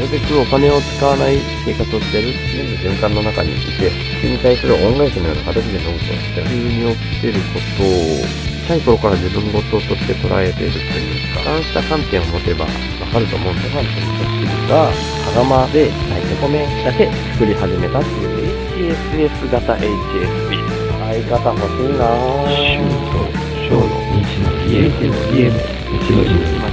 [0.00, 8.24] るべくお金を使わない生活をしてる、全部循環の中にいて、それに対する恩返しのような形で飲むと、普通に起きてることを、
[8.64, 12.70] 小さい頃から自分事として捉えているというか、そうした観点を持てばわ
[13.12, 14.90] かると思うんで、ファンという組織が、
[15.30, 18.30] 羽釜で炊いて米だけ作り始めたっていう
[18.80, 20.80] HSS 型 HSP
[21.10, 22.78] 相方欲しいなぁ週
[23.10, 23.18] と
[23.68, 23.84] 小の
[24.22, 25.54] 日の家家の
[25.98, 26.69] 日の日今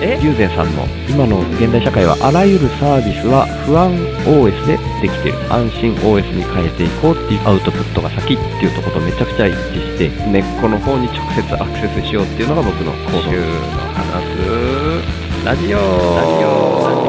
[0.00, 0.20] だよえ？
[0.22, 3.92] 龍禅さんの今の現代社会はあらゆるサービスは不安
[4.24, 5.38] OS でできている。
[5.52, 13.22] 安心 OS に変えていこうっていうアウトプットが先っていうとことめちゃくちゃ一致して根っこの方に直接アクセスしようっていうのが僕の行動。
[13.30, 13.44] 週の
[13.92, 14.24] 話。
[14.24, 15.78] すラジオ。
[15.78, 15.84] ラ
[16.24, 16.99] ジオ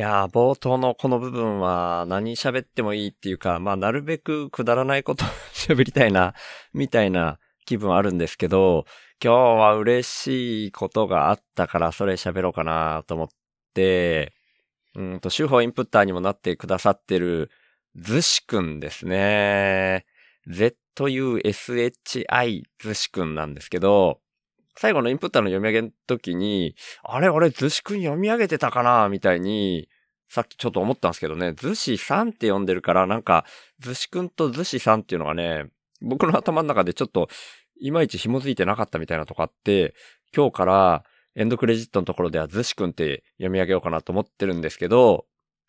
[0.00, 6.34] やー、冒頭のこの部分は何喋ってもいいっていうか、まあ、なるべくくだらないこと 喋りたいな、
[6.72, 8.86] みたいな気分あるんですけど、
[9.22, 13.28] 今日は嬉しいことがあったからそれ喋ろうかなと思っ
[13.74, 14.32] て、
[14.94, 17.50] うんと、手法インプッターにもなってくださってる、
[17.94, 20.06] ずしくんですね。
[20.48, 24.22] ZUSHI ずしくんなんですけど、
[24.76, 29.89] 最後のインプッターの読み上げの時に、あれ俺、ずしくん読み上げてたかなみたいに、
[30.30, 33.44] さっきちょっと思ったんですけどね、ずしさんって読んでるから、なんか、
[33.80, 35.66] ずしくんとずしさんっていうのがね、
[36.00, 37.28] 僕の頭の中でちょっと、
[37.80, 39.92] いまいち紐づいてなかったみたいなとこあって、
[40.34, 41.04] 今日から
[41.34, 45.26] エンドクレジットのところではずしくんって読み上げようかなと思ってるんですけど、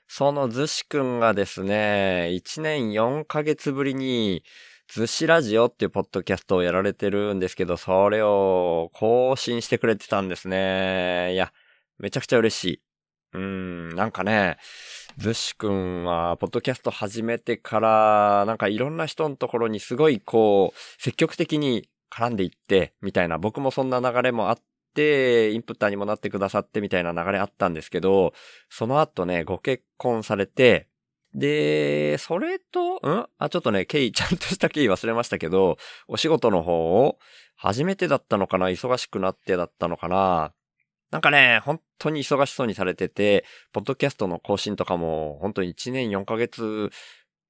[0.07, 4.43] そのずしくんがですね、1年4ヶ月ぶりに、
[4.87, 11.33] ずしラジオっていうポッドキャストをやられてるんですけど、それを更新してくれてたんですね。
[11.33, 11.51] いや、
[11.97, 12.90] めちゃくちゃ嬉しい。
[13.33, 14.57] うん、なんかね、
[15.17, 24.57] ずしくんは、ポッドキャスト始めてから、なんかいろんな人のところにすごいこう、積極的に絡んでいって、みたいな、僕もそんな流れもあっ
[24.93, 28.33] て、インプッターにもなってくださってみたいな流れあったんですけど、
[28.69, 30.89] その後ね、ご結婚されて、
[31.33, 33.29] で、それと、ん？
[33.37, 35.77] あ、ちょっとね、経緯、ちゃんとした経緯忘れましたけど、
[36.09, 37.17] お仕事の方を、
[37.55, 40.51] 初めてだったのかな忙しくなってだったのかな
[41.11, 46.89] なんかね、本当に忙しそうにされてて、ポッドキャストの更新とかも、本当に1年4ヶ月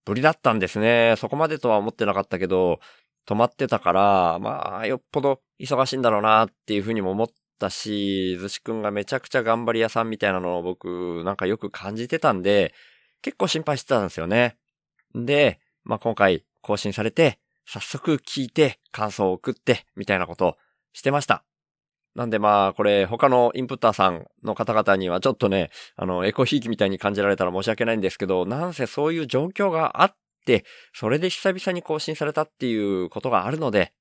[0.04, 1.16] ぶりだったんですね。
[1.18, 2.80] そこまでとは思ってなかったけど、
[3.28, 7.28] 止まってたから、まあ、よっぽど忙しいんだろうなっていうふうにも思っ
[7.60, 12.74] たし、ずしくんがめちゃくちゃ頑張り屋さんみたいなのを僕、なんかよく感じてたんで、
[13.22, 14.58] 結構心配してたんですよね。
[15.14, 20.58] で、まあ今回更新されて、早速聞いて、感想を送って、みたいなことを
[20.94, 21.44] してました。
[22.16, 33.94] なんでまあ、これ他のインプッターさんの方々にはちょっとね、あの、エコひいきみたいに感じられたら申し訳ないんですけど、なんせそういう状況があって、それで久々に更新されたっていうことがあるので、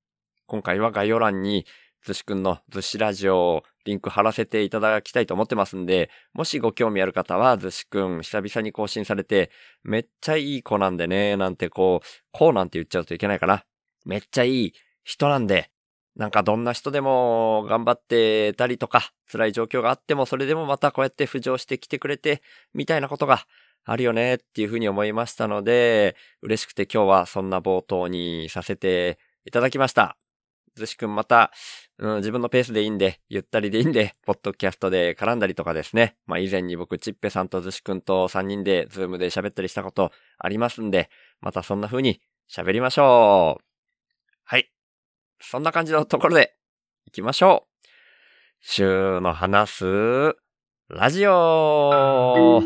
[0.46, 1.66] 今回は概要欄に、
[2.02, 9.50] ずしくんのずしラジオリンク貼らせていただきたいと思ってますんで、もしご興味ある方は、ずしくん久々に更新されて、
[9.82, 13.64] めっちゃいい子なんでね、なんてこう、こうなんて言っちゃうといけないかな。
[14.04, 14.72] めっちゃいい
[15.04, 15.70] 人なんで、
[16.20, 22.42] なんかどんな人でも頑張ってたりとか、辛い状況があってもそれでもまたこうやって浮上してきてくれて、
[22.74, 23.46] みたいなことが
[23.86, 30.18] あるよねっていうふうに思いましたので、嬉しくて今日はそんな冒頭にさせていただきました。
[30.74, 31.52] ずしくんまた、
[31.96, 36.18] うん、自分のペースでいいんで、ゆったりでいいんで、ポッドキャストで絡んだりとかですね。
[36.26, 41.08] まあ以前に僕、ちっぺさんとずしくんと3人でズームで喋ったりしたことありますんで、
[41.40, 42.20] またそんな風に
[42.50, 43.64] 喋りましょう。
[44.44, 44.79] はい。
[45.40, 46.54] そんな感じのところで、
[47.06, 47.86] 行きましょう。
[48.60, 50.36] 週の話す、
[50.90, 52.60] ラジオ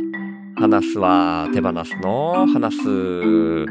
[0.57, 3.67] 話すは手放すの話す。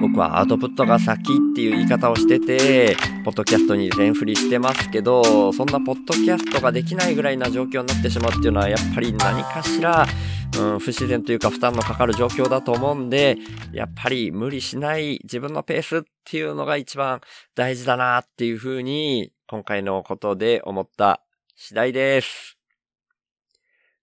[0.00, 10.06] 僕はアウトプットが先っていう言い方をしてて、ポッドキャストに全振りしてますけど、そんなポッドキャストができないぐらいな状況になってしまうっていうのは、やっぱり何かしら、
[10.56, 13.36] うん、不自然というか負担のかかる状況だと思うんで、
[13.72, 17.20] やっぱり無理しない自分のペースっていうのが一番
[17.54, 21.22] 大事だなっていうふうに、今回のことで思った
[21.56, 22.58] 次第です。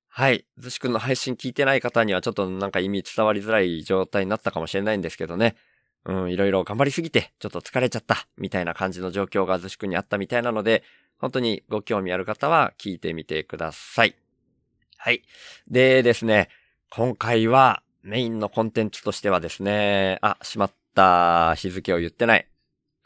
[0.08, 0.46] はい。
[0.58, 5.56] ずしくんの配信聞いてない方にはちょっとなんか意味伝わりづらい状態になったかもしれないんですけどね。
[6.06, 10.84] うん、いろいろ頑張りすぎて、ちょっと疲れちゃった、みたいな感じの状況がずしくんにあったみたいなので、
[11.18, 14.16] 本当にご興味ある方は聞いてみてください。
[14.98, 15.22] はい。
[15.70, 16.50] でですね、
[16.90, 22.48] 今回はメインのコンテンツとしてはですね、あ、しまった日付を言ってない。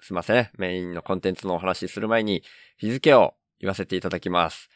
[0.02, 0.50] すいません。
[0.58, 2.44] メインのコンテンツのお話しする前に
[2.78, 4.70] 日付を言わせていただきます。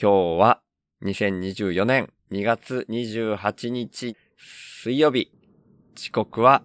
[0.00, 0.60] 今日は
[1.04, 5.30] 2024年2月28日水曜日。
[5.94, 6.62] 時刻は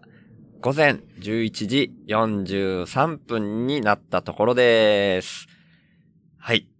[0.61, 5.47] 午前11時43分になったところです。
[6.37, 6.72] はい。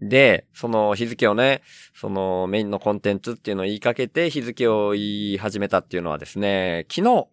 [0.00, 1.62] で、その日付をね、
[1.94, 7.26] そのメインのコンテンツっていうのを言いかけて日付を言い始めたっていうのはですね、昨日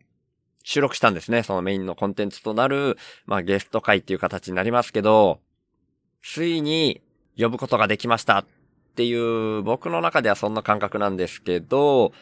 [0.64, 1.44] 収録したんですね。
[1.44, 5.40] そのメインのコンテンツとなる、まあゲスト会っていう形になりますけど、
[6.24, 7.02] ついに
[7.38, 8.46] 呼ぶことができましたっ
[8.96, 12.14] ていう僕の中ではそんな感覚なんですけど、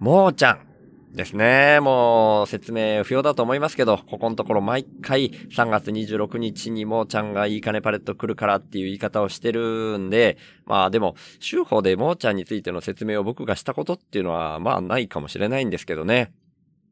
[0.00, 0.73] もーちゃん
[1.14, 1.78] ですね。
[1.78, 16.32] もう説明不要だと思いますけど、ここのところ毎回3月26日にもーちゃんがいい金パレット来るからっていう言い方をしてるんで、まあでも、週報でもーちゃんについての説明を僕がしたことっていうのはまあないかもしれないんですけどね。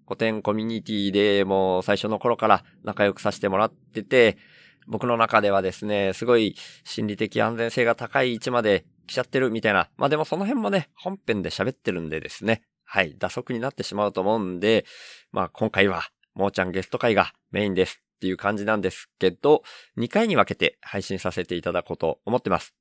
[0.06, 4.38] 古典コミュニティでもう最初の頃から仲良くさせてもらってて、
[4.86, 6.54] 僕の中ではですね、すごい
[6.84, 9.88] 心理的安全性が高い位置まで来ちゃってるみたいな。
[9.96, 12.62] まあでもその辺もね、本編で喋ってるんでですね。
[12.94, 14.84] はい、打足になってしまうと思うんで、
[15.30, 16.02] まあ今回は、
[16.34, 19.62] もーちゃんゲスト会がメインですっていう感じなんですけど、
[19.96, 22.74] 2回に分けて配信させていただこうと思ってます。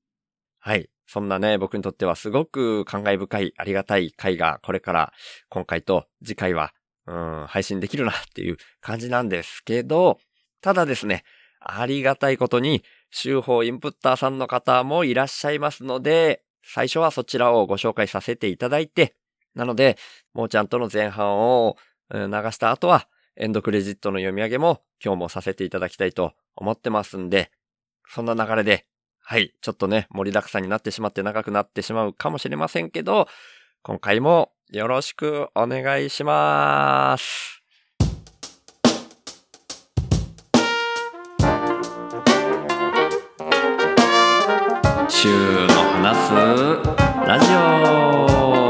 [0.59, 0.89] はい。
[1.07, 5.13] そんなね、僕にとってはすごく感慨深い、ありがたい回が、これから、
[5.47, 6.73] 今回と次回は、
[7.07, 10.19] うん、配信できるなっていう感じなんですけど、
[10.59, 11.23] ただですね、
[11.61, 19.15] ありがたいことに、週報インプッターさんの方もいらっしゃいますので、最初はそちらをご紹介させていただいて、
[19.55, 19.97] なので、
[20.33, 21.77] もーちゃんとの前半を
[22.11, 27.51] 流した後は、エンドクレジットの読み上げも今日もさせていただきたいと思ってますんで、
[28.07, 28.85] そんな流れで、
[29.19, 33.27] はい、ちょっとね、盛りだくさんになってしまって長くなってしまうかもしれませんけど、
[33.83, 37.61] 今回もよろしくお願いします。
[45.09, 45.67] 週の
[46.01, 47.45] 話すラジ
[48.57, 48.60] オ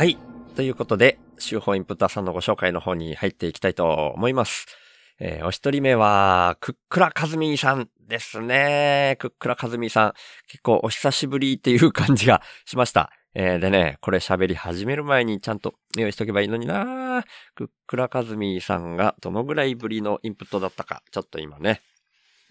[0.00, 0.16] はい。
[0.56, 4.64] ということで、週報インプッターさんのご紹介の方に入っていきたいと思います。
[5.18, 9.16] えーお一人目は、クックラカズミさんですね。
[9.18, 10.12] クックラカズミさん。
[10.48, 13.10] 結構お久しぶりっていう感じがしました。
[13.34, 17.22] えーでね、これ喋り始める前にちゃんと用意しとけばいいのにな
[17.54, 21.82] クックラカズミさんがどのぐらいぶりのインプットだったか、ちょっと今ね、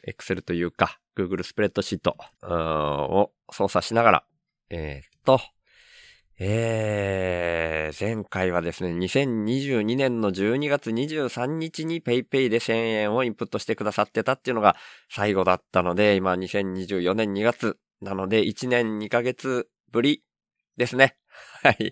[0.06, 4.24] エクセルというか、Google スプレッドシートを操作しながら、
[4.70, 5.42] えーっと、
[6.42, 14.78] えー、前回はですね、2022年の12月23日に PayPay で1000円をインプットしてくださってたっていうのが
[15.10, 20.24] 最後だったので、今2024年2月なので1年2ヶ月ぶり
[20.78, 21.18] ですね。
[21.62, 21.92] はい。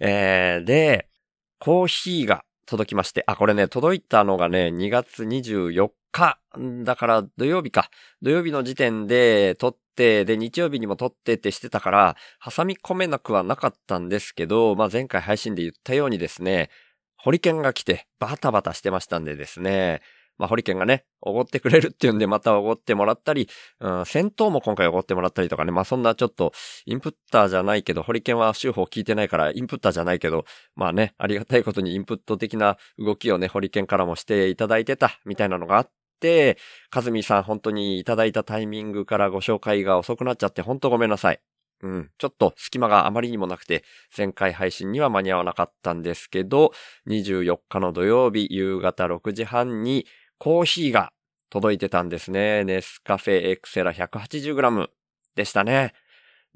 [0.00, 1.10] えー、で、
[1.58, 6.38] コーヒーが届きまして、あ、これね、届いたのがね、2月24日。
[6.84, 7.90] だから土曜日か。
[8.22, 16.70] 土曜日の時点で撮って、で、日曜日にも撮ってってしてたから、挟み込めなくはなかったんですけど、まあ、前回配信で言ったようにですね、
[17.16, 20.00] ホリケンが来てバタバタしてましたんでですね、
[20.42, 26.52] まあ、ホリケンがね、おごってくれるっていうんでまたおごってもらったり、うん、戦闘も今回おごってもらったりとかね、まあ、そんなちょっと、
[26.84, 36.58] インプッターじゃないけど、ホリケンは週報聞いてないから、インプッターじゃないけど、まあね、ありがたいことにインプット的な動きをね、ホリケンからもしていただいてた、みたいなのがあって、
[36.90, 41.40] カズミさん本当にいただいたタイミングからご紹介が遅くなっちゃって、本当ごめんなさい。
[41.82, 42.10] うん。
[42.16, 43.84] ちょっと隙間があまりにもなくて、
[44.16, 46.72] 前回配信には間に合わなかったんですけど、
[47.08, 50.06] 24日の土曜日夕方6時半に
[50.42, 51.12] コーヒーが
[51.50, 52.64] 届いてたんですね。
[52.64, 54.88] ネスカフェエクセラ 180g
[55.36, 55.94] でしたね。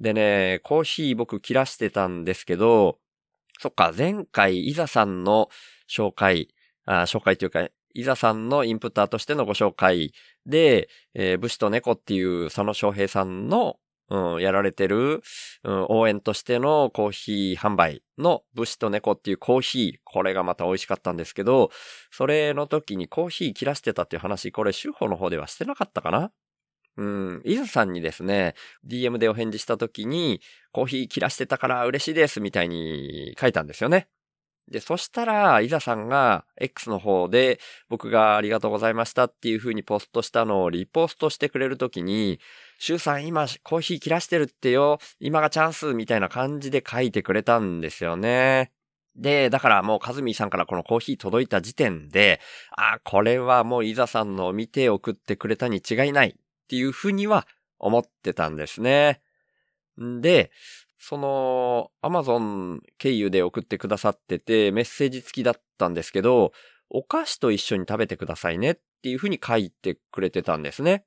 [0.00, 2.99] でね、コーヒー僕切らしてたんですけど、
[3.61, 5.50] そっか、前回、イザさんの
[5.88, 6.49] 紹介、
[6.85, 10.12] あ紹介というか、イザさんのインプッターとしてのご紹介
[10.47, 13.76] で、えー武士と猫っていう佐野翔平さんの
[14.09, 15.23] うん、やられてる、
[15.65, 21.71] うん、応援としてのコーヒー販売の武士と猫っていうコーヒー、これがまた美味しかったんですけど、
[22.11, 26.31] それの時にコーヒー切らしてたっていう話、これ、修法の方ではしてなかったかな？
[26.99, 28.55] うん、伊豆さんにですね、
[28.87, 30.41] DM でお返事した時に、
[30.73, 34.09] コーヒー切らしてたから嬉しいですみたいに書いたんですよね。
[34.69, 42.41] で、そしたら、伊沢さんが X の方で僕がありがとうございましたっていう風にポストしたのをリポストしてくれるときに、
[42.79, 48.73] シュウさん今コーヒー切らしてるってよ、今がチャンスみたいな感じで書いてくれたんですよね。
[49.15, 52.41] で、だからもうカズミさんからこのコーヒー届いた時点で、
[52.77, 56.35] あ、これはもう伊沢さんの見て送ってくれたに違いないっ
[56.69, 57.47] ていう風には
[57.79, 59.23] 思ってたんですね。
[60.01, 60.51] んで、
[60.99, 66.53] その、アマゾン経由で送ってくださってて、メッセージ付きだったんですけど、
[66.91, 71.05] お菓子と一緒に食べてくださいねっていう風に書いてくれてたんですね。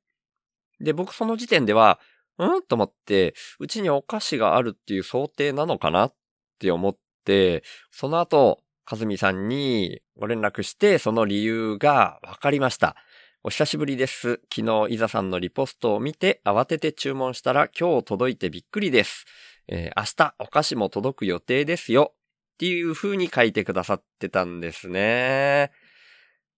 [0.79, 1.99] で、僕その時点では、
[2.37, 6.15] うんと思って、うちにお菓子があるっていう想定なのかなっ
[6.59, 12.95] て思って、その後、かずみさんにご連絡して、その理由が分かりました。
[13.43, 14.41] お久しぶりです。
[14.53, 19.25] 昨日、伊沢さんのリポストを見て、慌てて注文したら今日届いてびっくりです。
[19.71, 22.13] えー明日お菓子も届く予定ですよ。
[22.55, 25.71] っていう風に書いてくださってたんですね。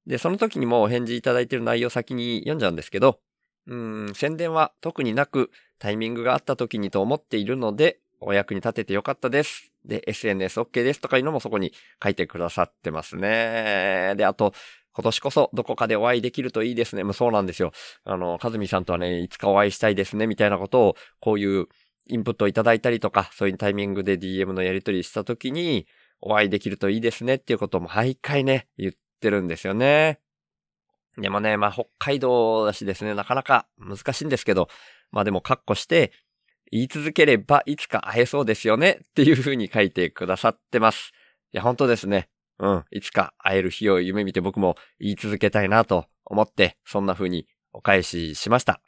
[0.08, 3.20] で、その時にもお返事いただいてる内容先に読んじゃうんですけど、
[3.68, 9.72] うん、宣伝は特になくタイミングがあった時にと思っているので、お役に立ててよかったです。
[9.86, 11.72] で、SNSOK ですとかいうのもそこに
[12.04, 14.14] 書いてくださってますね。
[14.16, 14.54] で、あと、
[14.94, 17.04] 今年こそどこかでお会いできるといいですね。
[17.04, 17.72] もうそうなんですよ。
[18.04, 21.68] あの、かずみさんとはね、いつかお会いしたいですね、みたいなことを、こういう
[22.12, 25.88] インプットをいただいたりとか、そういうタイミングで DM のやり取りしたときに、
[26.20, 30.20] お会いできるといいですねっていうことも毎回ね、言ってるんですよね。
[31.18, 34.68] でもね、まあ北海道だしですね、なかなか難しいんですけど、
[35.12, 36.12] まあでもカッコして、
[36.72, 41.12] 言い続ければいつか会えそうですよねっていう風に書いてくださってます。
[41.54, 42.30] いや、本当ですね。
[42.60, 42.86] うん。
[42.92, 48.82] いつか会える日を夢見て僕も言い続けたいなと思って、そんな風にお返ししました。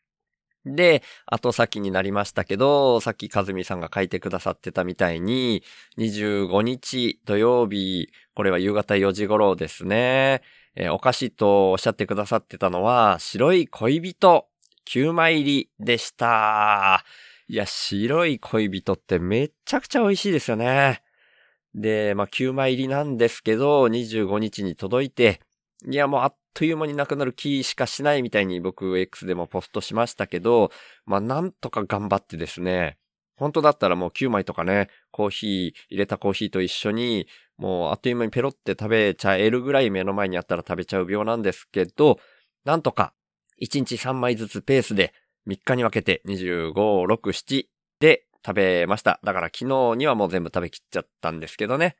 [0.65, 5.63] で、後先になりましたけど、さっきかずみさんが書いてくださってたみたいに、
[5.97, 10.41] 25日土曜日、これは夕方4時頃ですね。
[10.75, 14.47] えーお菓子とおっしゃってくださってたのは、白い恋人
[14.85, 17.03] 9枚入りでした。
[17.47, 21.03] いや、白い恋人ってめちゃくちゃ美味しいですよね。
[21.75, 25.41] で、まあ、9枚入りなんですけど、25日に届いて、
[25.89, 30.71] いや、もうあっという間になくなる気しかしないみたいに僕 X でもポストしましたけど、
[31.05, 32.97] まあ、なんとか頑張ってですね、
[33.35, 42.19] 本当だったらもう9枚とかね、コーヒー、入れたコーヒーと一緒に、もうあっという間にペロって食べちゃえるぐらい目の前にあったら食べちゃう病なんですけど、
[42.65, 43.13] なんとか
[43.61, 45.13] 1日3枚ずつペースで
[45.47, 47.65] 3日に分けて25、6、7
[47.99, 49.19] で食べました。
[49.23, 51.95] だから昨日にはもう全部食べきっちゃったんですけどね。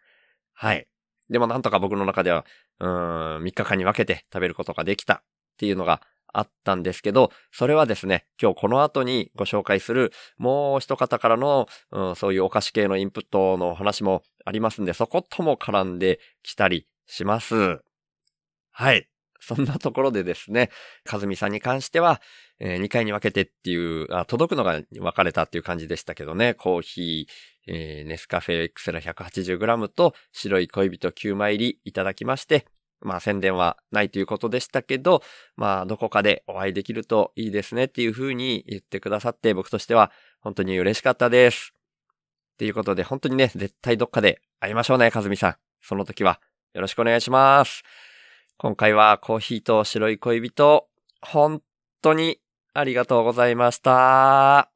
[0.53, 0.87] はい。
[1.33, 2.45] でもなんとか僕の中では、
[2.79, 5.21] うーん、3日間に分けて食べることができたっ
[5.57, 17.81] ていうのがあったんですけど、それはですね、今日この後にご紹介するもう一方からの、うん、そういうお菓子系のインプットの話もありますんで、そことも絡んできたりします。
[18.71, 19.07] はい。
[19.39, 20.69] そんなところでですね、
[21.03, 22.21] かずみさんに関しては、
[22.59, 27.33] え2回に分けてっていうあ、届くのが分かれたっていう感じでしたけどね、コーヒー、
[27.67, 32.65] えーネスカフェエクセラ 180g と白い恋人9枚入りいただきまして、
[33.01, 35.21] まあ宣伝はないということでしたけど、
[35.55, 41.73] まあどこかでお会いできるといいですねっていう風に言ってくださって僕としては本当に嬉しかったです。
[42.53, 45.55] っていうことで本当にね、絶対どっかで会いましょうね、かずみさん。
[45.81, 46.39] その時は
[46.73, 47.83] よろしくお願いします。
[48.57, 50.87] 今回はコーヒーと白い恋人、
[51.21, 51.61] 本
[52.01, 52.39] 当に
[52.73, 54.72] ありがとうございました。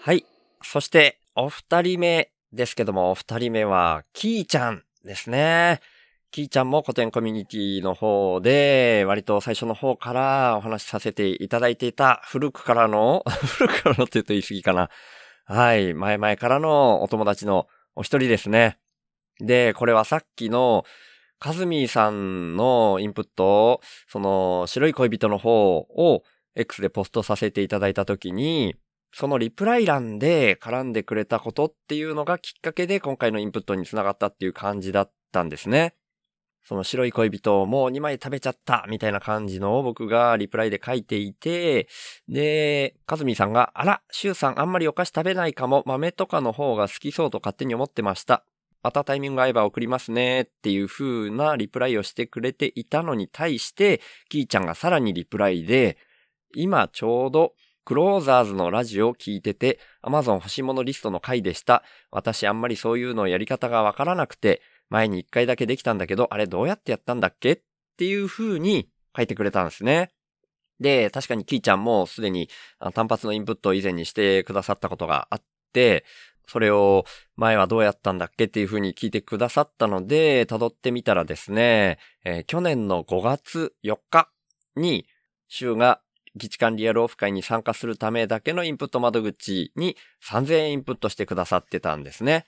[0.00, 0.24] はい。
[0.62, 5.80] そして、お二人目ですけども、お二人目は、キーちゃんですね。
[6.30, 13.24] キーちゃんも古典コミュニティの方で、割と最初の方からお話しさせていただいていた、古くからの、
[13.58, 14.90] 古くからのって言うと言い過ぎかな。
[15.46, 15.94] はい。
[15.94, 18.78] 前々からのお友達のお一人ですね。
[19.40, 20.84] で、これはさっきの、
[21.38, 26.22] カズミーさんのインプットを、その、白い恋人の方を
[26.54, 28.74] X でポストさせていただいたときに、
[29.12, 35.94] そのリプライ欄で絡んでくれたことっていうのがきっかけで今回のインプットにつながったっていう感じだったんですね。
[36.66, 41.86] その白い恋人をもう2枚食べちゃったみたいな感じのを僕がリプライで書いていて、
[42.28, 48.44] で、カズミさんが、あら、シュウさんあんまりお菓子食べないかも、豆とかの方が好きそうと勝手に思ってました。
[48.86, 55.98] またタイミング合えば送りますねっていう風なリプライをしてくれていたのに対して、キーちゃんがさらにリプライで、
[56.54, 61.82] 今ちょうどクローザーズのラジオを聞いてて、Amazon 欲しいものリストの回でした。
[62.12, 67.60] 私あんまりそういうのやり方がわからなくて、前に一回だけできたんだけど、あれどうやってやったんだっけっ
[67.96, 70.10] ていう風に書いてくれたんですね。
[70.78, 72.48] で、確かにキーちゃんもすでに
[72.94, 76.04] 単発のインプットを以前にしてくださったことがあって、
[76.46, 77.04] それを
[77.36, 84.28] 前はどうやったんだっけっていうふうに聞いてくださったので、辿ってみたらですね、えー去年の5月4日
[84.76, 85.06] に、
[85.48, 86.00] 週が
[86.36, 92.44] 議事官リアルオフ会に参加するためだけのインプット窓口に3000円インプットしてくださってたんですね。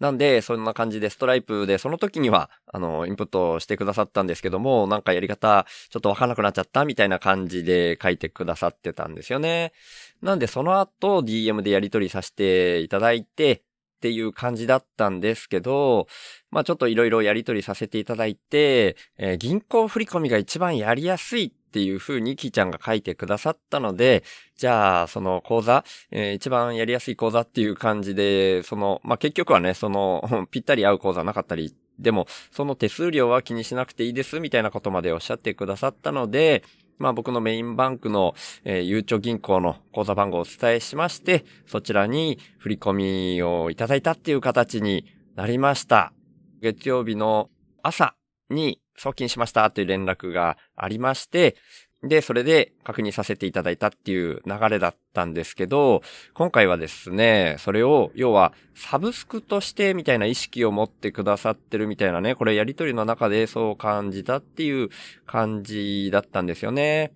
[0.00, 9.72] なんで、そんな感じでストライプで、その時には、あの、インプットしてくださったんですけども、なんかやり方、ちょっとわからなくなっちゃったみたいな感じで書いてくださってたんですよね。
[10.20, 13.62] なんで、その後、DM でやり取りさせていただいて、
[14.04, 16.08] っていう感じだったんですけど、
[16.50, 24.22] まあちょっといろいろやり取りさせていただいて、えー銀行振込が一番やりやすいっていう風にキーちゃんが書いてくださったので、
[24.56, 36.62] じゃあ、その講座、えー一番やりやすい講座っていう感じで、その、まあ結局はね、その、 ぴったり合う講座なかったり、でも、その手数料は気にしなくていいですみたいなことまでおっしゃってくださったので、
[36.98, 46.12] まあ僕のメインバンクの、えーゆうちょ銀行の口座番号をお伝えしまして、そちらに振り込みをいただいたっていう形になりました。
[46.60, 47.50] 月曜日の
[47.82, 48.14] 朝
[48.48, 51.56] に送金しましたという連絡がありまして、
[52.02, 56.02] で、それで確認させていただいたっていう流れだったんですけど、
[56.34, 64.90] 今回はですね、それを、要は、サブスクとしてみたいな意識を持ってくださってるみたいなね、これやりとりの中でそう感じたっていう
[65.26, 67.12] 感じだったんですよね。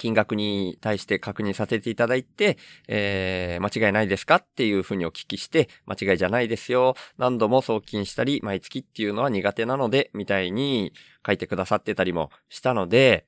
[0.00, 2.56] 金額に対して確認させていただいて、
[2.88, 6.94] えー、間違いないですかっていうふうにお聞きして、間違いじゃないですよ。
[7.18, 10.94] 何度も送金したり、毎月っていうのは苦手なので、みたいに
[11.26, 13.26] 書いてくださってたりもしたので、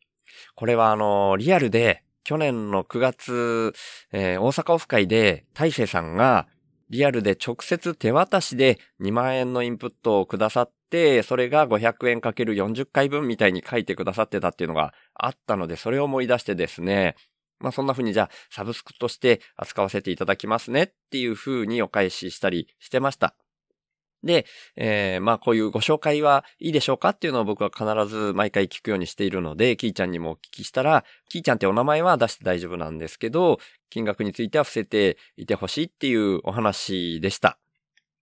[0.55, 3.75] これはあの、リアルで、去年の9月、
[4.13, 6.49] えー大阪オフ会で、大勢さんが、
[6.89, 10.73] リアルで直接手渡しで2万円のインプットをくださっ、
[11.23, 17.17] それが500円かける40回分みたいに書いてくださってたっていうのがあったので、それを思い出してですね、
[17.61, 23.35] まあそんな風にじゃあサブスクとして扱わせていただきますねっていう風にお返ししたりしてました。
[24.23, 33.59] で、えーまあこういうご紹介はいいでしょうかっていうのを僕は必ず毎回聞くようにしているので、キーちゃんにもお聞きしたら、キーちゃんってお名前は出して大丈夫なんですけど、
[33.91, 37.59] 金額については伏せていてほしいっていうお話でした。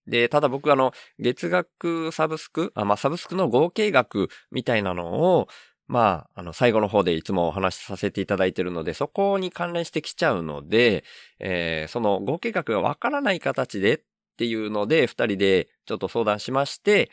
[0.07, 5.47] で、ただ僕あの、月額サブスク、あ、まあ、サブスクの合計額みたいなのを、
[5.87, 11.03] まあ、あの、最後の方でいつもお話しさせていただいているので、そこに関連してきちゃうので、
[11.39, 14.01] えーその合計額がわからない形でっ
[14.37, 17.11] ていうので、二人でちょっと相談しまして、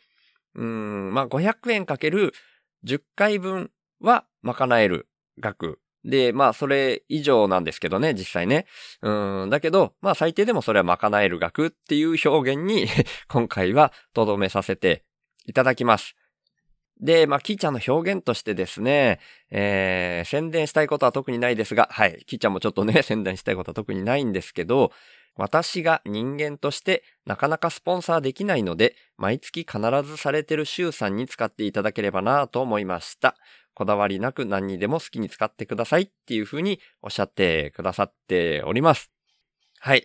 [0.55, 2.33] うん、まあ、500円かける
[2.85, 3.70] 10回分
[4.01, 5.09] は賄える
[5.40, 5.81] 額。
[6.05, 8.67] で、まあ、それ以上なんですけどね、実際ね。
[9.03, 12.87] うん、だけど、まあ、最低でもそれは賄える額っていう表現に、
[13.29, 15.05] 今回はとどめさせて
[15.47, 16.15] いただきます。
[17.01, 24.93] で、まあ、キーちゃんの表現としてですね、えー、宣伝したいことは特にないですが、はい、キーちゃんもちょっとね、 宣伝したいことは特にないんですけど、
[25.37, 33.37] 私が人間としてなかなかスポンサーできないので、毎月必ずされてる週さんに使っていただければなと思いました。
[33.79, 39.12] こだわりなく何にでも好きに使ってくださいっていうふうにおっしゃってくださっております。
[39.79, 40.05] はい。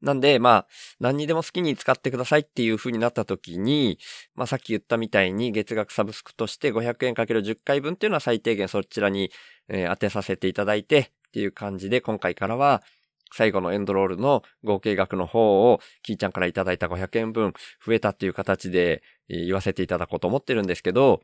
[0.00, 0.66] なんで、まあ、
[1.00, 3.98] 何にでも好きに使ってくださいっていう風になった時に、
[4.36, 9.32] まあさっき言ったみたいに月額サブスクとして500円かける10回分っていうのは最低限そちらに、
[9.66, 12.84] えー当てさせていただいてっていう感じで今回からは
[13.32, 17.52] 最後のエンドロールの合計額の方をキーちゃんからいただいた500円分
[17.84, 21.20] 増えたっていう形で言わせていただこうと思ってるんですけど、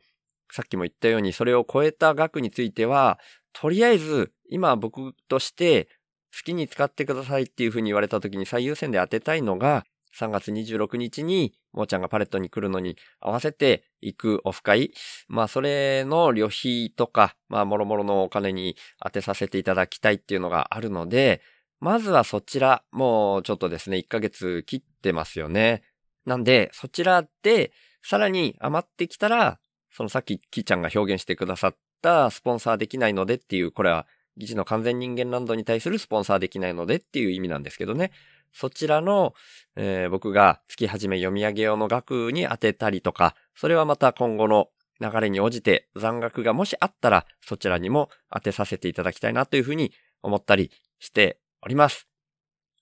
[0.51, 3.19] さっきも言ったようにそれを超えた額については、
[3.53, 5.87] とりあえず今僕として
[6.35, 9.85] 好きに使ってくださいっていう風に言われた時に最優先で当てたいのが、
[10.17, 14.93] 3月26日に、もーちゃんがパレットに来るのに合わせて行くオフ会。
[15.27, 21.41] まあ、それの旅費とか、まあ、もろもろのお金に当てさせていただきたいっていうのがあるので、
[21.81, 25.83] まずはそちら、もうちょっとですね、1ヶ月切ってますよね。
[26.25, 29.59] なんで、そちらで、さらに余ってきたら、
[29.95, 34.05] そのさっきキーちゃんが表現してくださったスポンサーできないのでっていう、これは
[34.35, 38.11] 議事の完全人間ランドに対するスポンサーできないのでっていう意味なんですけどね。
[38.51, 39.33] そちらの、
[39.77, 44.67] えー僕が月始め読み上げ用の額に当てたりとか、それはまた今後の
[44.99, 52.07] 流れに応じて残額がもしあったら、そちらにも当てさせていただきたいなというふうに思ったりしております。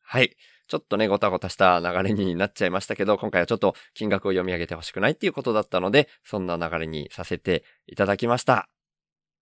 [0.02, 0.36] はい。
[0.67, 8.69] ちょっとね、ごたごたした流れになっちゃいましたけど、今回はちょっと金額を読み上げてほしくないっていうことだったので、そんな流れにさせていただきました。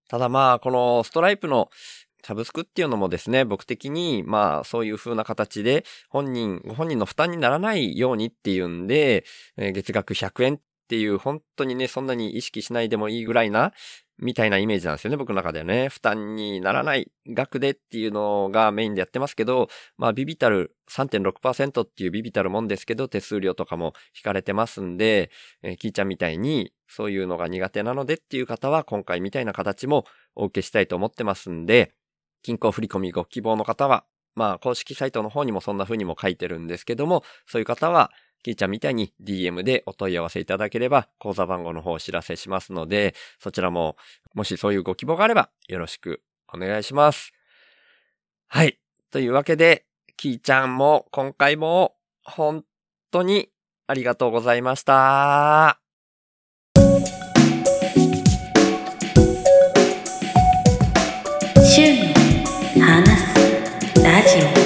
[0.09, 1.69] ただまあ、このストライプの
[2.23, 9.25] サブスクっていうのもですね、僕的に、まあ、そういう風な形で、本人、ご本人の負担にならないようにっていうんで、
[9.57, 13.73] 月額100円っていう、本当にね、そんなに意識しないでもいいぐらいな、
[14.21, 15.89] みたいなイメージなんですよね、僕の中ではね。
[15.89, 25.31] 負担にならない額でっていうのがメインでやってますけど、まあ、ビビたる3.6%っていうビビたるもんですけど、手数料とかも引かれてますんで、
[25.63, 30.05] えーキーちゃんみたいに、そういうのが苦手なのでっていう方は、今回みたいな形も
[30.35, 31.93] お受けしたいと思ってますんで、
[32.43, 34.05] 金庫振込ご希望の方は、
[34.35, 38.11] まあ、公式サイトの方にもそんな風にも書いてるんですけども、そういう方は、
[38.43, 43.97] キーちゃんみたいに DM でお問い合わせいただければ、口座番号の方をお知らせしますので、そちらも、
[44.33, 47.33] もしそういうご希望があれば、よろしくお願いします。
[48.47, 48.79] はい。
[49.11, 49.85] というわけで、
[50.17, 52.63] キーちゃんも今回も本
[53.11, 53.49] 当に
[53.87, 55.79] ありがとうございました。
[61.63, 61.81] 週
[62.77, 64.60] の話すラジはい。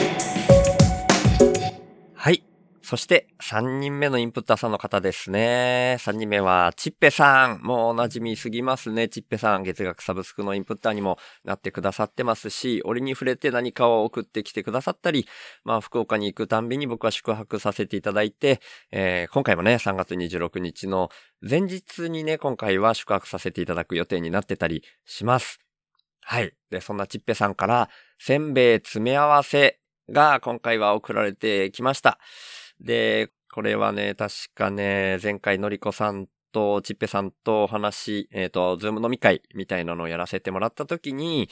[2.86, 5.98] そして、3人目のインプッターさんの方ですね。
[6.00, 7.64] 3人目は、ちっぺさん。
[7.64, 9.10] もうお馴染みすぎますね。
[9.10, 9.64] ちっぺさん。
[9.64, 15.28] 月額サブスクのインプッターにもなってくださってますし、折に触れて何かを送ってきてくださったり、
[15.64, 21.10] まあ、福岡に行くたんびに僕は宿泊させていただいて、えー今回もね、3月26日の
[21.42, 25.60] 前日にね、今回は宿泊させていただく予定になってたりします。
[26.22, 26.54] はい。
[26.70, 32.20] で、そんなちっぺさんから、せんべい詰め合わせが今回は送られてきました。
[32.82, 41.50] で、これはね、確かね、前回のりこさんとちっぺさんとお話、えっ、と、ズーム飲み会みたいなのをやらせてもらった時に、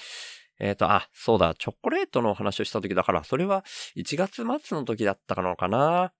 [0.59, 3.65] えっ、と、あ、そうだ、チョコレートのお話をした時だから、それは
[3.97, 6.13] 1月末の時だったのかな。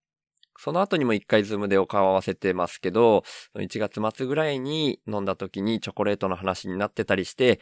[0.58, 3.24] その後にも一回ズームでお顔合わせてますけど、
[3.56, 7.60] 1月末ぐらいに飲んだ時にチョコレートの話になってたりして、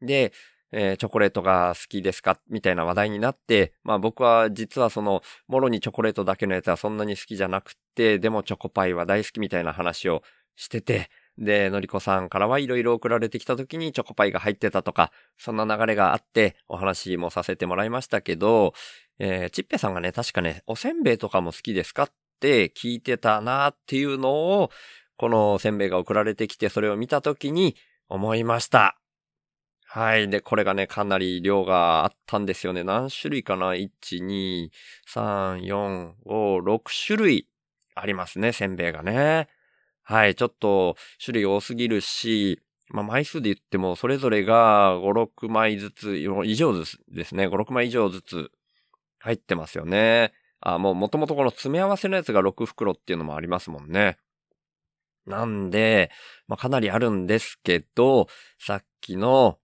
[0.00, 0.32] で、
[0.72, 2.38] えーチョコレートが好きですか？
[2.48, 10.22] みたいな話題になって、まあ僕は実はその、もろにチョコレートだけのやつはそんなに好きじゃなくて、でもチョコパイは大好きみたいな話を
[10.56, 18.74] してて、で、のりこさんからはいろいろ送られてきた時にチョコパイが入ってたとか、そんな流れがあってお話もさせてもらいましたけど、
[19.18, 24.70] えーちっぺさんがね、確かね、おせんべいとかも好きですかって聞いてたなっていうのを、
[25.16, 27.76] このせんべいが送られてきてそれを見た時に
[28.08, 29.01] 思いました。
[29.94, 30.30] はい。
[30.30, 32.82] で、これがね、かなり量があったんですよね。
[32.82, 33.90] 何種類かな ?1、
[34.24, 34.70] 2、
[35.06, 37.46] 3、4、5、6種類
[37.94, 39.48] ありますね、せんべいがね。
[40.02, 40.34] はい。
[40.34, 47.46] ちょっと種類多すぎるし、まあ、枚数で言っても、それぞれが5、6枚ずつ、以上ずつですね。
[47.46, 48.50] 5、6枚以上ずつ
[49.18, 50.32] 入ってますよね。
[50.60, 54.16] あ、もう元々この詰め合わせのやつが6袋っていうのもありますもんね。
[55.26, 56.10] なんで、
[56.48, 58.26] まあ、かなりあるんですけど、
[58.58, 59.58] さっきの、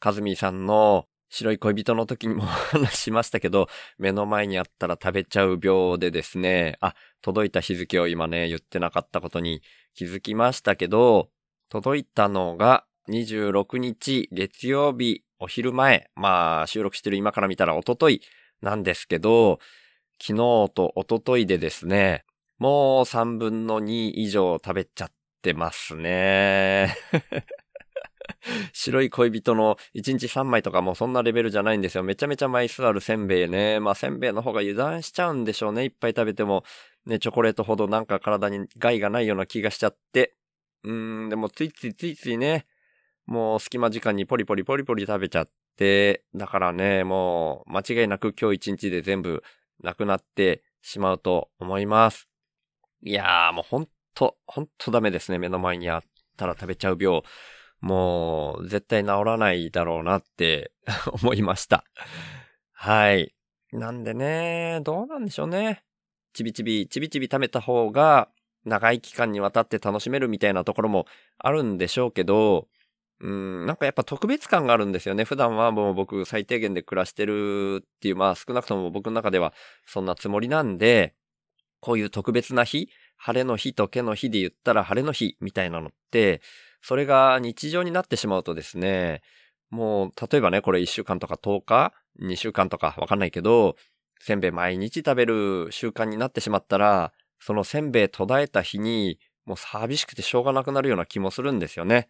[0.00, 9.62] かずみさんの白い恋人の時にも 話しましたけど、目の前にあったら食べちゃう病でですね、あ、届いた日付を今ね、言ってなかったことに
[9.94, 11.30] 気づきましたけど、
[11.68, 18.22] 届いたのが26日月曜日お昼前、まあ収録してる今から見たら一昨日
[18.62, 19.58] なんですけど、
[20.20, 20.36] 昨日
[20.74, 22.24] と一昨日でですね、
[22.58, 26.96] もう3分の2以上食べちゃってますね。
[28.72, 32.04] 白い恋人の1日3枚とかもそんなレベルじゃないんですよ。
[32.04, 33.80] めちゃめちゃ枚数あるせんべいね。
[33.80, 35.84] まあせんべいの方が油断しちゃうんでしょうね。
[35.84, 36.64] いっぱい食べても。
[37.06, 40.34] ね、チョコレートほどなんか体に害がないような気がしちゃって。
[40.84, 42.66] うーん、でもついついついついね、
[43.26, 49.42] もう隙間時間にポリポリポリポリ食べちゃって、だからね、もう間違いなく今日1日で全部
[49.82, 52.28] なくなってしまうと思います。
[53.02, 55.38] いやーもうほんと、ほんとダメですね。
[55.38, 56.02] 目の前にあっ
[56.36, 57.22] たら食べちゃう病。
[57.80, 60.72] もう絶対治らないだろうなって
[61.22, 61.84] 思いました。
[62.72, 63.34] はい。
[63.72, 65.84] なんでね、どうなんでしょうね。
[66.32, 68.28] ちびちび、ちびちび食べた方が
[68.64, 71.06] 長い期間にわたって楽しめるみたいなところも
[71.38, 72.68] あるんでしょうけど、
[73.20, 75.24] うん、なんかやっぱ特別感があるんですよね。
[75.24, 79.52] 普段はもう僕最低限で暮らしてるっていう、まあ少なくとも僕の中では
[79.86, 81.14] そんなつもりなんで、
[81.80, 86.40] こういう特別な日、晴れの日と毛の日で言ったら晴れの日みたいなのって、
[86.82, 89.22] それが日常になってしまうとですね、
[89.70, 93.76] もう、例えばね、これ1週間とか10日 ?2 週間とかわかんないけど、
[94.20, 102.08] せんべい毎日食べる習慣になってしまったら、そのせんべい途絶えた日に、もう寂しくてしょうがなくなるような気もするんですよね。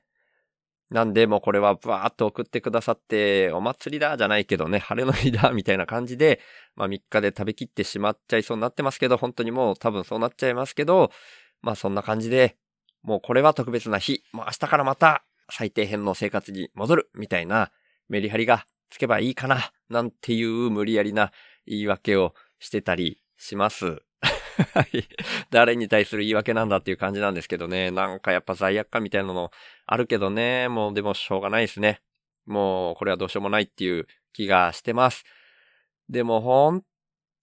[0.90, 6.40] なんで、もうこれはバーっと送ってくださって、お祭りだじゃないけどね、晴れの日だみたいな感じで、
[6.76, 11.10] まあ3日で食べきってしまっちゃいそうになってますけど、本当にもう多分そうなっちゃいますけど、
[11.60, 12.56] まあそんな感じで、
[13.02, 17.70] もうこれは特別な日、もう明日からまた最低限の生活に戻るみたいな
[18.08, 21.32] メリハリがつけばいいかな、なんていう無理やりな
[21.66, 24.02] 言い訳をしてたりします。
[24.74, 25.08] はい。
[25.50, 27.90] 誰に対する言い訳なんだっていう感じなんですけどね。
[27.90, 29.50] なんかやっぱ罪悪感みたいなの
[29.86, 30.68] あるけどね。
[30.68, 32.00] もうでもしょうがないですね。
[32.46, 35.24] もうこれはどうしようもないっていう気がしてます。
[36.08, 36.82] でも本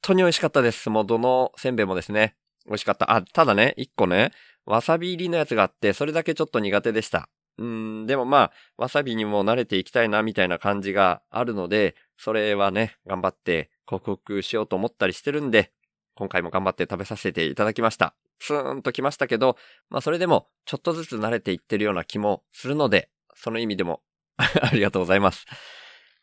[0.01, 0.89] 当に美味しかったです。
[0.89, 2.35] もうどのせんべいもですね。
[2.67, 3.11] 美味しかった。
[3.13, 4.31] あ、ただね、一個ね、
[4.65, 7.29] わさび入りのやつがあって、それだけちょっと苦手でした。
[7.57, 15.71] うん、でもまあ、わさびにも慣れていきたいなみたいな感じがあるので、それはね、頑張って克服しようと思ったりしてるんで、
[16.15, 18.15] 今回も頑張って食べさせていただきました。
[18.39, 19.57] スーンときましたけど、
[19.89, 24.01] まあそれでもちょっとずつ慣れていってるような気もするので、その意味でも
[24.37, 25.45] ありがとうございます。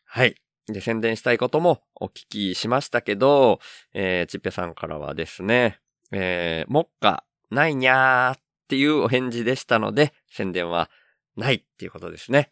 [0.05, 0.35] はい。
[0.67, 3.59] で、宣伝したいこともお聞きしましたけど、
[3.93, 5.79] えー、ちっぺさんからはですね、
[6.13, 10.89] えー、もっか、ないにゃーっていうお返事でしたので、宣伝は
[11.35, 12.51] ないっていうことですね。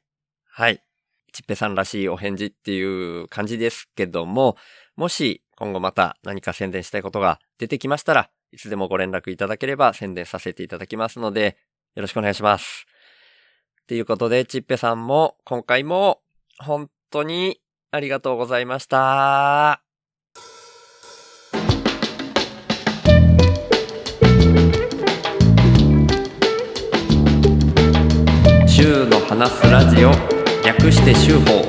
[0.49, 0.83] はい。
[1.31, 4.57] ちっぺさんらしいお返事っていう感じですけども、
[4.95, 11.57] もし今後また何か宣伝したいことが出てきましたら、いつでもご連絡いただければ宣伝させていただきますので、
[11.95, 12.85] よろしくお願いします。
[13.83, 16.21] っていうことで、ちっぺさんも今回も
[16.59, 19.90] 本当にありがとうございました。
[28.81, 30.11] 週の話すラジオ
[30.65, 31.61] 略して週報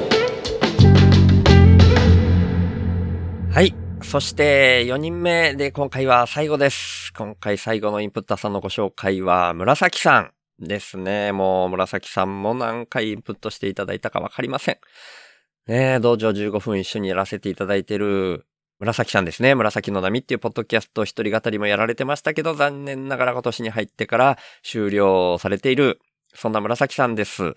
[3.50, 3.74] はい。
[4.02, 7.12] そして、4人目で今回は最後です。
[7.12, 11.32] 今回最後のインプッターさんのご紹介は、紫さんですね。
[11.32, 14.78] もう、紫さんも何回インプットしていただいたかわかりません。
[15.66, 18.46] ねえ、道場15分一緒にやらせていただいてる、
[18.78, 19.54] 紫さんですね。
[19.54, 26.00] 紫の波っていうポッドキャスト一人語りもやられてましたけど、残念ながら今年に入ってから終了されている、
[26.34, 27.54] そんな紫さんです。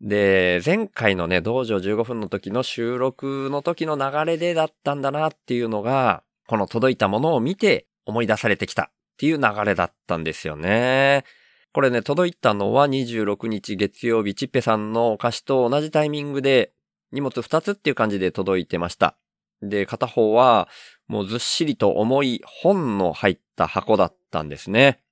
[0.00, 11.24] で、前回のね、道場15分の時の収録の時の流れでだったんだなっていうのが、この届いたものを見て思い出されてきたっていう流れだったんですよね。
[11.72, 16.72] これね、届いたのは26日月曜日、ちっぺさんのお菓子と同じタイミングで
[17.12, 19.16] 荷物2つっていう感じで届いてました。
[19.62, 20.68] で、片方は
[21.08, 25.02] もうずっしりと重い本の入った箱だったんですね。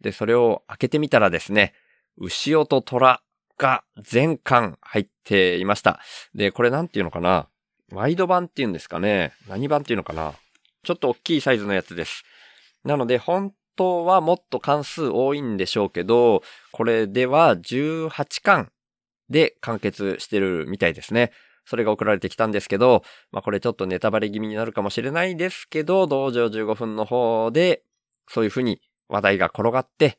[0.00, 1.74] で、それを開けてみたらですね、
[2.18, 3.22] 牛尾と虎
[3.58, 6.00] が全巻入っていました。
[6.34, 7.48] で、これなんていうのかな？
[7.90, 9.32] ワイド版っていうんですかね？
[9.48, 10.34] 何版っていうのかな？
[10.82, 12.24] ちょっと大きいサイズのやつです。
[12.84, 18.72] なので、本当はもっと関数多いんでしょうけど、これでは18巻
[19.28, 21.32] で完結してるみたいですね。
[21.64, 27.84] それが送られてきたんですけど、まあこれちょっとネタバレ気味になるかもしれないですけど、道場15分の方で、
[28.28, 30.18] そういう風に話題が転がって、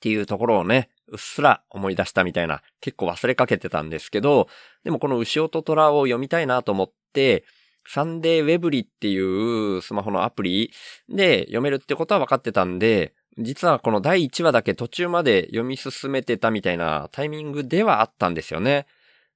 [0.00, 4.48] っていうところをね、うっすら思い出したみたいな、結構忘れかけてたんですけど、
[4.82, 7.44] でもこの牛音虎を読みたいなと思って、
[7.86, 10.72] サンデーウェブリっていうスマホのアプリ
[11.10, 18.86] で読めるってことは分かってたんで、実はこの第1話だけ途中まで読み進めてたみたいなタイミングではあったんですよね。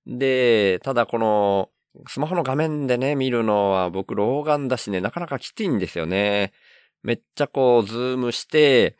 [0.06, 1.68] で、ただこの
[2.08, 6.52] スマホの画面でね、見るのは僕老眼だしね、なかなかきついんですよね。
[7.02, 8.96] めっちゃこうズームして、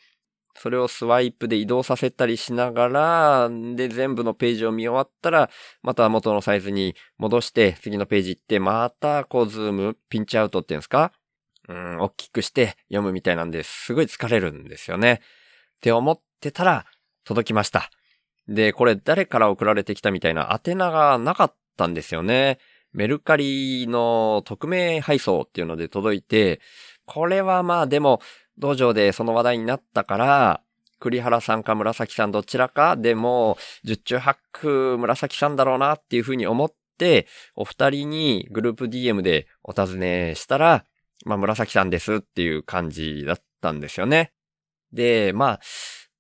[0.57, 5.51] それをスワイプで移動させたりしながら、で、全部のページを見終わったら、
[5.83, 11.13] また元のサイズに戻して、次のページ行って、また、こう、ズーム、ピンチアウトっていうんですか？
[11.69, 15.21] うん、大きくして読むみたいなんで、すごい疲れるんですよね。
[15.77, 16.87] って思ってたら、
[17.25, 17.91] 届きました。
[18.47, 22.59] で、これ誰から送られてきたみたいな宛名がなかったんですよね。
[22.93, 26.61] メルカリの匿名配送っていうので届いて、
[27.07, 28.21] これはまあでも、
[28.59, 30.61] 道場でその話題になったから、
[31.01, 40.87] 栗原さんか紫さんどちらかでも、十中八九紫さんだろうなっていうふうに思って、お二人にグループ DM でお尋ねしたら、
[41.25, 44.33] まあ紫さんですっていう感じだったんですよね。
[44.93, 45.61] で、まあ、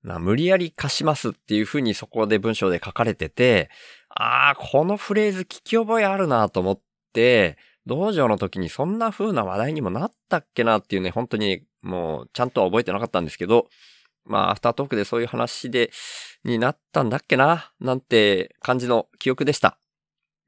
[0.03, 3.70] まあ無理やり貸しますっていうふうにそこで文章で書かれてて、
[4.11, 6.81] ああ、このフレーズ聞き覚えあるなと思っ
[7.12, 13.68] て、道場の時にそんな風な話題にもなったっけなっていうね、本当にもうちゃんとは覚えてなかったんですけど、
[14.25, 15.90] まあアフタートークでそういう話で、
[16.44, 19.79] になったんだっけななんて感じの記憶でした。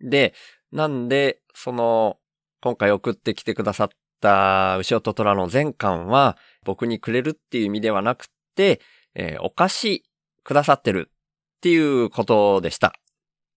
[0.01, 0.35] で、
[0.73, 2.19] なんで、その、
[2.61, 3.89] 今回送ってきてくださっ
[4.21, 8.81] た牛尾と虎の全巻は僕にくれるっていう意味ではなくて、
[9.15, 10.05] えーお菓子
[10.43, 12.95] くださってるっていうことでした。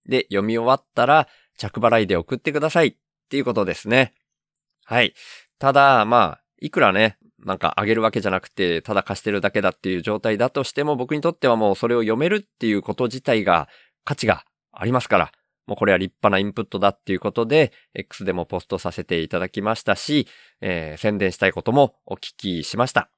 [0.05, 2.97] で、読み終わったら、着払いで送ってください
[3.29, 4.13] っていうことですね。
[4.85, 5.13] はい。
[5.59, 13.69] ただ、まあ、いくらね、なんかあげるわけじゃなくて、ただ貸してるだけだっていう状態だとしても、僕にとってはもうそれを読めるっていうこと自体が
[14.03, 15.31] 価値がありますから、
[15.67, 20.27] もうこれは立派なインプットだっていうことで、X でもポストさせていただきましたし、
[20.59, 23.11] えー宣伝したいこともお聞きしました。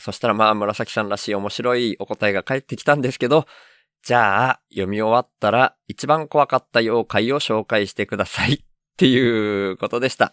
[0.00, 3.46] そしたらまあ、紫さんらしい面白いお答えが返ってきたんですけど、
[4.02, 10.32] じゃあ、読み終わったら一番怖かった妖怪を紹介してくださいっていうことでした。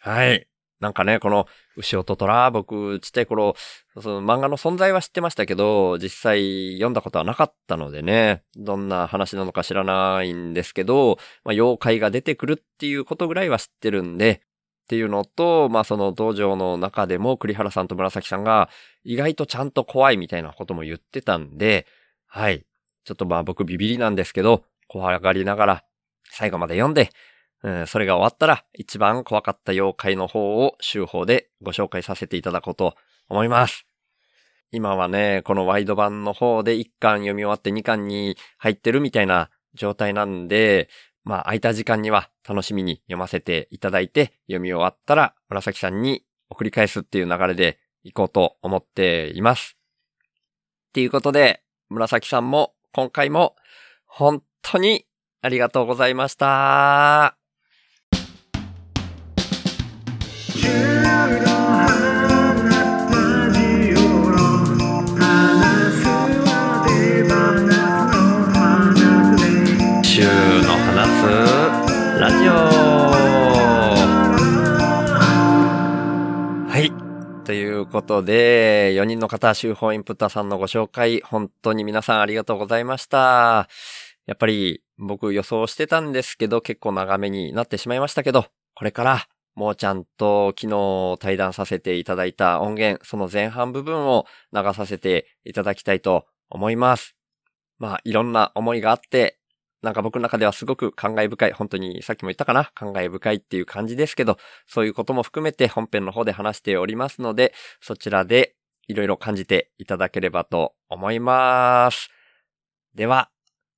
[0.00, 0.46] はい。
[0.80, 1.46] なんかね、この、
[1.76, 3.54] 牛音虎、僕、ちっちゃい頃、
[4.00, 14.42] その漫画の存在は知ってましたけど、実際読んだことはなかったのでね、どんな話なのか知らないんですけど、まあ、妖怪が出てくるっていうことぐらいは知ってるんで、
[14.86, 18.68] っていうのと、まあその道場の中でも栗原さんと紫さんが
[19.02, 21.86] 意外とちゃんと怖いみたいなことも言ってたんで、
[22.26, 22.64] はい。
[23.04, 25.84] ちょっとまあ僕ビビりなんですけど、怖がりながら
[26.30, 27.10] 最後まで読んで、
[27.62, 32.94] うん、それが終わったら一番怖かった妖怪の方を週報でご紹介させていただこうと
[33.28, 33.86] 思います。
[34.72, 40.88] 今はね、このワイド版の方で1巻読み終わって2巻に入ってるみたいな状態なんで、
[41.24, 49.76] まあ空いた時間には楽しみに読ませていただいて、読み終わったら紫さんに送り返すっていう流れで行こうと思っています。
[50.88, 53.56] っていうことで、紫さんも今回も
[54.06, 55.06] 本当に
[55.42, 57.36] ありがとうございました。
[70.16, 70.28] 週の
[70.78, 71.26] 話す
[72.18, 72.52] ラジオ
[76.70, 76.90] はい。
[77.44, 83.68] ということで、4人の方、週報インプッターさんのご紹介、本当に皆さんありがとうございました。
[84.26, 97.16] やっぱり僕予想してたんですけど、結構長めになってしまいましたけど、これから、もーちゃんと昨日対談させていただいた音源、その前半部分を流させていただきたいと思います。
[97.78, 99.38] まあ、いろんな思いがあって、
[99.82, 104.36] なんか僕の中ではすごく感慨深い、本当にさっきも言ったかな、感慨深いっていう感じですけど、
[104.66, 108.56] そういうことも含めて本編の方で話しておりますので、そちらで
[108.88, 112.10] いろいろ感じていただければと思います。
[112.94, 113.30] では、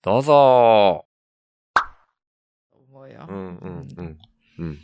[0.02, 1.04] どうぞ。
[2.72, 4.18] 思うようんうんうん。
[4.58, 4.78] うん。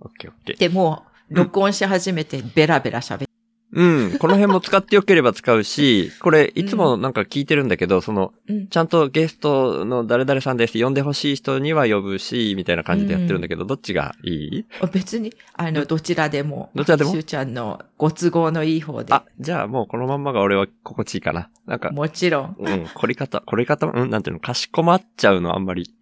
[0.00, 0.58] オッケーオッケー。
[0.58, 3.33] でもう、録音し始めてベラベラ喋って。
[3.74, 4.18] うん。
[4.18, 10.82] この辺も使ってよければ使うし、 これいつもなんか聞いてるんだけど、その、うんちゃんとゲストの誰々さんです。
[10.82, 14.64] 呼んでほしい人には呼ぶし、みたいな感じでやってるんだけど、どっちがいい？
[14.92, 16.14] 別に、あの、どち？
[16.14, 16.70] らでも。
[16.74, 17.10] どちらでも？
[17.10, 19.12] しゅうちゃんのご都合のいい方で。
[19.12, 21.50] あ、じゃあもうこのまんまが俺は心地いいかな。
[21.66, 22.56] なんか、もちろん。
[22.58, 25.92] うん、凝り方、 凝り方、うん、なんていうの、かしこまっちゃうのあんまり。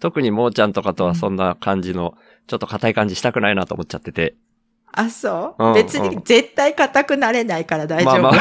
[0.00, 2.14] 特にもーちゃんとかとはそんな感じの、
[2.48, 4.34] ちょっと硬い感じしたくないなと思っちゃってて。
[4.92, 8.22] あ、そう、うん別に絶対硬くなれないから大丈夫。
[8.22, 8.40] まあまあ。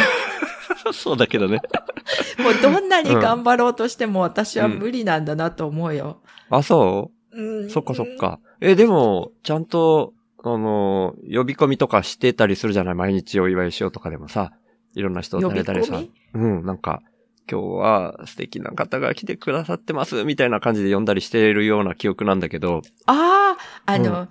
[0.93, 1.59] そうだけどね。
[2.43, 6.21] もうどんなに頑張ろうとしても私は無理なんだなと思うよ。
[6.49, 7.41] あ、そう？
[7.41, 8.15] うんそっかそっ。
[8.17, 8.39] か。
[8.61, 12.95] え、でも、ちゃんと、あの、呼び込みとかしてたりするじゃない？
[12.95, 14.51] 毎日お祝いしようとかでもさ、
[14.95, 16.01] いろんな人、誰々さ。
[16.33, 17.01] うん、なんか、
[17.49, 24.29] 今日は素敵な方が来てくださってます、みたいな感じで呼んだりしてるような記憶なんだけど、ああ、あの、う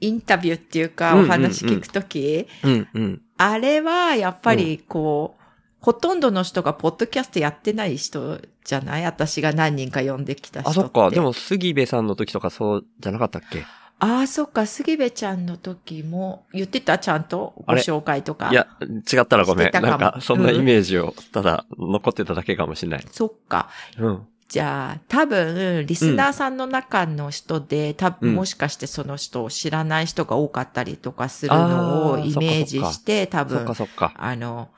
[0.00, 3.22] インタビューっていうか、うんうんうんお話聞くとき、うん、うん。
[3.38, 5.42] あれはやっぱりこう、
[5.80, 9.04] ほとんどの人がポッドキャストやってない人じゃない？
[9.04, 10.80] 私が何人か呼んできた人って。
[10.80, 11.10] あ、そっか。
[11.10, 13.64] でも、杉部さんの時とかそうじゃなかったっけ？
[14.00, 16.98] ああ、そっか、杉部ちゃんの時も言ってた？
[16.98, 17.54] ちゃんと？
[17.66, 18.50] ご紹介とか？
[18.50, 19.70] いや、違ったらごめん。
[19.72, 23.06] なんか、そんなイメージを、ただ、残ってただけかもしれない。
[23.10, 23.68] そっか。
[23.98, 24.26] うん。
[24.54, 33.66] じゃあ、多分、リスナーさんの中の人で、多分、うんもしかしてその人を知らない人が多かったりとかするのをイメージして、多分。
[34.14, 34.68] あの、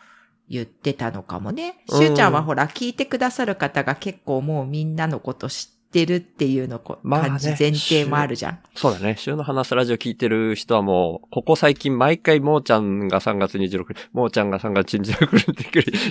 [0.49, 1.85] 言ってたのかもね。
[1.91, 8.59] うんしゅうちゃんはほら、聞いてくださる方が結構もうみんなのこと知ってるっていうのこ、まあね感じ、前提もあるじゃん。
[8.75, 9.17] そうだね。
[9.19, 15.65] 週の話すラジオ聞いてる人はもう、ここ最近毎回もーちゃんが3月26日、もーちゃんが3月26日って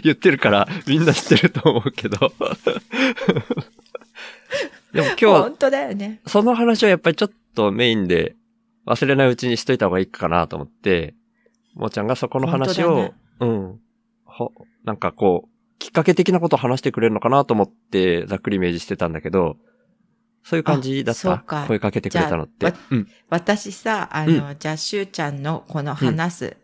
[0.03, 2.17] 言ってるから、 みんな知ってると思うけど。
[4.91, 6.21] でも今日、本当だよね。
[6.25, 8.35] その話はやっぱりちょっとメインで
[8.87, 11.13] 忘れないうちにしといた方がいいかなと思って、
[11.75, 13.79] もーちゃんがそこの話を、ねうん。
[14.23, 14.51] ほ、
[14.83, 19.57] なんかこう、きっかけ的なことを話してくれるのかなと思って、ざっくりイメージしてたんだけど、
[20.47, 21.39] そういう感じだった？
[21.39, 22.71] か声かけてくれたのって。
[22.91, 23.07] うん。
[23.29, 26.57] 私さ、あの、じゃあ、しゅうちゃんのこの話す、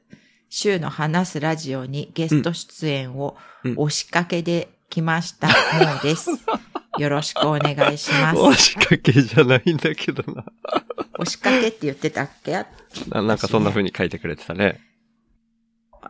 [0.49, 5.53] 週の話すラジオにゲスト出演をうん押しかけできました、も
[5.99, 6.29] うです。
[6.99, 8.39] よろしくお願いします。
[8.39, 10.45] 押しかけじゃないんだけどな。
[11.17, 12.51] 押しかけって言ってたっけ？
[13.09, 14.79] ななんかそんな風に書いてくれてたね。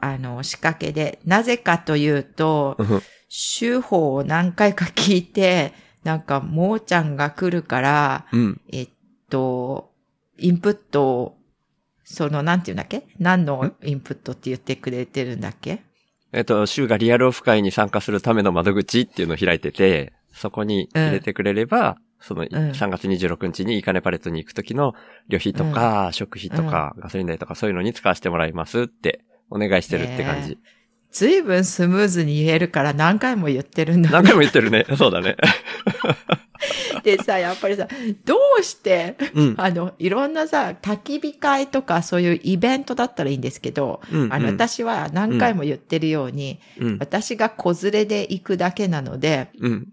[0.01, 1.19] あの、押しかけで。
[1.26, 3.01] なぜかというと、うん
[3.34, 5.74] 手法を何回か聞いて、
[6.04, 8.62] なんか、もーちゃんが来るから、うん。
[8.72, 8.89] えっ
[9.30, 9.91] と、
[10.38, 11.38] インプットを、
[12.04, 13.04] その、なんていうんだっけ？
[13.20, 15.84] 何のインプットって言ってくれてるんだっけ？
[16.34, 24.93] えっと、週がリアルオフ会に参加するための窓口っていうのを開いてて、そこに入れてくれれば、その3月26日にイカネパレットに行く時の
[25.28, 30.58] 旅費とか、食費とか、ガソリン代とかそういうのに使わせてもらいますってお願いしてるって感じ。
[31.12, 34.86] ずいぶんスムーズに言えるから何回も言ってるんだ何回も言ってるね。
[34.97, 35.36] そうだね。
[37.03, 37.88] でさ、やっぱりさ、
[38.24, 39.55] どうして、うん。
[39.57, 46.97] あの、いろんなさ、焚き火会とかそういうイベントだったらいいんですけど、うんあの、私は何回も言ってるように、うん。
[46.99, 49.88] 私が子連れで行くだけなので、うん。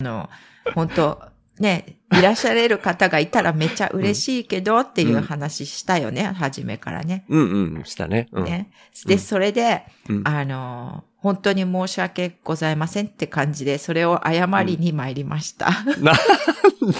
[0.00, 0.30] あの、
[0.74, 1.22] 本当
[1.60, 7.24] ね、いらっしゃれる方がいたらめっちゃ嬉しいけどっていう話したよね、初めからね。
[7.28, 7.84] うんうん。
[7.84, 8.28] したね。
[8.32, 8.44] うん。
[8.44, 8.70] ね。
[9.06, 15.70] で、うんそれで、うんあの、本当に申し訳ございませんって感じで、それを謝りに参りました。
[16.00, 16.16] なん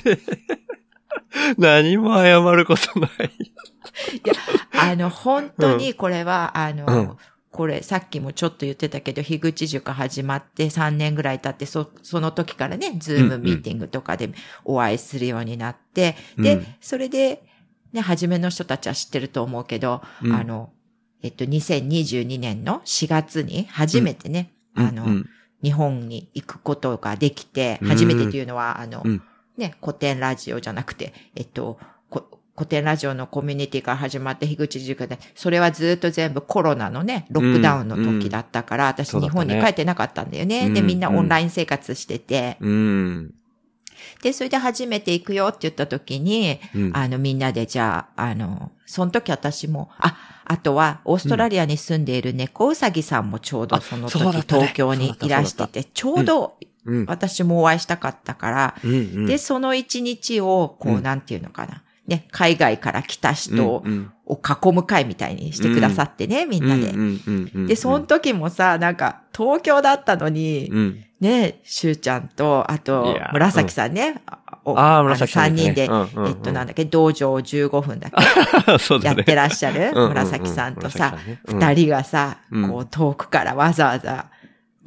[0.05, 0.19] で？
[1.57, 3.11] 何も謝ることない。
[4.73, 7.17] あの、本当にこれは、あの、うん
[7.51, 14.31] これさっきもちょっと言ってたけど、樋口塾始まって3年ぐらい経って、そ、その時からね、ズームミーティングとかで
[14.65, 16.67] お会いするようになって、で、うん。
[16.81, 17.43] それで、
[17.93, 20.33] ね、初めの人たちは知ってると思うけど、うん。
[20.33, 20.73] あの、
[21.23, 25.27] えっと、2022年の4月に初めてね、あの、うん。
[25.63, 29.23] 日本に行くことができて、うん初めてというのは、あの、うん。
[29.57, 31.81] ね、古典ラジオじゃなくて、えっと、こ
[32.59, 40.69] 古典ラジオのコミュニティから始まって樋口塾で、それはずっと全部コロナのね、ロックダウンの時だったから、うだったね日本に帰ってなかったんだよね。
[40.71, 43.35] で、うんみんなオンライン生活してて、うん。
[44.23, 46.91] で、それで初めて行くよって言った時に、うん。
[46.95, 57.07] あの、みんなでじゃあ、あの、その時私も、あ、あとは、オーストラリアに住んでいる猫うさぎさんもちょうどその時、ね東京にいらしてて、ちょうどうん。
[57.07, 59.27] 私もお会いしたかったから、うんうん。
[59.27, 61.83] で、その一日を、こう、うんなんていうのかな。
[62.09, 66.89] ね、海外から来た人を囲む会みたいにしてくださってね、みんなで。
[66.89, 71.05] うんうんうんうんで、その時もさ、なんか、東京だったのに、うん。
[71.21, 74.23] ね、しゅうちゃんと、あいとや、紫さんね。
[74.65, 76.29] おああ、紫さん3人で、うんうんうん。
[76.29, 79.23] えっと、なんだっけ、道場15分だっけ、 ね。
[79.23, 79.93] ってらっしゃる？
[79.95, 81.75] 紫さんとさ、紫さんね。
[81.75, 82.71] 人がさ、うん。
[82.71, 84.27] こう、遠くからわざわざ、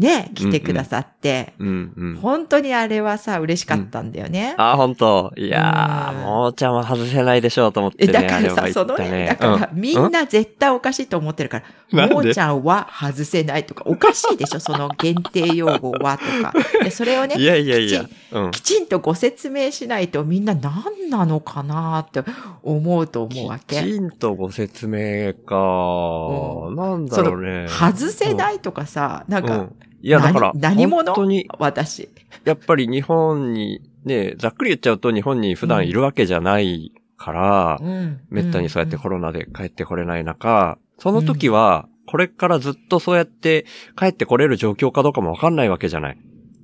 [0.01, 2.15] ね、来てくださって、うんうん。
[2.15, 4.55] 本当にあれはさ、嬉しかったんだよね。
[4.57, 8.13] あ、本当いやー、うんもーちゃんは外せないでしょうと思ってえ、ね。
[8.13, 16.53] だからさ、あれは言そのね、だから、うんみんな絶対おかしいと思ってるから、もーちゃんは外せないとか、おかしいでしょ、 その限定用語はとか。
[16.83, 18.03] で、それをね、いやいやいや
[18.51, 18.77] きち。
[18.77, 18.87] うん。
[18.87, 22.23] とご説明しないとみんな何なのかなって
[22.63, 23.81] 思うと思うわきけ。
[23.83, 25.55] ちんとご説明か。
[26.71, 27.67] うなんだろうね。
[27.67, 31.13] 外せないとかさ、なんか、うんいや、だから、何何者？
[31.13, 32.09] 本当に、私。
[32.43, 46.17] やっぱり日本に、ね、ざっくり言っちゃうと日本に普段いるわけじゃないから、うんめったにそうやってんコロナで帰ってこれない中、その時は、これからずっとそうやって帰ってこれる状況かどうかもわかんないわけじゃない。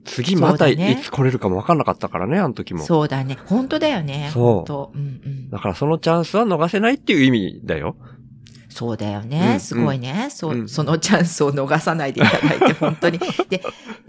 [0.03, 2.83] 次またいつ来れるかもわかんなかったからね、あの時も。
[2.83, 3.38] そうだね。
[3.45, 4.29] 本当だよね。
[4.33, 5.49] そううんうん。
[5.49, 7.95] だからそのチャンスは逃せないっていう意味だよ。
[8.70, 9.55] そうだようね。
[9.55, 10.28] んすごいね。
[10.30, 13.20] そうんう、そのチャンスを逃さないでいただいて、本当に。
[13.49, 13.61] で、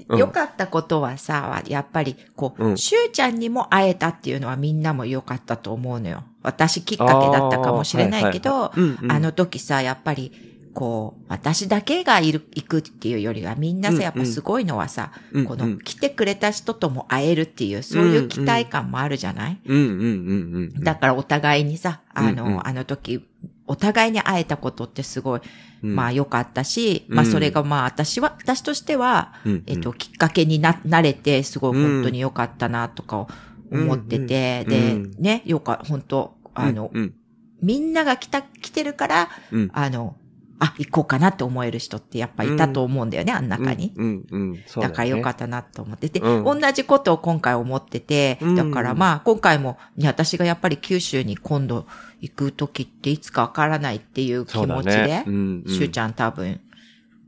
[0.09, 6.25] うん良かったことはさ、やっぱり、こう、うんしゅうちゃんにも会えたっていうのはみんなも良かったと思うのよ。
[6.43, 8.73] 私きっかけだったかもしれないけど、あ
[9.21, 10.33] の時さ、やっぱり、
[10.75, 14.03] こう、私だけがいる、行くっていうよりは、みんなさ、うんうん。
[14.03, 15.47] やっぱすごいのはさ、うんうん。
[15.47, 20.85] この、来てくれた人とも会えるっていう、そういう期待感もあるじゃない、うんうんうんうんうん。
[20.85, 22.67] だからお互いにさ、あの、うんうん。
[22.67, 23.27] あの時、
[23.67, 25.41] お互いに会えたことってすごい、
[25.83, 25.95] うん。
[25.95, 29.63] まあ良かったし、まあうんそれがまあ私は、私としては、うんうん。
[29.67, 33.27] えっと、きっかけにな、なれて、すごい本当に良かったなとか
[33.71, 35.15] 思ってて、うんで、うん。
[35.19, 37.15] ね、よか、本当あの、うん。
[37.61, 39.71] みんなが来た、来てるから、うん。
[39.73, 40.17] あの、
[40.61, 43.93] あ、行こうかなって思える人ってやっぱいたと思うんだよね、あん中に。
[43.97, 44.63] うんうんうん。
[44.67, 51.87] そうだからよかっったなと思ってて、うん同じことを今回思ってて、うんだからまあ今回も、ね、私がやっぱり九州に今度
[52.21, 56.61] 行く時っていつかわからないっていう気持ちで、うんうん、しゅうちゃん多分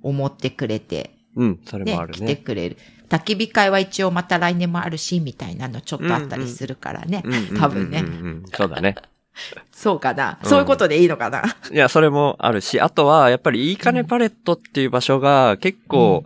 [0.03, 2.37] 思ってくれて、うん、それねもある来てね。
[2.37, 2.77] くれる。
[3.09, 7.23] 焚き火会は一応また来年もあるし、みたいなのちょっとあったりするからね。
[7.25, 8.95] うんうんうんうん多分ねうんうんそうだね。
[9.73, 11.43] そうかな、うんそういうことでいいのかな。
[11.73, 16.25] いや、それもあるし、あとは、やっぱりいい金パレットっていう場所が結構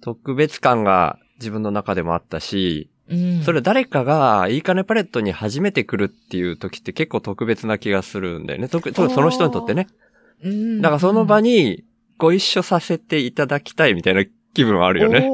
[0.00, 8.68] 特別感が自分の中でもあったし、うんそれ誰かがいいかねパレットに初めて来るっていう時って結構特別な気がするんだよね。
[8.68, 9.88] 特その人にとってね。
[10.44, 11.84] うんだからその場に
[12.18, 15.30] ご一緒させていただきたいみたいな気分はあるよね。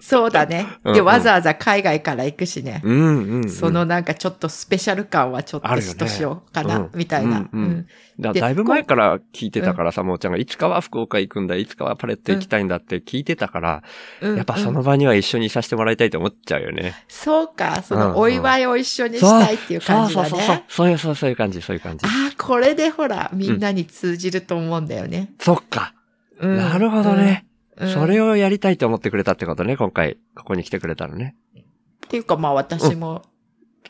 [0.00, 0.66] そうだね。
[0.84, 2.82] うんで、わざわざ海外から行くしね。
[2.84, 3.50] うんうん、うん。
[3.50, 7.38] そのなんかちょっとスペシャル感はちょっとしとしようかな、うんみたいな。
[7.38, 7.86] うんうんうん
[8.20, 13.82] だいぶ前から聞いてたからさ、もーちゃんがいつかは福岡行くんだ、いつかはパレット行きたいんだって聞いてたから、
[14.20, 16.94] うんやっぱそのうん場には一緒にいさせてもらいたいと思っちゃうよね。
[17.08, 20.28] そうか、そのお祝いを一緒にしたいっていう感じだね。
[20.28, 20.64] そうそうそうそう。
[20.68, 22.06] そういう、そうそういう感じ、そういう感じ。
[22.06, 25.32] ああ、これでほら、みんなに通じると思うんだよね。
[25.40, 25.94] そっか。
[26.38, 27.46] うんなるほどね。
[27.78, 31.36] うんそれをやりたいと思ってくれたってことね、今回、ここに来てくれたのね。
[31.56, 33.22] っていうかまあ私も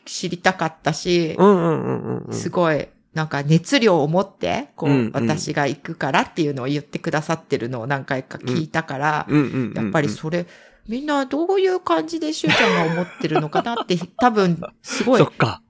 [0.05, 1.37] 知りたかったし。
[2.31, 9.27] すごい、なんか熱量を持って、こう、うんうん私が行くからっていうのを言ってくださってるのを何回か聞いたから。
[9.75, 10.45] やっぱりそれ、
[10.87, 15.61] みんなどういう感じでしゅうちゃんが思ってるのかなって、 多分、すごいそっ、か。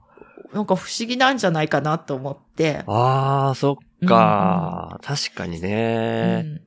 [0.54, 2.84] なんか不思議なんじゃないかなと思って。
[2.88, 5.00] ああ、そっか。
[5.04, 6.42] 確かにうね。
[6.42, 6.62] ん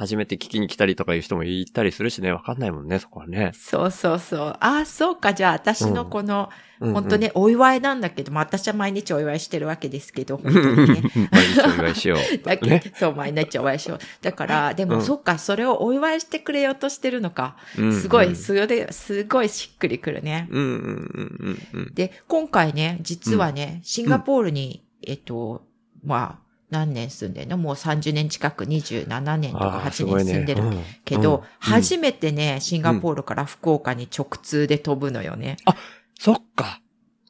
[0.00, 3.52] 初めて聞きに来たりとかいう人もいたりするしね、わかんないもんね、そこはね。
[3.52, 4.56] そうそうそう。
[4.58, 5.34] ああ、そうか。
[5.34, 6.48] じゃあ私のこの、
[6.80, 7.18] うんうん本当。
[7.18, 11.02] ね、お祝いなんだけど、まあ私は毎日お祝いしてるわけですけど、本当にね。
[11.30, 12.18] 毎日お祝いしよう。
[12.42, 13.98] だけど、ねそう、毎日お祝いしよう。
[14.22, 17.58] だから、でも、うんそっか、それをお祝いしてくれようとしてるのか。
[17.76, 20.48] うんすごい、うんそれ、すごいしっくりくるね。
[20.50, 21.94] うんうんうんうんうん。
[21.94, 25.66] で、今回ね、実はね、シンガポールに、えっと、
[26.02, 27.56] まあ、何年住んでんの？
[27.58, 30.62] もう30年近く、27年とかあーす8ごいね年住んでる。
[30.62, 35.56] うんけど、うん初めてね、シンガポールから福岡に直通で飛ぶのよね。
[36.18, 36.80] そっか。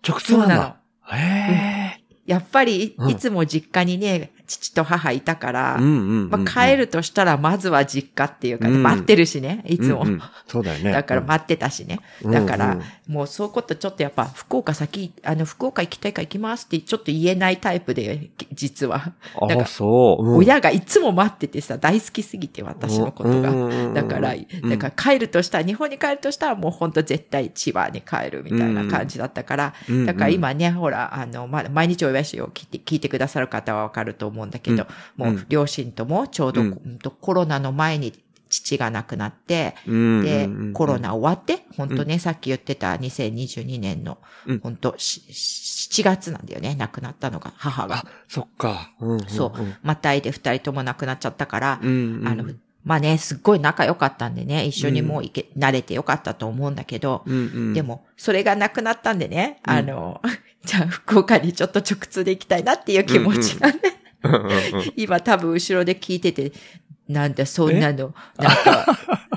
[0.06, 0.56] 直通そうなな。
[0.56, 1.16] の。
[1.16, 2.04] へえ。
[2.26, 5.78] やっぱりい、うんいつも実家にね、父と母いたから。
[5.78, 10.04] まあ、帰るとしたら、まずは実家っていうか待ってるしね、いつも。
[10.48, 10.92] そうだよね。
[10.92, 12.00] だから待ってたしね。
[12.22, 19.12] うんだから、うんもうそういうことちょっとやっぱ、福岡先、あの、福岡行きたいから行きますってちょっと言えないタイプで、実は。
[19.48, 20.24] なんかあ、そう。
[20.24, 23.52] うん親がいつも待っててさ、大好きすぎて、私のことが。
[23.52, 29.74] がだから、だから帰るとしたら、日本に帰るとしたらもう本当絶対千葉に帰るみたいな感じだったから、ら
[30.06, 34.86] だから、今ね、ほら、あの、まあ、毎日お祝いしよう聞いて、聞いてくださる方はわかると思うんだけど、
[35.18, 35.34] うん。
[35.34, 36.62] もう両親ともちょうど、
[37.20, 38.12] コロナの前に
[38.50, 40.22] 父が亡くなって、うん。
[40.22, 47.96] でコロナ終わって、本当ね、さっき言ってた2022年のうん、本当し7月なんだよね、亡くなったのが、母が。
[47.96, 48.90] あ。、そっか。
[49.28, 49.52] そう。
[49.82, 51.72] またいで二人とも亡くなっちゃったから。
[51.82, 52.44] あの、
[52.84, 57.24] まあね、すっごい仲良かったんでね、一緒にもう行け、慣れてよかったと思うんだけど、
[57.74, 59.72] でも、それがなくなったんでね、うん。
[59.72, 60.22] あの、
[60.64, 63.80] じゃあ福岡にちょっと直通で行きたいなっていう気持ちがね、
[64.96, 66.52] 今多分後ろで聞いてて、
[67.08, 68.86] なんだそんなの、なんか、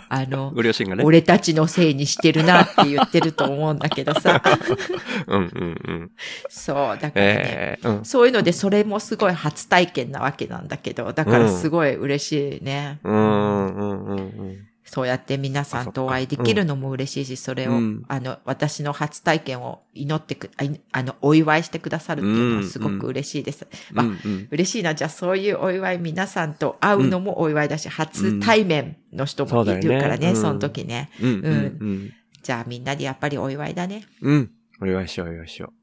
[0.09, 1.03] あの、 ご両親がね。
[1.03, 4.41] 俺たちのせいにしてるなって言ってると思うんだけどさ。
[5.25, 6.11] うんうんうん。
[6.49, 7.41] そう、だからね。
[7.45, 8.05] ええうん。
[8.05, 12.99] そういうので、それもすごい初体験なわけなんだけど、だからすごい嬉しいね。
[13.03, 14.67] うんうんうんうん。
[14.85, 20.51] そうやって皆さんとお会いできるのも嬉しいし、それを、うんあの、私の初体験を祈ってく、
[20.91, 23.67] あの、お祝いしてくださるっていうのはすごく嬉しいです。
[23.91, 24.93] まあ、うんうん嬉しいな。
[24.93, 31.09] じゃあそういうお祝い皆さんと会うのもお祝いだし、初対面の人もいるからね、そうだよねその時ね。
[31.21, 31.49] うんうんう
[31.85, 32.13] ん。
[32.41, 34.03] じゃあみんなでやっぱりお祝いだね。
[34.21, 34.51] うん。
[34.81, 35.73] お祝いしよう、お祝いしよ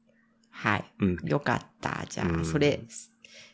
[0.51, 0.85] はい。
[0.99, 1.05] う。
[1.05, 1.17] うん。
[1.27, 2.05] よかった。
[2.07, 2.81] じゃあ、うんそれ、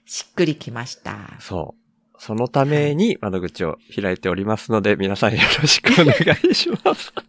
[0.06, 1.36] しっくりきました。
[1.40, 1.87] そう。
[2.18, 6.16] そのために窓口を開いておりますので、皆さんよろしくお願
[6.50, 7.14] いします。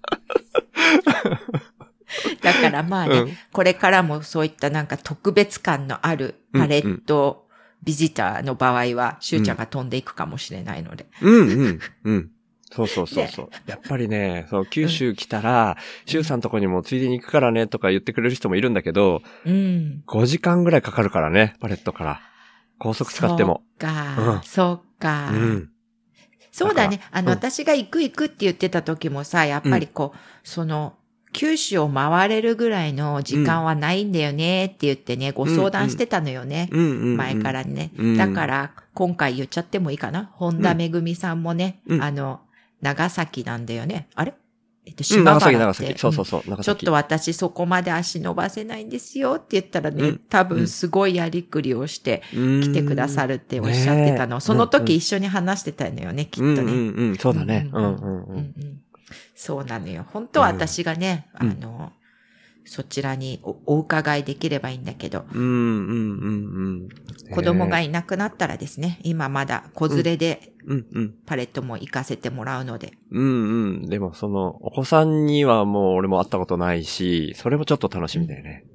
[2.43, 7.47] だからまあね、うんこれからもそういったなんか特別感のあるパレット
[7.83, 11.07] ビジターの場合は、しゅうちゃんが飛んでいくかもしれないので。
[11.23, 12.31] うんうんうん。
[12.71, 13.49] そうそうそうそう。
[13.67, 20.03] やっぱりね、そう、九州来たら、周さんとこにもついでに行くからねとか言ってくれる人もいるんだけど、うん。
[20.07, 22.21] 5時間ぐらいかかるからね、パレットから。
[22.79, 23.63] 高速使っても。
[23.79, 25.31] そうか、うんそうか。
[25.33, 25.71] うん。
[26.53, 27.01] そうだね。
[27.11, 30.95] あの、うん私が行く行くって言ってた時もさ、やっぱりこう、その、
[31.33, 36.69] 九州を回れるぐらいの時間はないんだよねって言ってね、ご相談してたのよね。
[36.73, 37.17] うんうんうん。
[37.17, 37.91] 前からね。
[37.97, 40.31] うんだから、今回言っちゃってもいいかな。
[40.33, 42.41] 本田めぐみさんもね、うんあの、
[42.81, 44.09] 長崎なんだよね。
[44.15, 44.35] あれ？
[44.89, 45.59] えっと、うん、島長崎。
[45.59, 45.99] 長崎。
[45.99, 46.63] そうそうそう。
[46.63, 54.41] ちょっと私そこまで足伸ばせないんですよって言ったらね、うん多分すごいやりくりをして来てくださるるっておっしゃってたの。
[54.41, 56.61] その時一緒に話してたのよね、きっとね。
[56.61, 57.71] うんうんうん、そうだね。
[57.73, 58.81] うんうんうんうん
[59.35, 60.05] そうなのよ。
[60.13, 61.93] 本当は私がね、うんあの、
[62.69, 66.89] そちらにおお伺いできればいいんだけど、うん、うん、うん、
[67.27, 67.35] うん。
[67.35, 71.15] 子供がいいなくなったらですね、今まだ子連れでうん、うん。
[71.25, 73.87] パレットも行かせてもらうので、うんうん。
[73.87, 78.67] でもその、お子さんにはもう俺も会ったことないし、それもちょっと楽しみだよね。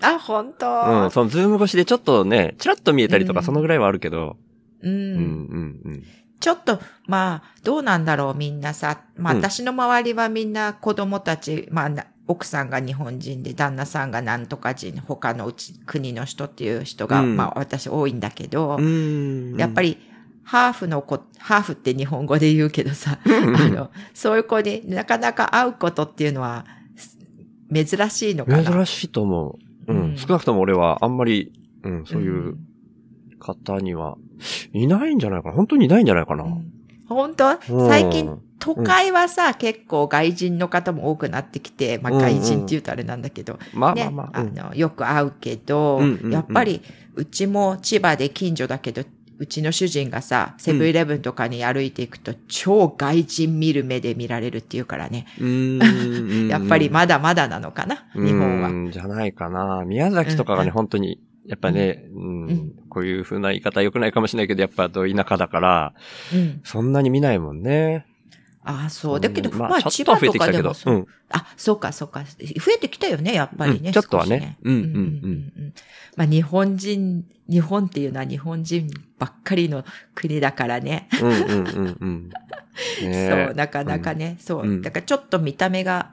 [0.00, 4.36] あ、本当うん、そのズーム越しでちょっとね、チラッと見えたりとかうんそのぐらいはあるけど、
[4.80, 6.02] うんうん、うん、うん。
[6.38, 9.02] ちょっと、まあ、どうなんだろう、みんなさ。
[9.16, 19.56] まあ、うん私の周りはみんな子供たち、まあな、奥さんが日本人で、旦那さんがなんとか人、他のうち、国の人っていう人が、うんまあ、私多いんだけど、うん。
[19.56, 19.98] やっぱり、
[20.44, 26.66] ハーフの子、ハーフって日本語で言うけどさ、あの、そういう子になかなか会うことっていうのは、
[26.96, 27.18] す
[27.72, 28.64] 珍しいのかな？
[28.64, 29.56] 珍しいと思
[29.88, 29.92] う。
[29.92, 30.02] うん。
[30.02, 31.52] うん少なくとも俺はあんまり、
[31.82, 32.56] うん、そういう
[33.38, 34.16] 方には、
[34.72, 35.56] いないんじゃないかな。
[35.56, 36.44] 本当にいないんじゃないかな。
[36.44, 36.72] うん
[37.08, 37.58] 本当？
[37.70, 44.38] うん最近、都会はさ、結構外人の方も多くなってきて、まあうんうん外人って言うとあれなんだけど、ね、まあまあまあ。
[44.38, 46.82] あうんの、よく会うけど、うんうんうんやっぱり、
[47.14, 49.02] うちも千葉で近所だけど、
[49.38, 55.26] うちの主人がさ、セブンイレブンとかに歩いていくと、超外人見る目で見られるっていうからね。
[56.50, 58.68] やっぱりまだまだなのかな、日本は。
[58.68, 59.84] うんじゃないかな。
[59.86, 65.94] 宮崎とかがね、うん本当に、やっぱね、うんうんこういう風な言い方良くないかもしれないけど、やっぱど田舎だから、
[66.34, 66.60] うん。
[66.64, 68.04] そんなに見ないもんね。
[68.70, 69.20] ああ、そう。
[69.20, 70.52] だけど、んまあ、千ちょっとは葉とか。
[70.52, 70.96] でもそうう。
[70.98, 71.06] ん。
[71.30, 72.22] あ、そうか、そうか。
[72.24, 73.88] 増えてきたよね、やっぱりね。
[73.88, 75.74] うんちょっとはね少しうんうんうんん
[76.16, 81.08] まあ、日本人、日本っていうのは日本人ばっかりの国だからね。
[81.20, 82.30] うんうんうんうん。
[83.00, 84.66] ねそう、なかなかね、そうう。
[84.66, 86.12] んだからちょっと見た目が、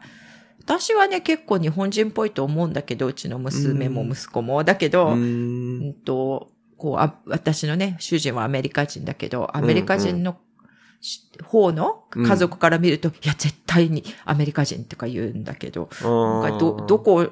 [0.62, 4.64] 私はね、結構日本人っぽいと思うんだけど、うちの娘も息子も。
[4.64, 5.94] だけど、ううんん。
[5.94, 10.36] と、こうあ、私のね、主人はアメリカ人だけど、アメリカ人の、し
[11.44, 17.30] 方の家族から見ると、いや、絶対にアメリカ人とか言うんだけど、なんかど、どこを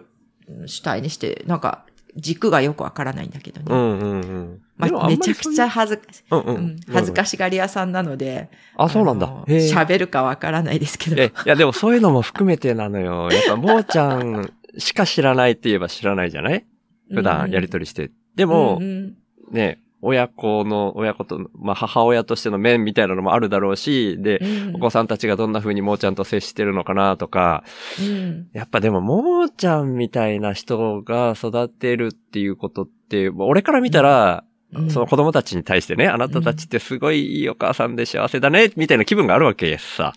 [0.67, 1.85] 主体にして、なんか
[2.15, 3.65] 軸がよくわからないんだけどね。
[3.69, 4.61] うんうんうん。
[4.77, 6.79] まあ、めちゃくちゃ恥ずか、うんうんうん。
[6.91, 9.27] 恥ずかしがり屋さんなので、あ、そうなんだ。
[9.47, 11.21] 喋るかわからないですけど。
[11.21, 13.29] え、いやでもそういうのも含めてなのよ。
[13.31, 16.65] やっぱ、もーちゃんしか知らないって言えば知らないじゃない？
[17.13, 18.11] 普段やりとりして。
[18.35, 19.15] でもう、ん
[19.51, 24.75] ね、親子の、親子と、まあ母親としての面みたいなのもあるだろうし、で、うん。
[24.75, 27.63] お子さんたちがどんな風にもーちゃんと接してるのかなとか、
[27.99, 28.47] うん。
[28.53, 34.43] やっぱでももーちゃんみたいな人が育てるっていうことって、俺から見たら、
[34.73, 34.89] うん。
[34.89, 40.13] その子供たちに対してね、あなたたちってすごいいいお母さんで幸せだね、みたいな気分があるわけさ。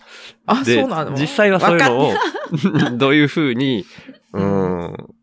[0.47, 1.13] あ、でそうなの？
[1.17, 2.13] 実際はそういうのわを、
[2.99, 3.85] どういう風に、
[4.33, 5.15] うーん、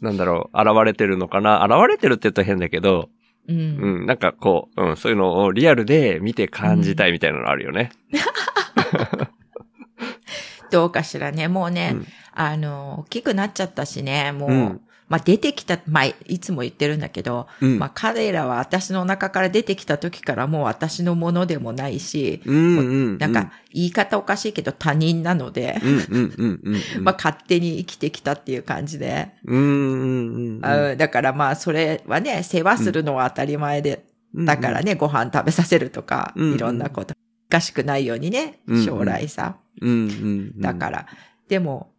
[0.00, 1.64] なんだろう、現れてるのかな。
[1.64, 3.08] 現れてるって言ったら変だけど、
[3.48, 3.56] うん。
[3.56, 3.60] う
[4.04, 7.90] ん、なんかこう、うん、そういうのをリアルで見て感じたいみたいなのあるよね。
[10.70, 11.48] どうかしらね。
[11.48, 12.06] もうね、うん。
[12.32, 17.78] あの、大きくなっちゃったしね、もう、うんまあ出てきた、まあいつも言ってるんだけど、うん。
[17.78, 22.82] まあ彼らは私の中から出てきた時からもう私のものでもないし、うん、う
[23.12, 23.18] ん。
[23.18, 26.80] なんか、言い方おかしいけど他人なので、うん、うん、うん、うんうん。
[27.04, 34.44] まあ勝手に生きてきたっていう感じで、うん、だからまあそれはね、世話するのは当たり前で、うん。
[34.46, 37.14] だからね、ご飯食べさせるとか、うんいろんなこと、
[37.48, 39.56] おかしくないようにね、うん将来さ。
[39.82, 40.60] うん、うん。
[40.60, 41.06] だから、
[41.48, 41.92] でも、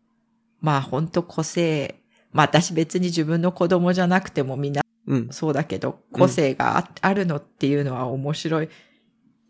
[0.60, 2.01] まあ本当個性、
[2.36, 8.70] まあ私別に自分の子供じゃなくてもみんなうん、そうだけど、個性があ,、あるのっていうのは面白い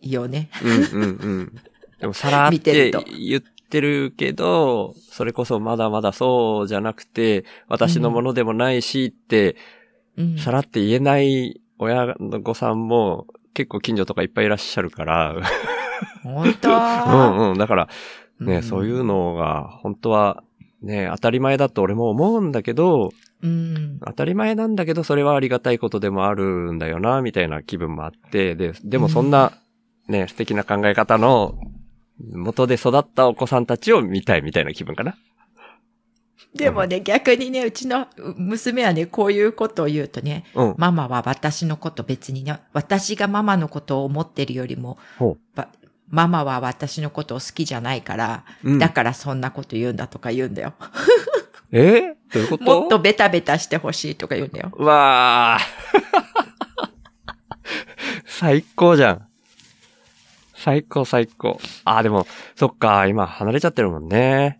[0.02, 0.50] よね。
[0.94, 1.10] うん、うん、う
[1.44, 1.62] ん。
[2.00, 9.56] でも、さらっ見て言ってるけど、それこそまだまだそうじゃなくて、私のものでもないしって、
[10.18, 10.38] うん。
[10.38, 15.36] さらって言えない親の子さんも結構近所とかいっぱいいらっしゃるから、
[16.22, 16.70] 本当？
[16.76, 17.58] うんうん。
[17.58, 17.90] だから
[18.42, 20.44] ね、んそういうのが本当は
[20.82, 23.12] ね、当たり前だと俺も思うんだけど、
[23.42, 24.00] うん。
[24.06, 29.54] 当たり前なんだけど、それはありがたいことでもあるんだよな、みたいな気分もあって、で、でもそんな、
[30.08, 31.56] ね、素敵な考え方の
[32.34, 35.16] 元で育ったお子さんたちを見たいみたいな気分かな。
[36.54, 38.08] でもね、逆にね、うちの
[38.38, 40.76] 娘はね、こういうことを言うとね、うん。
[40.78, 44.98] ママは私のこと別にね、私がママのことを思ってるよりも、
[46.10, 48.72] ママは私のことを好きじゃないから、う。
[48.72, 50.74] うん、だからそんなこと言うんだとか言うんだよ。
[51.72, 52.16] え？
[52.32, 52.64] どういうこと？
[52.64, 54.72] もっとベタベタしてほしいとか言うんだよ。
[54.74, 55.66] うわー。
[58.26, 59.28] 最高じゃん。
[60.56, 61.60] 最高最高。
[61.84, 64.60] あーでも、そっか、今離れちゃってるもんね。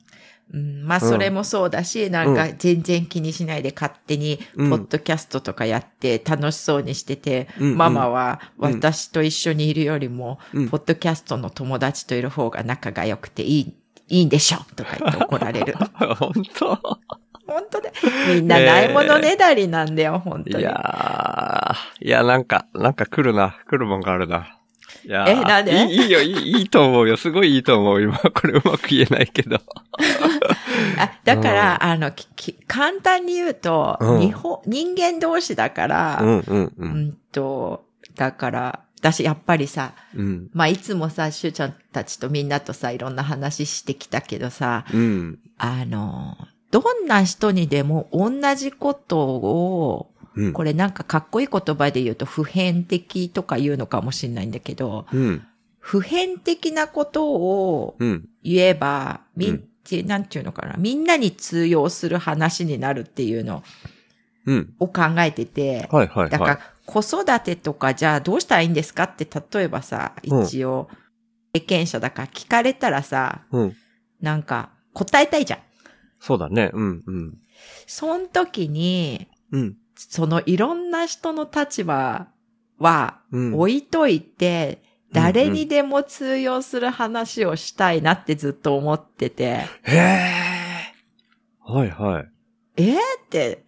[0.54, 13.74] うん、まあそれもそうだし、なんか全然気にしないで勝手にポうんッドキャストとかやって楽しそうにしてて、うんママはうん私と一緒にいるよりも、うんポッドキャストの友達といる方が仲が良くていい、
[14.08, 15.76] いいんでしょとか言って 怒られる。
[16.20, 16.80] 本当？
[17.48, 17.92] 本当で。
[18.34, 20.62] みんなないものねだりなんだよ、本当に。
[20.62, 23.56] いやー、いや、なんか、なんか来るな。
[23.68, 24.58] 来るもんがあるな。
[25.06, 25.86] いやーえなんで？
[25.86, 27.18] いいよ、いい、いいと思うよ。
[27.18, 28.02] すごいいいと思う。
[28.02, 29.58] 今、これうまく言えないけど。
[30.98, 36.74] あだから、あの、きき簡単に言うと、うん日本、人間同士だから、うん、うん、う。
[36.78, 37.86] うんんと、
[38.16, 40.50] だから、私やっぱりさ、うん。
[40.54, 45.40] まあ、いつもさ、しゅうちゃんたちとみんなとさ、いろんな話してきたけどさ、うん。
[45.60, 46.36] あの、
[46.72, 50.54] どんな人にでも同じことを、うん。
[50.54, 55.46] これなんかかっこいい言葉で言うと普遍的とか言うのかもしれないんだけど、うん。
[55.80, 58.30] 普遍的なことをうん。
[58.44, 59.70] 言えば、みん、うん
[60.08, 63.64] なんていうのかな、みんなに通用する話になるっていうの
[64.48, 64.74] うん。
[64.80, 66.60] を考えてて、はい、はい、だからはい。
[66.86, 70.90] 子育てとかじゃあどうしたらいいんですかって例えばさ、うん一応、
[71.54, 73.76] 経験者だから聞かれたらさ、うん。
[74.22, 75.60] なんか答えたいじゃん。
[76.20, 76.72] そうだね。
[76.74, 77.38] うん、うん。
[77.86, 79.78] その時に、うん。
[79.96, 82.28] そのいろんな人の立場
[82.80, 83.56] はうん。
[83.56, 84.86] 置いといて、うん
[85.16, 90.32] 誰にでも通用する話をしたいなってずっと思ってて、へえ。
[91.62, 92.28] はい、はい。
[92.76, 93.64] えーって、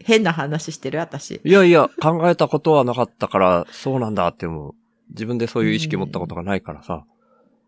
[0.00, 1.40] 変な話してる私。
[1.44, 4.74] いやいや、考えたことはなかったから、そうなんだって思う。
[5.10, 7.04] 自分でそういう意識持ったことがないからさ。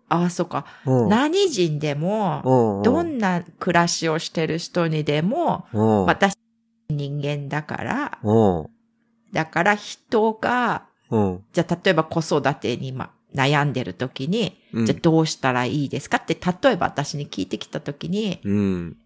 [0.09, 0.67] ああ、そっか。
[0.85, 1.09] うん。
[1.09, 6.05] 何人でも、うんうんどんな暮らしをしてる人にでも、うん。
[6.07, 6.35] 私
[6.89, 8.67] 人間だから、うん。
[9.33, 11.45] だから人が、うん。
[11.53, 18.97] じゃあ例えば子育てにま悩んでる時に、うんじゃあどうしたらいいですかって、例えば私に聞いてきた時に、うん。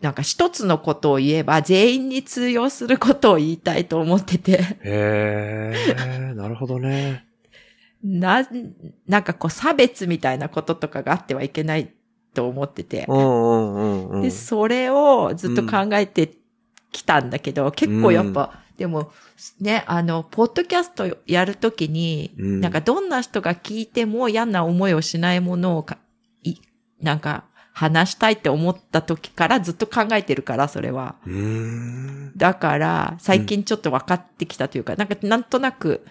[0.00, 4.52] なんか一つのことを言えば全員に通用することを言いたいと思ってて、
[4.82, 7.24] へえ、なるほどね。
[8.04, 8.46] な、
[9.06, 11.92] なんかこう差別みたいなこととかがあってはいけない
[12.36, 14.22] と思っててう、んうんうんうん。
[14.22, 16.34] で、それをずっと考えて
[16.92, 19.10] きたんだけど、結構やっぱ、でも、
[19.58, 25.96] ね、あの、ポッドキャストやるときに、うんなんかどんな人が聞いても嫌な思いをしないものをか、
[26.42, 26.56] い、
[27.00, 31.16] なんか、話したいって思った時からずっと考えてるから、それは。
[32.36, 36.06] だから、最近ちょっと分かってきたというか、なんか、なんとなく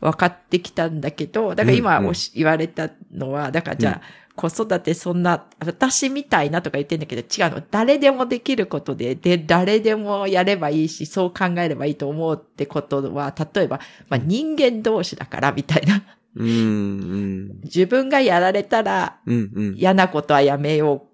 [0.00, 7.62] 分かってきたんだけど、だから今うんうんおし言われたのは、だからじゃあ、子育てそんな、私みたいなとか言ってんだけど、違うの。
[7.70, 16.04] 誰でもできることで、で、誰でもやればいいし、そう考えればいいと思うってことは、例えば、まあ人間同士だから、みたいな。
[16.36, 17.60] うんうん。
[17.64, 19.74] 自分がやられたら、うんうん。
[19.76, 21.07] 嫌なことはやめよう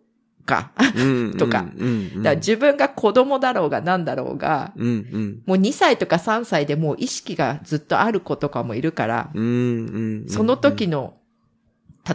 [0.45, 0.73] か。
[0.97, 1.65] うんとか
[2.37, 5.43] 自分が子供だろうが何だろうが、うんうん。
[5.47, 10.29] もう2歳とか3歳でもう意識がずっとある子とかもいるから、うんうん。
[10.29, 11.15] その時の、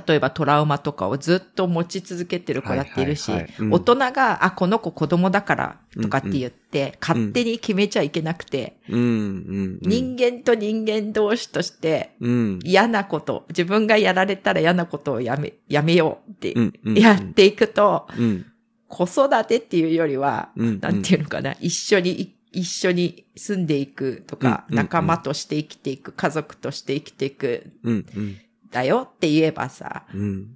[0.07, 3.31] 例えばトラウマとかをずっと持ち続けてる子だっているし
[3.71, 9.79] 大人が、あ、この子子供だからとかって言って、勝手に決めちゃいけなくて、うんうん。
[9.81, 12.59] 人間と人間同士としてうん。
[12.63, 16.93] 嫌なこと、自分がやられたら嫌なことをやめ、やめようってうんうん。
[16.95, 18.45] やっていくと、うん。
[18.87, 20.79] 子育てっていうよりは、うん。
[20.79, 28.37] なんていうのかな、一緒にい、一緒に住んでいくとか、うんうん仲間として生きていく、家族として生きていく、うんうん。
[28.71, 30.47] だよって言えばさ、うん。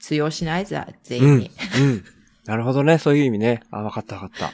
[0.00, 1.28] 通用しないぜ、全うん。
[1.34, 1.50] 員に。
[1.80, 2.04] うん。
[2.46, 2.98] なるほどね。
[2.98, 3.60] そういう意味ね。
[3.70, 4.52] あ、わかったわかった。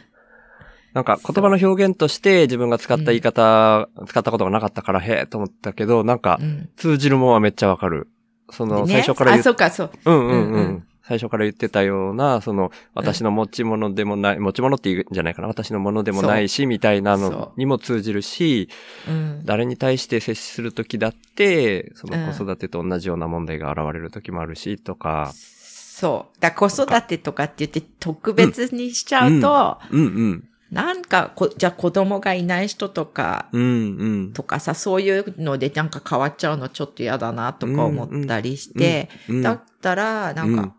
[0.94, 6.68] なんか言葉の表現として自分が使った言い方、使ったことがなかったからへえと思ったけど、なんかうん。
[6.76, 8.08] 通じるもんはめっちゃわかる。
[8.50, 9.90] その、最ねあ、初から言っそうか、そう。
[10.04, 10.86] うんうんううんうんん。
[11.06, 15.48] 最初から言ってたような、その、私の持ち物でもない、持ち物って言うんじゃないかな。
[15.48, 18.70] 私のものでもないし、みたいなのにも通じるし、
[19.06, 19.42] うん。
[19.44, 25.30] 誰に対して接するときだって、そのうん子育てと同じような問題が現れるときもあるし、とか。
[25.34, 26.40] そう。
[26.40, 30.48] だ子育てとかって言って特別にしちゃうと、うんうん。
[30.70, 34.32] なんかこ、じゃあ子供がいない人とか、うんうん。
[34.32, 40.74] とかさ、そういうのでなんか変わっちゃうのちょっと嫌だなとか思ったりして、うん、だったら、なんか、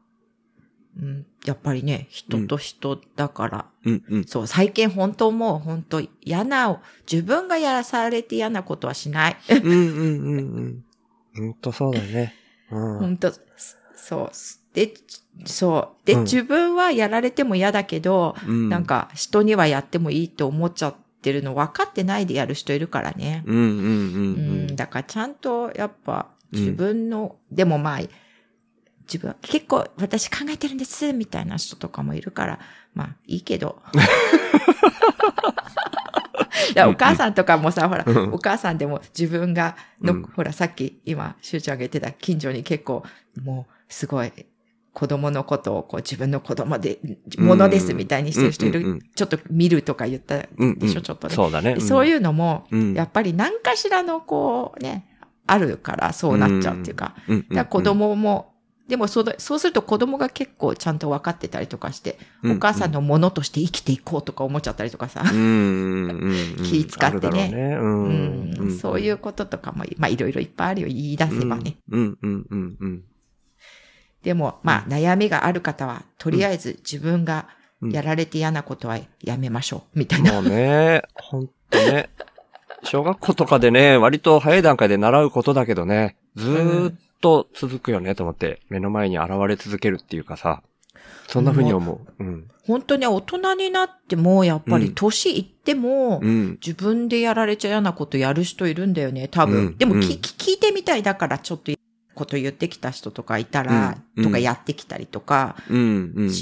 [0.97, 4.23] うん、やっぱりね、人と人だから、うんうん。
[4.25, 6.81] そう、最近本当もう本当嫌な、
[7.11, 9.37] 自分がやらされて嫌なことはしない。
[9.49, 10.85] うんうんうんうん。
[11.35, 12.33] ほんとそうだね。
[12.71, 12.99] うん。
[12.99, 13.33] 本当
[13.95, 14.31] そう。
[14.73, 14.93] で、
[15.45, 16.07] そう。
[16.07, 23.43] で、うん自分はやられても嫌だけど、うんなん、か人にはやってもいいと思っちゃってるの分かってないでやる人いるからね。
[23.45, 23.87] うんうんうんうう
[24.67, 27.99] んん、だからちゃんとやっぱ自分の、でもまあ、
[29.07, 32.59] 自分は結構私考えてるんです、みたいな人とかもいるから、
[32.93, 33.81] まあいいけど。
[36.75, 43.03] いやお母さんとかもさ、ほら、うんお母さんでも自分がの、うんほら、さっき今、しゅうちゃんが言ってた近所に結構、
[43.41, 44.31] もう、すごい、
[44.93, 46.99] 子供のことをこう自分の子供で、
[47.37, 49.01] ものですみたいにしてる人いる。
[49.13, 51.35] ちょっと見るとか言ったでしょ、ちょっとね。
[51.35, 51.79] そうだね。
[51.81, 55.05] そうういうのも、うんやっぱり何かしらのこうね、
[55.47, 57.13] あるからそうなっちゃうっていうか。
[57.27, 58.54] だから子供も、
[58.87, 65.23] でもそうだそうすると子供が結構ちゃんと分かってたりとかして、うんお母さんのものとして生きていこうとか思っちゃったりとかさ。
[65.25, 66.63] うん、うん、うんうん。
[66.63, 68.55] 気使ってねあるだろうね。
[68.55, 68.61] う。
[68.61, 71.77] うんんそういうこととかも、まあいろいろいっぱいあるよ、言い出せばね。
[71.89, 73.03] うん、うん、うん、うん。
[74.21, 77.47] でも、まあ悩みがある方は、とりあえず自分が
[77.81, 80.33] やられて嫌なことはやめましょう、みたいな。
[80.33, 82.09] もうね、ほんとね。
[82.83, 90.61] 小学校とかでね、割と早い段階で習うことだけどね、ずーっと続くよねと思って、目の前に現れ続けるっていうかさ、
[91.27, 92.23] そんな風に思う。
[92.23, 92.47] うん。
[92.65, 96.51] 本当に大人になっても、やっぱりうん年いっても、うん。
[96.65, 99.57] 自分でやられちゃ嫌なことやる人いるんだよね、多分。
[99.57, 101.71] うんでも、うんき聞いてみたいだからちょっと
[102.13, 105.55] こと言ってきた人とかいたら、うんとかやってきたりとか。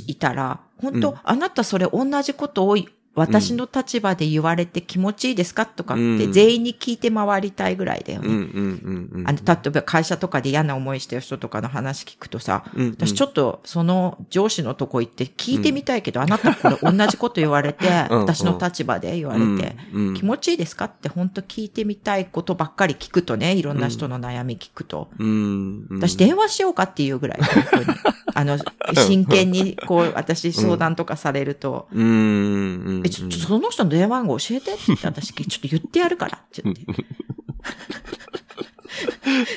[0.07, 2.77] いたら、本当、うんあなたそれ同じことを
[3.15, 5.65] 私の立場で言われて気持ちいいですか？
[5.67, 8.29] とかってうん全員に聞いて回りたいぐらいだようん。
[8.29, 8.39] うん。
[8.39, 8.45] ね。
[8.55, 9.09] うん。
[9.19, 9.27] うん。
[9.27, 20.85] あの、例えば会社とかで嫌な思いしてる人とかの話聞くとさ、うん、私ちょっとその上司のとこ行って聞いてみたいけど、あなたこれ同じこと言われて、 うん私の立場で言われて、うん、気持ちいいですか？
[20.85, 25.09] って本当聞いてみたいことばっかり聞くとね、いろんな人の悩み聞くと。
[25.19, 25.85] うん。
[25.89, 25.99] うん。
[25.99, 27.97] 私電話しようかっていうぐらい、本当に。
[28.35, 28.57] あの、
[29.07, 32.07] 真剣にこう、私相談とかされると、うん。
[32.07, 33.02] うん。
[33.03, 36.83] え、ちょっとその人の電話番号教えてって言って、私、ちょっと言ってやるからって言って。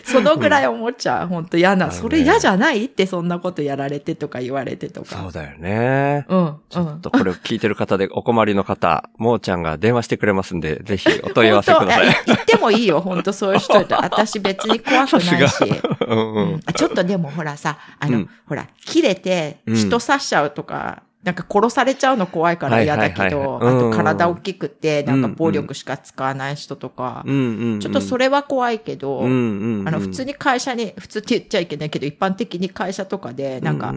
[0.05, 1.29] そのぐらい思っちゃう。
[1.29, 1.91] 本当嫌な。
[1.91, 5.17] それ嫌じゃないってそんなことやられてとか言われてとか。
[5.17, 6.25] そうだよね。
[6.29, 6.57] うん。
[6.69, 12.17] ちょっとこれを聞いてる方でお困りの方、もーちゃんが電話してくれますんで、ぜひお問い合わせください。
[12.27, 14.03] 言ってもいいよ、本当そういう人と。
[14.03, 15.65] 私別に怖くないし。
[16.07, 27.25] うんううんちょっとでもほらさ、あの、うんほら、切れてうん人刺しちゃうとか、なんか殺されちゃうの怖いから嫌だけはいど、あと体大きくて、なんか暴力しか使わない人とか。
[27.27, 29.23] ちょっとそれは怖いけど。
[29.25, 33.93] あの、普通に会社に、普通って言っちゃいけないけど、一般的に会社とかで、なんか、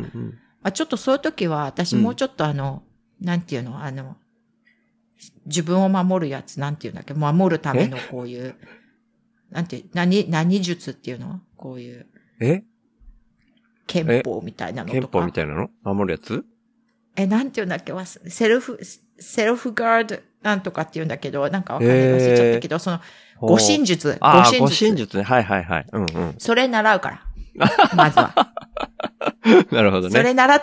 [0.63, 2.82] あ、ちょっとそういう時は、私もうちょっとあの、
[3.21, 4.17] なんていうの、あの、
[5.45, 8.55] 自分を守るやつ、なんていうんだっけ、守るためのこういう、
[9.51, 11.41] なんて、何、何術っていうの？
[11.57, 12.07] こういう、
[12.39, 12.63] え？
[13.86, 14.99] 憲法みたいなのとか。
[14.99, 15.69] 憲法みたいなの？
[15.84, 16.43] 守るやつ？
[17.20, 18.80] え、なんていうんだっけわすセルフ、
[19.20, 23.01] セルフガードなんとかっていうんだけど、なんかわかんない忘れちゃったけど、その、
[23.41, 24.91] 護身術、護護身術。
[24.91, 25.24] 身術ね。
[25.24, 25.86] はいはいはい。
[25.91, 26.36] うんうん。
[26.38, 27.22] それ習うから。
[27.93, 28.53] まずは。
[29.72, 30.15] なるほどね。
[30.15, 30.61] それ習っ、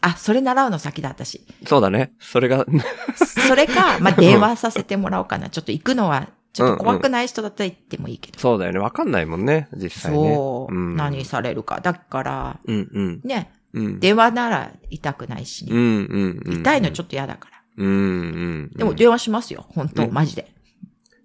[0.00, 1.46] あ、それ習うの先だ、私。
[1.68, 2.12] そうだね。
[2.18, 2.66] それが、
[3.46, 5.50] それか、まあ、電話させてもらおうかな。
[5.50, 8.40] ちょっと行くのは、ちょっと怖くない人だったら行ってもいいけど。
[8.40, 8.80] そうだよね。
[8.80, 9.68] わかんないもんね。
[9.72, 10.34] 実際ね。
[10.34, 11.80] そう、ん何されるか。
[11.80, 13.20] だから、うんうん。
[13.22, 14.00] ね、うん。
[14.00, 16.60] 電話なら痛くないしね、うんうんうん。
[16.60, 17.56] 痛いのちょっっと嫌だから。
[17.56, 17.62] と。
[17.78, 18.70] うんうん。
[18.76, 19.66] でも電話しますよ。
[19.68, 20.52] 本当、うんマジで。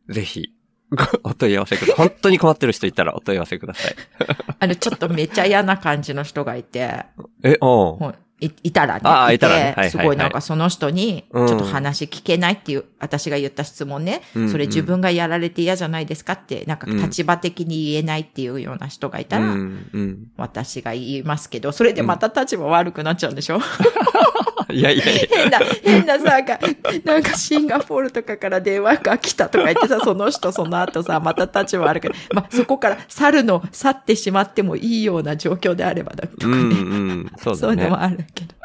[0.09, 0.53] ぜひ、
[1.23, 1.95] お問い合わせください。
[1.95, 3.95] 本当に困ってる人いたらお問い合わせください。
[4.59, 7.05] あの、ちょっとめっちゃ嫌な感じの人がいて、
[7.43, 9.01] え、おうほんいいたらね。
[9.03, 20.27] ああいたらねてはいはいはいすごいなんかその人に、ちうんょっと話聞けないっていう、私が言った質問ね、うんそれ自分がやられて嫌じゃないですかって、なんかうん立場的に言えないっていうような人がいたら、うんうん。
[20.37, 23.59] 私が言いますけど、それでまた立場悪くなっちゃうんでしょ、
[24.69, 25.27] いやいやいや。
[25.29, 26.59] 変な、変なさ、なんか、
[27.05, 36.53] なんかシンガポールとかから電話が来たとか言ってさ、その人その後さ、また立場悪くなまあ、そこから去るの、去ってしまってもいいような状況であればだとかね。
[36.53, 37.31] うんうん。
[37.37, 38.01] そうだねそういうのも。
[38.01, 38.55] あるけど。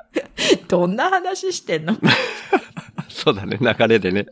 [0.68, 1.96] どんな話してんの？
[3.08, 3.58] そうだね。
[3.60, 4.26] 流れでね。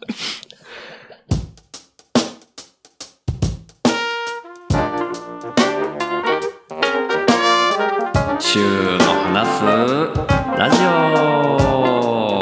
[8.40, 9.64] 週の話す
[10.58, 12.40] ラジオ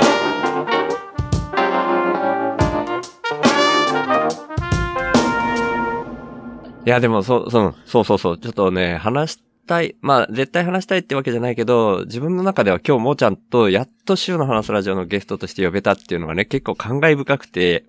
[6.86, 9.38] いや、でも、そう、そう、そうそうそう、ちょっとね、話し
[9.68, 17.84] たい、まあ、絶対話したいってわけじゃないけど、自分の中では今日もーちゃんと、やっと週の話すラジオのゲストとして呼べたっていうのがね、結構感慨深くて、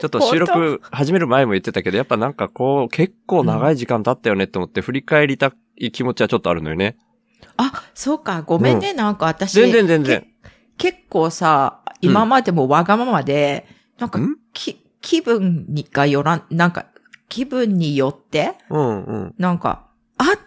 [0.00, 6.96] ちょっと収録始める前も言ってたけど、やっぱなんかこう、結構長い時間経ったよねって思って振り返りたい気持ちはちょっとあるのよね。
[7.56, 9.52] あ、そうか、ごめんね、なんか私。
[9.52, 10.26] 全然全然。
[10.78, 13.66] け結構さ、今までもわがままで、
[13.98, 16.86] なんかん、き、気分にがよらん、なんか、
[17.28, 19.34] 気分によって、うんうん。
[19.38, 19.86] なんか、
[20.18, 20.38] あっ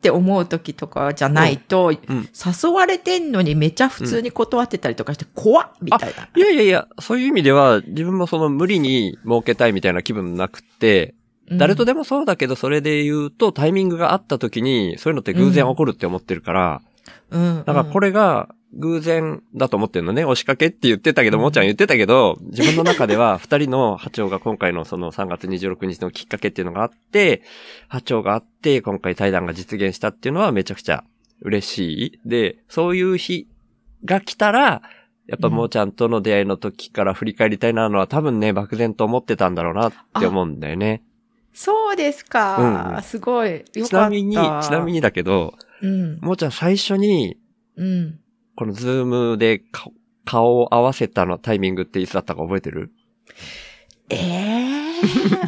[0.00, 2.28] て思う時とかじゃないと、うん。
[2.32, 6.28] 誘われてんのにめちゃ普通に断ってたりとかして、怖っみたいな。
[6.36, 11.18] いやいやいや、そういう意味では、自分もその無理に儲けたいみたいな気分なくって、うん
[11.56, 16.82] 誰とでもそうだけど、それで言うとタイミングがあった時に、そういうのって偶然起こるって思ってるから、
[17.30, 17.64] うん。
[17.64, 20.24] だからこれが偶然だと思ってるのね。
[20.24, 27.42] 押しかけって言ってたけど、もーちゃん言ってたけど、自分の中では 二人の波長が今回のその3月26日のきっかけっていうのがあって、
[27.88, 31.04] 波長があって、今回対談が実現したっていうのはめちゃくちゃ
[31.40, 32.20] 嬉しい。
[32.26, 33.48] で、そういう日
[34.04, 34.82] が来たら、
[35.26, 41.02] やっぱうんもーちゃんとの出会いの時から振り返りたいなのは多分ね、漠然と思ってたんだろうなって思うんだよね。
[41.54, 42.94] そうですか。
[42.96, 43.50] うんすごい。
[43.52, 43.82] よかった。
[43.88, 44.38] ちなみに、ち
[44.70, 46.18] なみにだけど、うん。
[46.20, 47.38] もーちゃん最初に、
[47.76, 48.20] うん。
[48.56, 49.92] このズームで顔
[50.24, 52.92] 顔を合わせたのタイミングっていつだったか覚えてる？
[54.10, 55.00] ええ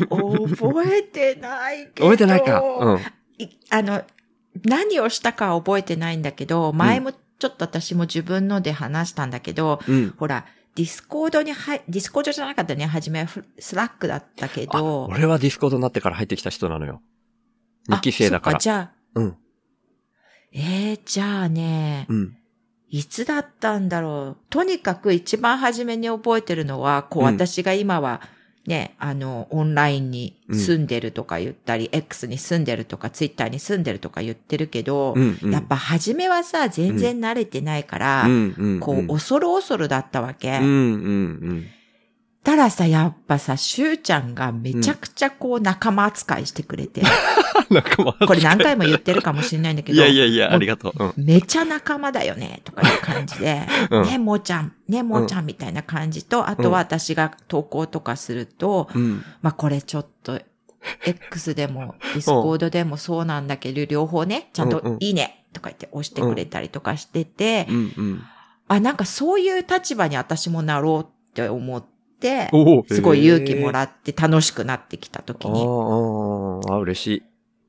[0.04, 0.08] ー、
[0.56, 2.08] 覚えてないけど。
[2.08, 2.60] 覚えてないか。
[2.62, 3.00] うん。
[3.38, 4.02] いあの、
[4.64, 10.14] 何をしたかは覚えてないんだけど、前もちょっと私も自分ので話したんだけど、うん。
[10.16, 15.06] ほら、ディスコードに入、ディスコードじゃなかったね、初めはフスラックだったけあ、ど。
[15.06, 17.02] 俺はディスコードになってから入ってきた人なのよ。
[17.88, 18.62] 2期生だからあそっ。
[18.62, 19.36] じゃあ、うん。
[20.52, 22.36] えー、じゃあね、うん。
[22.88, 24.36] いつだったんだろう。
[24.50, 28.20] とにかく一番初めに覚えてるのは、こう、うん私が今は、
[28.66, 35.38] ね、あの、オンラインに住んでるとか言ったり、X に住んでるとか、Twitter に住んでるとか言ってるけど、うん。
[35.40, 35.50] うん。
[35.52, 38.80] やっぱ初めはさ、全然慣れてないから、うん、うん。
[38.80, 40.58] こう、恐る恐るだったわけ。
[40.58, 40.72] うん、うん、う
[41.54, 41.66] ん。
[42.42, 47.02] たらさ、やっぱさ、しゅうちゃんがめちゃくちゃこう、仲間扱いしてくれて、
[47.68, 51.04] 仲間これ何回も言ってるかもしれないんだけいど、やいやいや、ありがとう。
[51.04, 51.24] うん。
[51.24, 53.60] めちゃ仲間だよね、とかいう感じで、
[53.90, 59.22] うんね、もーちゃん、ね、もーちゃんみたいな感じと、あとは私が投稿とかすると、うん。
[59.42, 60.40] まあこれちょっと、
[61.04, 67.66] X でも、ディスコードでもそうなんだけど、両方ね、ちゃんといいね、とか言って押してくれたりとかしてて。
[68.68, 71.89] あ、なんかそういう立場に私もなろうって思って、
[72.88, 75.60] すごい勇気もっらって楽しくなってきた時あに。
[75.60, 77.22] あ、ああ、嬉しい。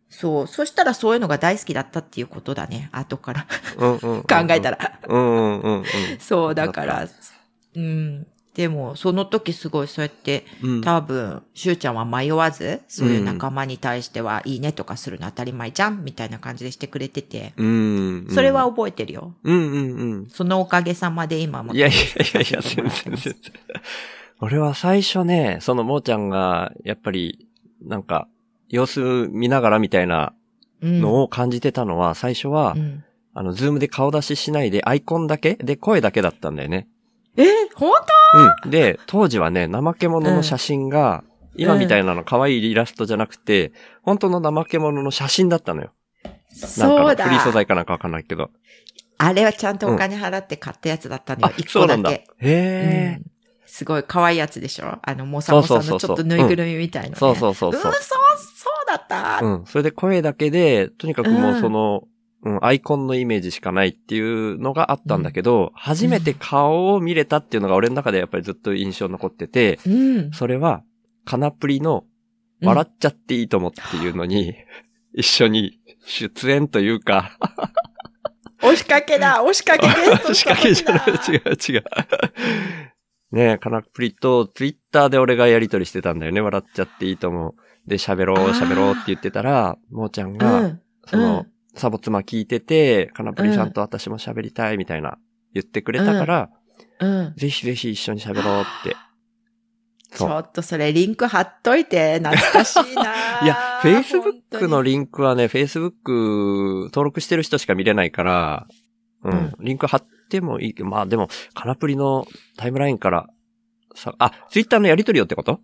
[0.09, 0.47] そう。
[0.47, 2.89] そしたらそういうのが大好きだったっていうことだね。
[2.91, 3.47] 後から。
[3.77, 4.71] 考えた。
[4.71, 4.99] ら。
[5.07, 5.83] うん、うん、うん。
[6.19, 7.07] そう、だから、
[7.75, 8.27] うん。
[8.53, 10.81] でも、その時すごいそうやって、うん。
[10.81, 18.27] 多分、しゅうちゃんは迷わず、そういう仲間に対しては、いいねとかするの当たり前じゃんみたいな感じでしてくれてて、うん。
[18.29, 19.33] それは、覚えてるよ。
[19.45, 20.29] うん、うん、うん。
[20.29, 21.73] そのおかげさまで今も。
[21.73, 22.01] いやいやい
[22.33, 23.35] やいや、全然全然。
[24.41, 27.47] 俺は最初ね、そのもーちゃんが、やっぱり、
[27.81, 28.27] なんか、
[28.69, 28.99] 様子
[29.31, 30.33] 見ながらみたいな
[30.81, 36.87] うんのを感じてたのは、最初はう、んあの、ズームで顔出ししないで、アイコンだけで声だけだったんだよね。
[37.37, 37.91] え、本
[38.65, 38.69] うん。
[38.71, 41.23] で、当時はね、怠け者の写真が、
[41.55, 43.71] 今みたいなの可愛いイラストじゃなくて、
[44.01, 45.91] 本当の怠け者の写真だったのよ。
[46.77, 47.23] 当なんかのそうだ。
[47.25, 48.49] フリー素材かなんかわかんないけど。
[49.17, 51.53] あれはちゃんとお金払って買ったやつだったのよ。
[51.57, 52.09] 一そうなんだ。
[52.09, 52.27] 個だけへ。
[52.41, 53.30] え、うん
[53.73, 54.99] すごい可愛いやつでしょ？
[55.01, 57.15] あの、もさもさのちょっとぬいぐるみみたいな、ね。
[57.15, 59.39] そうそうそうそううん、そう、そうだった。
[59.41, 59.65] うん。
[59.65, 62.03] それで声だけで、とにかくもうその、
[62.43, 70.31] うん、アイコンのイメージしかないっていうのがあったんだけど、初めて顔を見れたっていうのが俺の中でやっぱりずっと印象に残ってて、うん。
[70.33, 70.83] それは、
[71.23, 72.03] カナプリの
[72.61, 74.53] 笑っちゃっていいと思っていうのに、
[75.15, 77.37] 一緒に出演というか、
[78.61, 81.83] 押しかけだ押しかけゲスト仕掛けじゃない、違う違う。
[83.31, 86.41] ねえ、カナプリとツイッターで俺がやりとりしてたんだよね。
[86.41, 87.89] 笑っちゃっていいと思う。
[87.89, 90.81] で、喋ろう、喋ろうって言ってたら、もーちゃんうが、ん。
[91.05, 95.17] その、うんサボ妻聞いてて、カナプリさんと私も喋りたいみたいな
[95.53, 96.49] 言ってくれたから、
[96.99, 97.33] うん。
[97.37, 98.95] ぜひぜひ一緒に喋ろうって。
[100.13, 103.03] ちょっとそれリンク貼っといて、懐かしいな
[103.43, 108.67] いや、Facebook のリリンクはね、Facebook 登録してる人しか見れないから、
[109.23, 112.25] うん、うんリンク貼ってもいいけど、まあでも、カナプリの
[112.57, 113.27] タイムラインから、
[113.93, 115.59] さ、あ、Twitter のやりとりよってこと？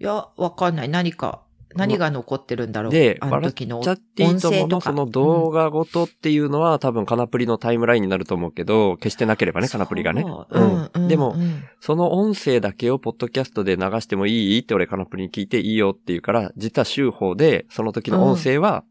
[0.00, 0.88] いや、わかんない。
[0.88, 1.44] 何か、
[1.74, 2.92] 何が残ってるんだろう。
[2.92, 10.22] で、あの時のちゃっていいと思うの、音声とかその動画ごとっていうのは、多分カナプリのタイムラインになると思うけど、消してなければね、カナプリがね。
[10.22, 11.08] そううん、うん。
[11.08, 18.84] でもうんその音声だけをポッドキャストで流してもいいって俺カナプリに聞いていいよって言うから、実は週報でその時の音声は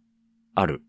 [0.55, 0.81] ある。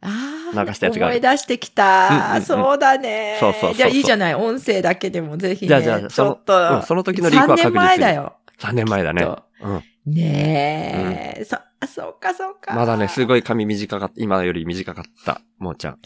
[0.00, 2.42] ああ、流したやつが思い出してきうんうんうんた。
[2.42, 3.36] そうだね。
[3.40, 4.34] そうそうそうそうじゃあいいじゃない。
[4.34, 5.68] 音声だけでもぜひね。
[5.68, 6.76] じゃあじゃあちょっと。
[6.76, 8.36] うんその時のリンクは確実に3年前だよ。
[8.58, 9.28] 3年前だね。
[9.62, 9.82] うん。
[10.12, 11.44] ねえ。
[11.44, 12.74] そ、あそうかそうか。
[12.74, 14.14] まだね、すごい髪短かった。
[14.16, 15.40] 今より短かった。
[15.58, 15.98] もーちゃん。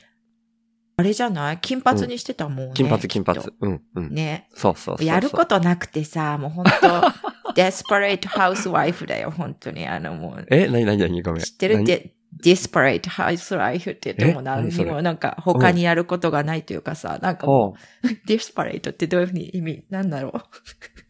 [0.97, 1.59] あれじゃない？
[1.59, 2.72] 金髪にしてたもんね。
[2.74, 3.53] 金髪金髪きっと。
[3.61, 4.14] うん、うん。
[4.14, 4.49] ね。
[4.55, 5.07] そうそうそうそう。
[5.07, 9.86] やることなくてさ、もう本当デスパレートハウスワイフだよ、本当に。
[9.86, 10.47] あのもう。
[10.51, 11.22] え、なになになに？
[11.22, 11.43] ごめん。
[11.43, 11.76] 知ってる？
[11.76, 17.74] 何デディスパレートハウスワイフって言ってもえ何にもなんか他にやることがないというかさ、なんかもほ
[18.05, 18.09] う。
[18.09, 20.41] う、ディスパレートってどういうふうに意味なんだろう？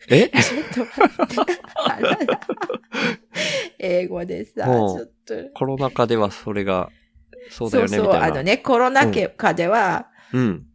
[0.08, 0.28] え？
[0.72, 1.46] ちょっと
[3.78, 5.34] 英語でさ、ちょっと。
[5.54, 6.90] コロナ禍ではそれが
[7.50, 8.14] そうだよね、そうそう。
[8.14, 9.06] あのね、コロナ
[9.36, 10.66] 禍では、うん。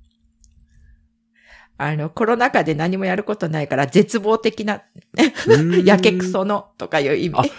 [1.77, 4.83] あの、コロナ禍で何もやることないから、絶望的な、
[5.47, 6.25] う んやけく。
[6.25, 7.51] その、とかいう意味。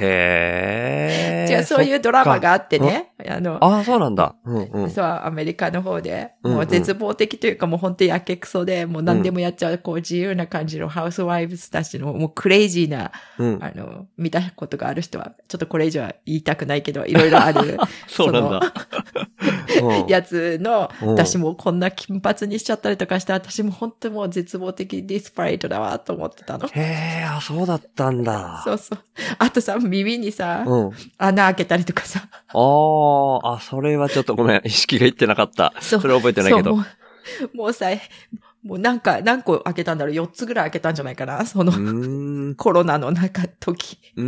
[0.00, 1.46] へえ。
[1.48, 4.34] じゃあそういうドラマがあってね、あの、ああ、そうなんだ。
[4.44, 4.90] うんうん。
[4.90, 13.58] そう、アメリカの方で、もう絶望的というかもう本当にやけくそで、もう何でもやっちゃう、こう自由な感じのハウスワイブスたちの、もうクレイジーな、うん。
[13.60, 17.78] あの、見たことがある人は、ちょっとこれ以上は言いたくないけど、いろいろある
[18.08, 18.72] そうなんだ。
[19.82, 26.68] うんやつの、うん私もこんな金髪にしちゃったりとかして、私も本当もう絶望的ディスパレートだわ、と思ってたの。
[26.68, 28.62] へえ、あ、そうだったんだ。
[28.64, 28.98] そうそう。
[29.38, 30.90] あとさ、耳にさ、うん。
[31.18, 32.28] 穴開けたりとかさ。
[32.48, 32.58] あ
[33.42, 34.60] あ、あ、それはちょっとごめん。
[34.64, 35.72] 意識がいってなかった。
[35.80, 36.76] そそれ覚えてないけど。
[36.76, 36.82] も
[37.52, 37.86] う、もうさ、
[38.62, 41.44] もうなんか、何個開けたんだろう ?4 つぐらい開けたんじゃないかな？
[41.44, 41.72] その。
[42.56, 43.98] コロナの中、時。
[44.16, 44.22] う。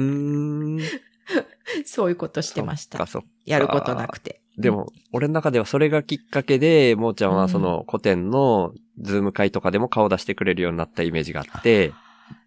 [1.85, 3.05] そういうことしてました
[3.45, 4.41] やることなくて。
[4.59, 11.93] でも、俺の中ではそれがきっかけで、もーちゃんうんはその古典のズーム会とかでも顔出してくれるようになったイメージがあって、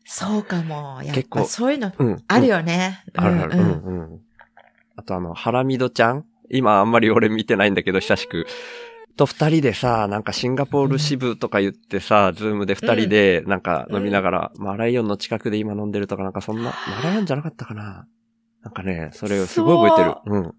[0.06, 1.02] そうかも。
[1.04, 2.24] やっ結構ぱそういうの、うん。
[2.28, 3.04] あるよね。
[3.16, 3.60] あるある。
[3.60, 4.20] うんうん。
[4.96, 6.26] あとあの、ハラミドちゃん？
[6.50, 8.48] 今あんまり俺見てないんだけど、久しく。
[9.16, 18.08] と二人でさ、なんかシンガポール支部とか言ってさ、ズームで二人でなんか飲みながら、マーライオンの近くで今飲んでるとかなんかそんな、マーライオンじゃなかったかな？
[18.64, 20.16] なんかね、それをすごい覚えてる。
[20.26, 20.56] うん。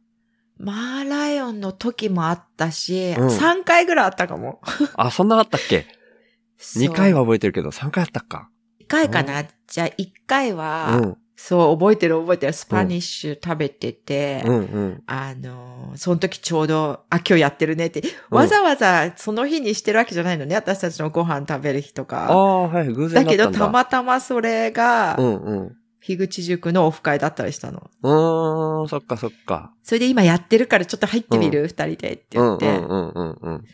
[0.60, 4.60] マーライオンの時もあったし、うん3回ぐらいあったかも。
[4.94, 5.86] あ、そんなあったっけ？
[6.58, 8.50] そう二回は覚えてるけど、三回あったっか。
[8.80, 9.44] 1回かな？
[9.66, 11.16] じゃあ1回は、うん。
[11.42, 12.52] そう、覚えてる覚えてる。
[12.52, 15.02] スパニッシュ食べてて、うんうん。
[15.06, 18.00] あの、その時ちょうど、あ、今日やってるねって、
[18.30, 20.54] うんわざわざその日にしてるわけじゃないのね。
[20.54, 22.26] 私たちのご飯食べる日とあか。
[22.30, 23.52] あ、はい、偶然だだったんだ。
[23.52, 25.76] けど、たまたまそれがう、んうん。
[26.00, 27.90] 樋口塾のオフ会だったりしたの。
[28.02, 29.72] うーん、そっかそっか。
[29.82, 32.74] それで今やってるからちょっと入ってみる、二、人でって言って。
[32.74, 33.64] んうんうんうん。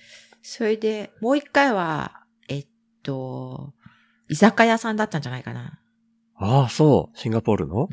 [0.42, 2.66] それで、もう一回は、えっ
[3.02, 3.74] と、
[4.28, 5.78] 居酒屋さんだったんじゃないかな。
[6.34, 7.18] ああ、そう。
[7.18, 7.88] シンガポールの？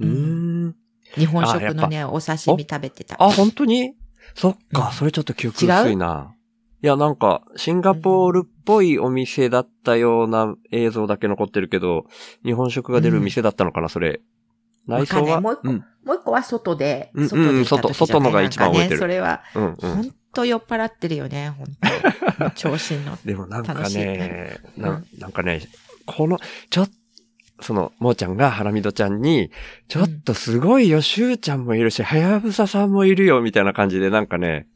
[0.00, 0.76] うんうーん。
[1.14, 3.22] 日本食のね、お刺身食べてた。
[3.22, 3.94] あ、本当に？
[4.34, 6.34] そっか、うんそれちょっと記憶薄いな。
[6.82, 12.06] いや、なんか、シンガポールっぽいお店だったような映像だけ残ってるけど、
[12.44, 14.20] 日本食が出る店だったのかな、それ。
[14.86, 18.96] 内装はもう一個うん、もう一個は外で、うん外で外外のが一番覚えてる。
[18.96, 19.74] ね、それは、うん、うん。
[19.76, 21.66] 本当酔っ払ってるよね、本
[22.38, 23.28] 当調子に乗って。
[23.28, 24.80] でもなんかね、い。
[24.80, 25.62] ななんかね、
[26.04, 26.38] この、
[26.70, 26.90] ちょっ
[27.60, 29.50] その、もーちゃんがハラミドちゃんに、
[29.88, 34.66] ちょっとすごいよ、しゅうちゃんもいるし、はやぶささんもいるよ、みたいな感じで、なんかね、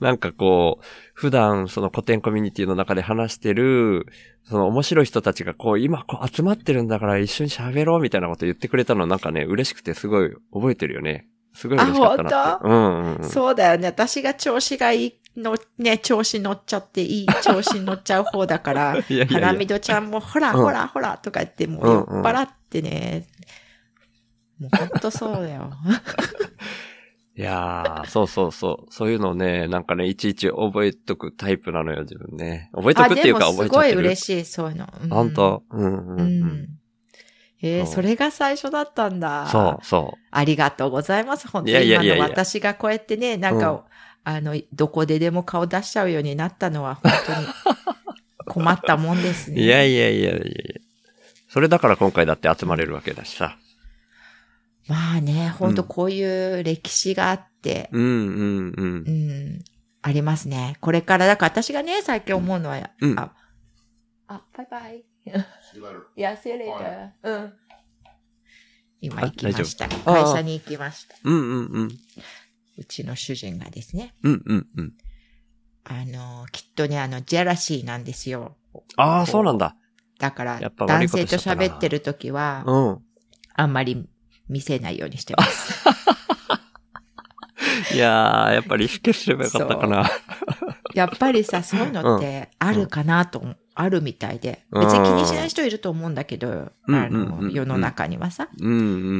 [0.00, 4.06] なんかこう、普段その古典コミュニティの中で話してる、
[4.44, 11.26] その面白い人たちがこう、今こう集まってるんだから一緒に喋ろうみたいなこと言ってくれたのなんかね、嬉しくてすごい覚えてるよね。
[11.54, 12.68] すごい嬉しかったなって。
[12.68, 13.24] うんうんうん。
[13.24, 13.88] そうだよね。
[13.88, 23.26] 私が調子がいいの、ね、調子乗っちゃっていい、 調子に乗っちゃう方だから、いやいやいやハラミドちゃんも、ほら、うんほら、ほら、とか言って、もううんうん酔っ払ってね。
[24.58, 25.70] もうほんとそうだよ。
[27.38, 28.92] いやー、そうそうそう。
[28.92, 32.70] そういうのをね、なんかね、いちいち覚えとくタイプなのよ、自分ね。
[32.74, 33.98] 覚えとあ、くっていうかでもすごい覚えちゃってる。
[34.00, 34.88] 嬉しい、そういうの。
[35.02, 35.62] うん本当？
[35.70, 36.44] うんうんううん。
[36.44, 36.68] ん。
[37.62, 39.46] えー、それが最初だったんだ。
[39.48, 41.46] そう、そありがとうございます。
[41.48, 43.80] 本当いに今やいやいやいやの私がこうやってね、なんか、うん
[44.28, 47.46] あの、どこででも顔出しちゃうようになったのは本当に
[48.44, 49.54] 困ったもんですう。
[49.54, 49.62] ね。
[49.62, 50.80] いやいやいやいやいや
[51.48, 53.56] それだから今回だって集まれるわけだしさ。
[54.88, 56.24] まあね、本当こうい
[56.60, 59.10] う歴史があって、うんうんうんう。
[59.10, 59.64] ん、
[60.02, 60.76] ありますね。
[60.80, 63.32] これから、だから私がね、最近思うのは、うんあ、
[64.26, 65.04] あ、バイバイ。
[65.24, 65.30] い
[66.20, 67.10] や、see you later.
[67.22, 67.52] うん。
[69.00, 69.86] 今行きました。
[69.86, 71.14] 大丈夫あ会社に行きました。
[71.22, 71.88] うんうんうん。
[72.76, 74.14] うちの主人がですね。
[74.22, 74.92] うんうんうん。
[75.84, 78.56] あの、きっとね、あの、ジェラシーなんですよ。
[78.96, 79.76] ああ、そうなんだ。
[80.18, 82.98] だから男性と喋ってるときは、うん。
[83.54, 84.08] あんまり
[84.48, 85.86] 見せないようにしてます。
[87.94, 90.10] いやー、やっぱり意識すればよかったかな。
[90.94, 94.64] やっぱりさ、そういうのってあるかなと、あるみたいで。
[94.70, 98.48] うん別に気にしない人いると思うんだけど、うんあの、世の中にはさ。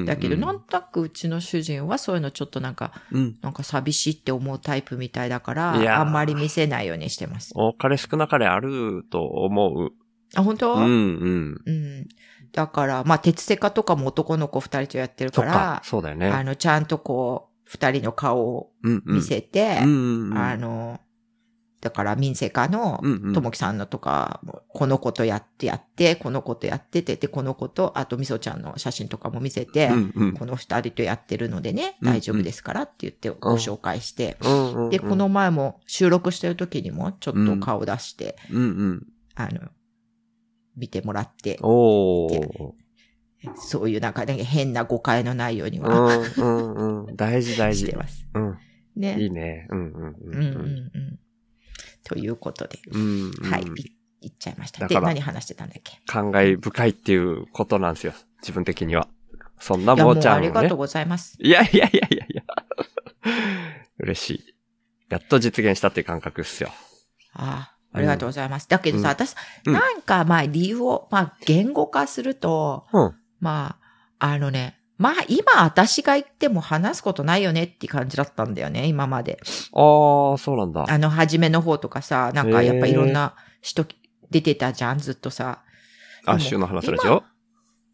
[0.07, 3.37] だけど、なんとなくうちの主人はそういうのちょっとなんか、うん。
[3.43, 7.53] なんか寂しいって思うタイプみたいだから、あんまり見せないようにしてます。
[7.55, 9.93] 多かれ少なかれあると思う。
[10.35, 10.75] あ、本当？
[10.75, 11.63] うんうん。
[11.65, 12.07] うん。
[12.53, 16.29] だから、まあ、鉄セカとかも男の子二人とやってるか、らそうだよね。
[16.29, 18.73] あの、ちゃんとこう、二人の顔を。
[18.83, 19.79] 見せて。
[19.79, 21.01] あの、
[21.87, 23.01] だから民生課の
[23.33, 39.07] ともきさんのとか、この子とやってやって、この子とやってて、で、この子と、あとみそちゃんの写真とかも見せて、うんうんこの二人とやってるのでね、うん大丈夫ですからって言ってご紹介して、うんうんうんで、こ、の前も収録してる時にもちょっと顔出して、うんうん。
[39.37, 39.61] あの、
[40.77, 41.61] 見てもらって。
[43.55, 47.17] そういうなんかね、変な誤解のないようにうは、んうんうん。
[47.17, 47.97] 大事大事 して。
[47.97, 48.27] ます。
[48.35, 48.57] うん。
[48.97, 49.17] ね。
[49.21, 49.69] いいね。
[49.71, 51.19] うんうんうんううんうん。
[52.07, 53.01] ということで、うん。
[53.01, 53.65] うんはい、い
[54.23, 54.87] 言っちゃいました。
[54.87, 56.01] で、何話してたんだっけ？
[56.07, 58.13] 感慨深いっていうことなんですよ。
[58.43, 59.09] 自分的には。
[59.59, 60.47] そんなもーちゃんをね。
[60.47, 61.37] ありがとうございます。
[61.41, 62.43] いやいやいやいやいや。
[63.99, 64.55] 嬉しい。
[65.09, 66.71] やっと実現したっていう感覚っすよ。
[67.33, 68.69] ああ、ありがとうございます。
[68.69, 69.35] だけどさ、うん私、
[69.67, 73.15] うんなんかまあ理由を、まあ言語化すると、うん。
[73.41, 73.79] ま
[74.19, 79.39] あ、あのね、まあ今私が言っても話すことないよねって感じだったんだよね、今まで。
[79.73, 80.87] ああ、そうなんだ。
[80.89, 83.85] あの、初めの方とかさ、なんかやっぱいろんな人
[84.31, 85.63] 出てたじゃん、ずっとさ。
[86.25, 87.23] であ、も週の話ラジオ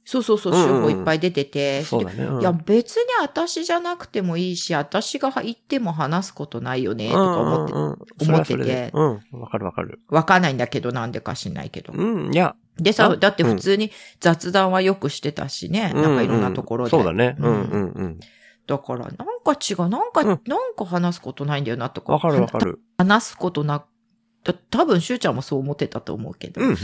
[0.04, 1.82] そうそうそう、うんうん手法いっぱい出てて。
[1.82, 2.24] そうだね。
[2.24, 7.98] うんいや、別に私じゃなくてもいいし、私が言っても話すことないよね、とか思って、うんうんうん
[8.28, 9.40] 思っててうん。
[9.40, 10.00] わかるわかる。
[10.08, 11.92] わかんないんだけど、なんでか知んないけど。
[11.92, 12.56] うん、いや。
[12.78, 13.90] でさ、あだって普通に
[14.20, 16.90] 雑談はよくしてたしね、なんかいろんなところで。
[16.90, 17.36] そうだね。
[17.38, 18.20] ううんんうんうん。
[18.66, 22.12] だから、なんか違う、なんか、うんなんか話すことないんだよなとか。
[22.12, 22.78] わかるわかる。
[22.96, 23.84] 話すことな、
[24.44, 26.60] だ多分、しゅうちゃんもそう思ってたと思うけど。
[26.60, 26.76] うんうん。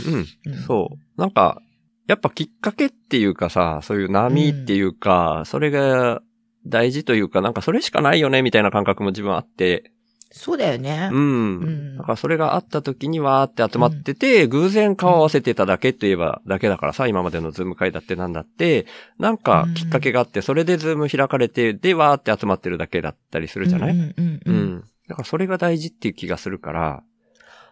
[0.47, 1.20] うんそう。
[1.20, 1.60] なんか、
[2.09, 6.20] やっぱきっかけっていうかさ、そういう波っていうか、それが
[6.66, 9.93] 大事というか、なんかそれしかないよね、みたいな感覚も自分あって、
[10.31, 11.09] そうだよね。
[11.11, 11.95] うん。
[11.95, 18.87] んだからそれがあった時にわーって集まってて、偶然顔合わせてただけといえばだけだからさ、今までのズーム会だってなんだって、
[19.19, 24.85] なんかきっかけがあって、それでズーム開かれて、でわーって集まってるだけだったりするじゃない、うんうんうんううんん。
[25.09, 27.03] だからそれが大事っていう気がするから、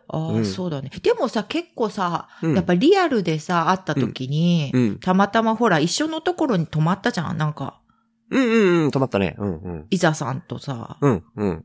[0.09, 0.91] ああ、うんそうだね。
[1.03, 4.99] でもさ、結構さ、うんやっぱリアルでさ、会った時に、うん。
[4.99, 7.37] たまたまほら、一緒のところに泊まったじゃん。
[7.37, 7.81] なんか、
[8.31, 9.37] うんうんうん、止まったね。
[9.39, 9.87] うんうん。
[9.91, 11.65] 伊沢さんとさ、うんうん。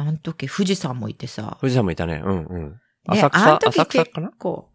[0.00, 2.22] あの時富士山もいてさ、富士山もいたね。
[2.24, 2.70] うんうん。
[2.70, 4.28] ね浅あ草の、時浅草かな？
[4.28, 4.70] 結構、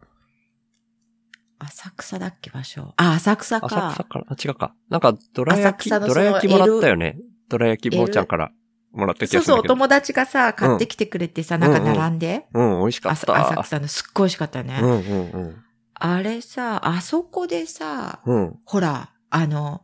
[1.58, 2.94] 浅草だっけ場所。
[2.96, 3.66] あ、浅草か。
[3.66, 4.24] 浅草かな？
[4.28, 4.72] あ、違うか。
[4.88, 7.18] なんか、どら焼き、浅草のどら焼きもらったよね。
[7.48, 8.52] どら焼き坊ちゃんから
[8.92, 9.62] もらった気そうそう、お。
[9.64, 13.50] 友達がさ、買ってきてくれてさ、なんか並んで、うん、美味しかっ浅た。
[13.50, 14.78] 浅草のすっごい美味しかったね。
[14.80, 15.56] うんうんうん。
[15.94, 18.58] あれさ、あそこでさ、うん。
[18.64, 19.82] ほら、あの、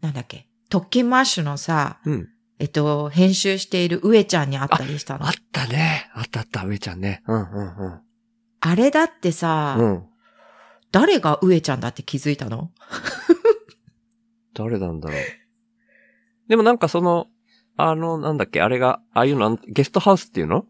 [0.00, 2.28] なんだっけ、特勤マッシュのさ、うん。
[2.58, 5.26] えっと、編集している上ちゃんに会ったりしたの。
[5.26, 6.10] ああったね。
[6.14, 7.22] あったあった、上ちゃんね。
[7.26, 8.00] うんうん
[8.74, 9.86] れだってさ、うん。
[9.86, 10.04] うん。
[10.92, 12.70] 誰が上ちゃんだって気づいたの？
[14.54, 15.20] 誰なんだろう。
[16.48, 17.26] でもなんかその、
[17.76, 20.64] あの、なんだっけ、あれが、ああいうの、ゲストハウスっていうの？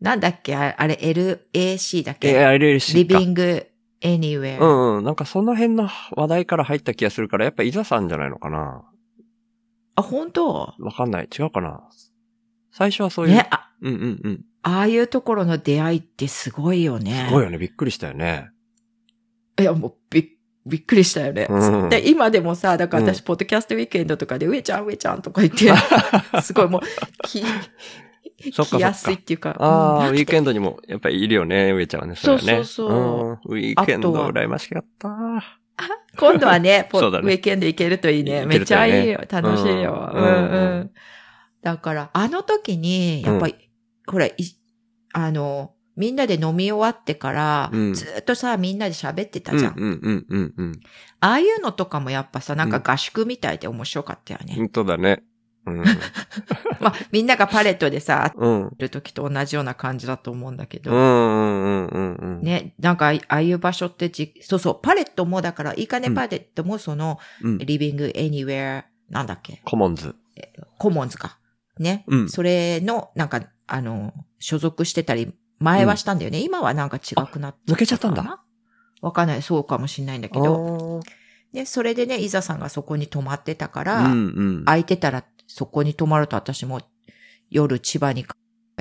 [0.00, 2.28] なんだっけああれ LAC だっけ？
[2.28, 3.18] え、LLC リか。
[3.18, 3.66] ビング
[4.02, 4.58] anywhere。
[4.60, 5.04] うんうん。
[5.04, 8.84] なんかその辺の話題から入った気がするから、やっぱ伊沢さんじゃないのかな？
[9.96, 10.74] あ、本当？
[10.78, 11.28] わかんない。
[11.36, 11.82] 違うかな？
[12.72, 13.34] 最初はそういう。
[13.34, 14.44] ね、あ、うんうんうん。
[14.62, 17.26] ああいうところの出会いってすごいよね。
[17.28, 17.58] すごいよね。
[17.58, 18.50] びっくりしたよね。
[19.60, 20.24] いや、もうびっ、
[20.66, 21.46] びっくりしたよね。
[21.48, 25.70] うんで今でもさ、だから私、うポッドキャストウィークエンドとかで、上ちゃん、上ちゃんとか言って、
[26.42, 26.80] すごいもう、
[27.22, 27.44] き、
[28.52, 29.54] 来やすいっていうか。
[29.58, 32.14] ああ、うんウィークエンドにもやっぱりいるよね、上ちゃんはね。
[32.24, 35.60] れはねそうそうそううんウィークエンド羨ましかった。
[36.16, 38.46] 今度はね、 ポねウィークエンド行けるといいね。
[38.46, 39.20] めっちゃいいよ。
[39.28, 40.10] 楽しいよ。
[40.12, 40.34] ううんんうん。
[40.34, 40.90] うん
[41.62, 43.54] だから、あの時に、やっぱり、
[44.06, 44.34] ほら、い
[45.14, 49.74] あの、みんなで飲み終わってから、うんずっとさ、みんなで喋ってたじゃん。
[49.74, 50.80] うんうんうんうんうん。
[51.20, 54.54] ああいうのとかもやっぱさ、なんか合宿みたいで面白かったよね。
[54.56, 55.22] 本当だね。
[55.66, 55.78] うん。
[56.80, 58.64] まあ、みんながパレットでさ、うん。
[58.68, 60.90] 会る時と同じような感じだと思うんだけど。
[60.90, 62.42] うんうんうんうんうん。。
[62.42, 67.58] ね、なんか、ああいう場所ってじ、そうそう、パレットもだから、いいかねうんパレットもその、うん。
[67.58, 70.14] リビング、エニウェア、なんだっけ、コモンズ。
[70.78, 71.38] コモンズか。
[71.78, 72.04] ね？
[72.06, 76.40] うんそれの、なんか、あの、所属してたり、前はしたんだよね。
[76.40, 78.42] 今はなんか違くなっ抜けちゃったんだ
[79.00, 79.42] わかんない。
[79.42, 81.00] そうかもしんないんだけど。
[81.52, 84.64] で、それでね、イザさんがそこに泊まってたから、うんうん。
[84.64, 86.80] 空いてたらそこに泊まると私も
[87.50, 88.24] 夜千葉に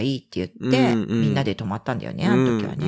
[0.01, 2.85] いいって言って、うんうんみんなで泊まったんだよね、あの時はね。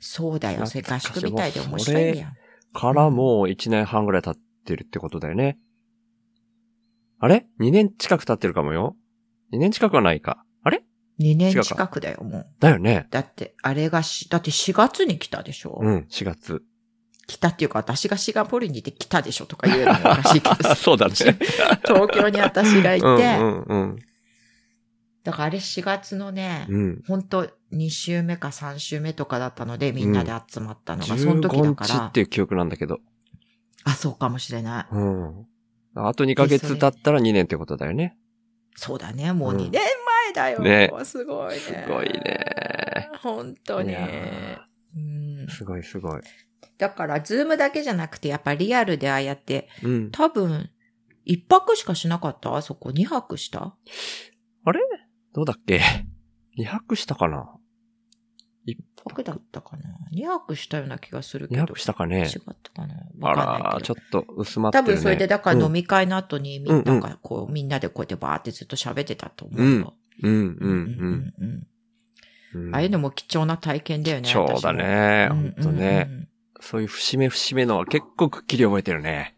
[0.00, 0.66] そうだよ。
[0.66, 2.24] それ合宿みたいで面白いん。
[2.72, 5.58] からもう1年半ぐらい経ってるってことだよね。
[7.18, 8.96] あれ ?2 年近く経ってるかもよ。
[9.52, 10.44] 2年近くはないか。
[10.62, 10.84] あれ
[11.18, 12.46] ？2年近くだよ、もう。
[12.60, 13.06] だよね。
[13.10, 16.62] だって、あれがし、だって4月に来たでしょ、うん、4月。
[17.26, 21.14] 来たっていうか、私がシガポールにいて来たでしょとか言うのもおかしいけどさ そうだね。
[21.14, 23.98] 東京に私がいて、うんうんうん。
[25.24, 27.02] だからあれ4月のね、うん。
[27.06, 32.12] 本当2週目か3週目とかだったので、みんなで集まったのが、その時だ15から日っ。
[32.12, 33.00] ていう記憶なんだけど。
[33.82, 34.94] あ、そうかもしれない。
[34.94, 35.46] うん。
[35.96, 38.16] あと2ヶ月経ったら2年ってことだよね。
[38.76, 40.60] そうだね、もううん2年前だよ。
[40.60, 41.58] ねすごいね。
[41.58, 43.10] すごいね。
[43.22, 43.94] 本当に。
[43.94, 46.20] うんすごいすごい。
[46.78, 50.10] だから、ズームだけじゃなくて、やっぱリアルでああやって、うん。
[50.10, 50.70] 多分、
[51.24, 52.54] 一泊しかしなかった？
[52.54, 52.92] あそこ？
[52.92, 53.74] 二泊した？
[55.32, 55.80] どうだっけ
[56.58, 57.50] ?2 泊したかな
[58.68, 59.84] ?1 泊だったかな？
[60.12, 61.66] 二泊したような気がするけ2ど。
[61.74, 62.28] 泊したかね？
[62.28, 62.94] 違ったかな？
[62.94, 63.80] かんないら、けど。
[63.82, 64.88] ちょっと薄まってるね。
[64.88, 69.94] 多分それで、だから飲み、み会の後にみうんんながこう、みんなでこうやってバーってずっと喋ってたと思うよ。
[70.22, 71.66] うん、うん、ううんうん
[72.54, 72.74] うん。
[72.74, 74.28] ああいうのも貴重な体験だよね。
[74.28, 75.28] そうだね。
[75.28, 76.28] 私もほんとね。。
[76.60, 79.36] そういう節目節目のは結構くっきり覚えてるね。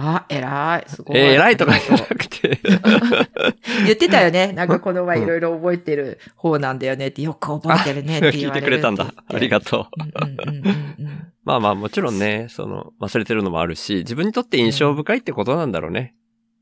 [0.00, 0.88] あ、偉い。
[0.88, 1.16] すごい。
[1.16, 2.60] えー、偉いとかじゃなくて。
[3.84, 4.52] 言ってたよね。
[4.54, 9.12] なんかこの前いろいろ覚えてる方なんだよねって、よく覚えてるねって聞い言われるてくれたんだ。
[9.26, 10.00] ありがとう。
[10.00, 10.24] とう。
[10.24, 16.14] うんうんうんうん まあまあもちろんね、その、忘れてるのもあるし、自分にとって印象深いってことなんだろうね。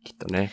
[0.04, 0.52] きっとね。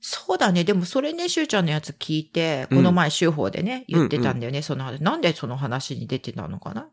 [0.00, 0.64] そうだね。
[0.64, 4.62] でもそれね、しゅうちゃんのやつ聞いて、うんこの前、週報でね、言ってたんだよね。
[4.62, 5.02] その話。
[5.02, 6.88] なんでその話に出てたのかな？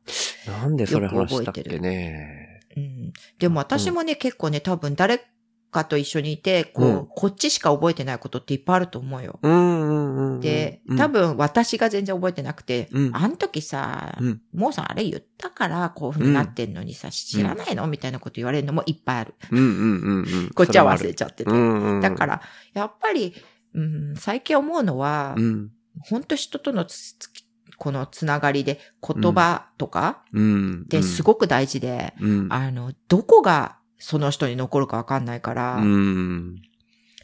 [0.46, 2.62] なんでそれ話したっけよく覚えてるね。
[2.76, 3.14] うん。
[3.40, 5.26] でも私もね、結構ね、多分誰
[5.78, 9.40] かと一緒にいて、こう、うんこっちしか覚えてないことっていっぱいあると思うよ。
[9.42, 10.40] うんうんうんうん。
[10.40, 19.36] でうん、多、分私が全然覚えてなくて、うんあの時さ、うんもうさんあれ言ったからこういう風になってんのにさ、知らないのみたいなこと言われるのもいっぱいある。
[19.52, 20.50] うんうんうんうん。
[20.56, 21.52] こっちは忘れちゃってて。
[21.52, 22.02] うんうんうん。
[22.02, 22.42] だから、
[22.74, 23.34] やっぱり、
[23.74, 25.72] うん、最近思うのは、うん。
[26.10, 27.30] 本当人とのつつ
[27.78, 30.82] このつながりで言葉とかうん。
[30.86, 32.48] ってすごく大事で、うん。
[32.52, 36.62] あの、どこがその人に残るかわかんないから、うん。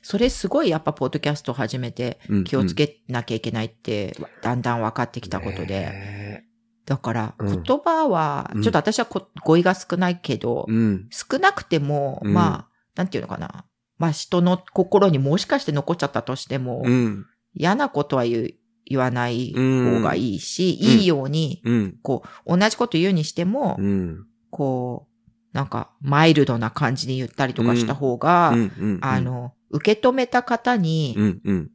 [0.01, 6.45] それすごいやっぱポッドキャストを始めてうん気をつけなきゃいけないって、だんだん分かってきたことで、ね
[6.85, 11.07] だからうん言葉は、うんちょっと私はこ語彙が少ないけど、うん。
[11.09, 13.65] 少なくても、うんまあ、なんていうのかな。
[13.97, 17.25] まあ人の心にもしかして残っちゃったとしても、うん。
[17.53, 18.53] 嫌なことは言
[18.95, 21.97] わない方がいいし、うんいいように、うん。
[22.01, 24.25] こう、同じこと言うにしても、うん。
[24.49, 25.12] こう、
[25.53, 28.99] なんか、マイルドな感じに言ったりとかした方が、うん。
[29.01, 31.41] あ、の、受け止めた方に、うん。
[31.43, 31.71] うん。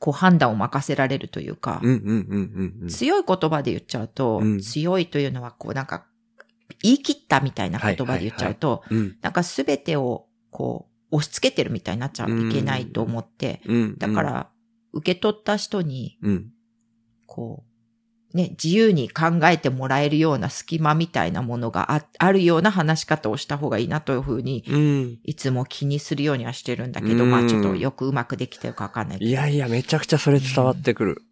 [0.00, 1.80] こう判断を任せられるというか。
[2.88, 6.06] 強い言葉で言っちゃうと、うん強いというのは、こうなんか、
[6.82, 9.16] 言い切ったみたいな言葉で言っちゃうと、うん。
[9.22, 13.98] なんかすべてを、こう、押し付けてるみたいになっちゃいけないと思って、うん。
[13.98, 14.50] だか、ら、
[14.92, 16.50] 受け取った人に、うん。
[17.26, 17.71] こう、
[18.34, 25.18] ね、自由に考えてもらえるような隙間みたいなものがああるような話し方をした方がいいなというふうに、うん。
[25.24, 29.30] いつも気にするようにはしてるんだけど、うんまあちょっとよくうまくできてるかわかんないけど。
[29.30, 31.22] いやいや、めちゃくちゃそれ伝わってくる。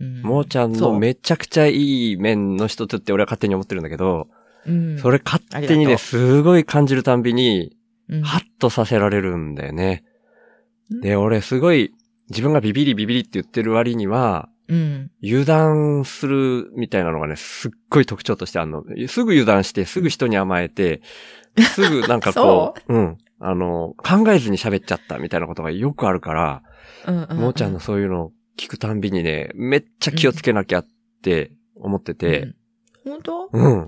[0.00, 4.28] うんもーちゃんのめちゃくちゃいい面の一つって俺は勝手に思ってるんだけど、
[4.66, 7.76] うんそれ勝手にね、すごい感じるたんびに、
[8.08, 10.04] うんハッとさせられるんだよね。
[10.90, 11.94] うんで、俺すごい、
[12.28, 15.10] 自分がビビリビビリって言ってる割には、うん。
[15.22, 18.84] 油断するみたいなのがね、すっごい特徴としてあるの。
[19.08, 21.02] すぐ油断して、すぐ人に甘えて、
[21.74, 23.18] すぐなんかこう、うん。
[23.40, 26.62] あの、考えずに喋っちゃったみたいなことがよくあるから、
[27.06, 30.86] うんうんうんもーちゃんのそういうのを聞くたんびにね、めっちゃ気をつけなきゃっ
[31.22, 32.56] て思ってて、うん
[33.04, 33.50] 本当？
[33.52, 33.86] うん。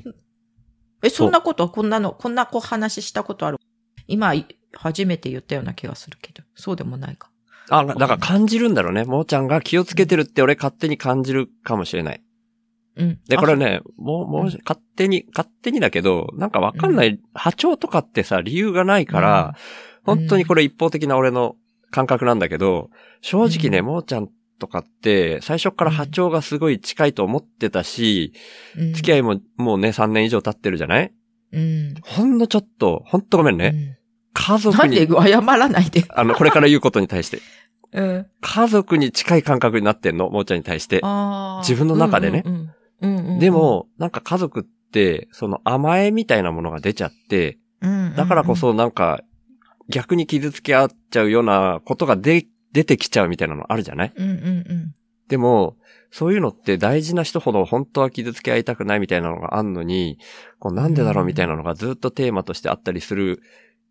[1.03, 3.59] え、そんなこと、こんなの、こんなこう話したことある？
[4.07, 4.35] 今、
[4.75, 7.31] 初めて言ったような気がするけど、そうでもないか。
[7.69, 9.05] あ、だから感じるんだろうね。
[9.05, 12.23] もーちゃんが気をつけてるって俺勝手に感じるかもしれない。
[12.97, 13.19] うん。
[13.29, 19.55] で、あこれ、ね、もう、もう、うん勝手に、勝手にだけど、なんかわかんない、波長とかってさ、理由がないから、
[20.05, 21.57] うん本当にこれ一方的な俺の
[21.91, 22.91] 感覚なんだけど、
[23.23, 24.29] 正直ね、うんもーちゃん
[24.61, 28.33] とかって、最初から波長がすごい近いと思ってたし、
[28.79, 31.13] うん付き合いももうね、3年以上経ってるじゃない？
[31.53, 31.95] うん。
[32.03, 33.96] ほんのちょっと、ほんとごめんね。
[34.37, 36.05] うん家な族に、んで謝らないで。
[36.09, 37.41] あの、これから言うことに対して。
[37.93, 38.27] うん。
[38.41, 41.01] 家族に近い感覚になってんの、もーちゃんに対して。
[41.61, 42.45] 自分の中でね
[43.41, 47.59] で、も、なんか家族って、その甘えみたいなものが出ちゃって、
[48.17, 49.21] だからこ、そなんか、
[49.89, 54.13] 逆に傷つけ合っちゃうようなことがで、出てきちゃうみたいなのあるじゃない？
[54.15, 54.39] うんうんう
[54.75, 54.95] ん。
[55.29, 55.77] でも、
[56.11, 60.19] そういうのって大事な人ほど本当は傷つけ合いたくないみたいなのがあんのに、
[60.59, 63.41] こうなんでだろうみたいなのがずっとテーマとしてあったりする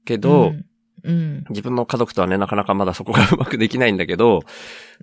[0.06, 0.65] けど、うん、
[1.06, 1.45] うん。
[1.49, 4.41] 自分の家族とはね、なかなかまだそこが うまくできないんだけど、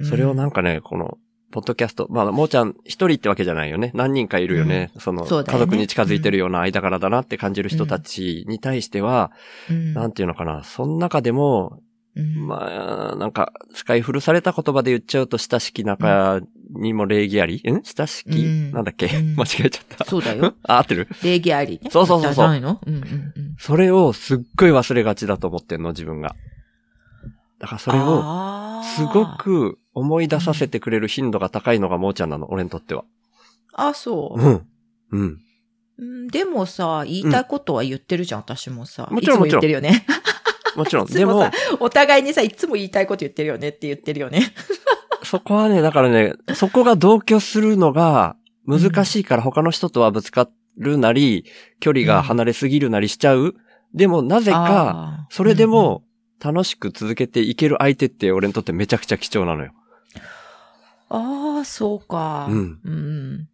[0.03, 1.19] それをなんかね、この、
[1.53, 3.91] ポッドキャスト、まあ、もーちゃん一人ってわけじゃないよね。
[3.95, 4.91] 何人かいるよね。
[4.99, 5.65] その、そうだよね。
[5.65, 9.33] 家族に近づいてるような間柄だなって感じる人たちに対しては、
[9.71, 11.79] うん、なんていうのかな、その中でも、
[12.15, 16.41] うんまあ、なんか、使い古された言葉で言っちゃうと、親しき仲
[16.75, 17.83] にも礼儀あり、ん？
[17.83, 20.05] 親しき、うんなんだっけ、うん間違えちゃった。
[20.05, 20.55] そうだよ。
[20.69, 21.09] あ、合ってる？
[21.23, 21.91] 礼儀ありね。
[21.91, 22.81] そうそうそうそうないの？
[22.87, 23.33] うんうんうん。
[23.59, 26.37] それをすっごい忘れがちだと思ってんの、自分が。
[27.59, 29.25] だからそれを、すご。
[29.39, 33.05] く思い出させてくれる頻度が高いのがもーちゃんなの、俺にとっては。
[33.73, 34.41] あ、そう。
[34.41, 34.67] うん。
[35.13, 35.39] うん。
[35.99, 39.07] うんでもさ、言いたいことは言ってるじゃん、私もさ。
[39.11, 40.05] もちろんいつも言ってるよね。
[40.77, 41.07] もちろん。
[41.07, 44.55] でもさ、お互いにさ、いつも言いたいこと言ってるよねって言ってるよね。
[45.25, 48.37] そこはね、だからね、そこが同居するのが
[48.67, 51.45] 難しいから他の人とはぶつかるなり、
[51.81, 53.55] 距離が離れすぎるなりしちゃう。
[53.95, 56.05] でもなぜか、それでも
[56.43, 59.73] 楽しく続けていける相手って俺にとってめちゃくちゃ貴重なのよ。
[61.09, 62.49] ああ、そうか。
[62.51, 63.49] うんうん。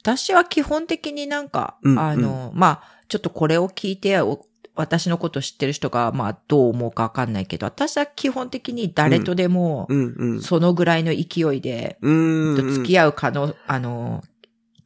[0.00, 4.44] 私は基本的になんか、うんあの、まあ、ちょっとこれを聞いて、お
[4.74, 10.14] 私のこと知ってる人が、まあ、どう思うかわかんないけど、私は基本的に誰とでもう、ん。
[10.16, 10.42] うん。
[10.42, 14.22] そのぐらいの勢いで、付き合う可能、あの、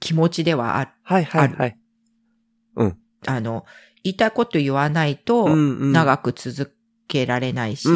[0.01, 1.79] 気持ちではあ、はいはいはい。
[3.27, 3.65] あの、
[4.03, 5.93] 言いたいこと言わないと、うんうん。
[5.93, 6.75] 長く続
[7.09, 7.89] けられないし、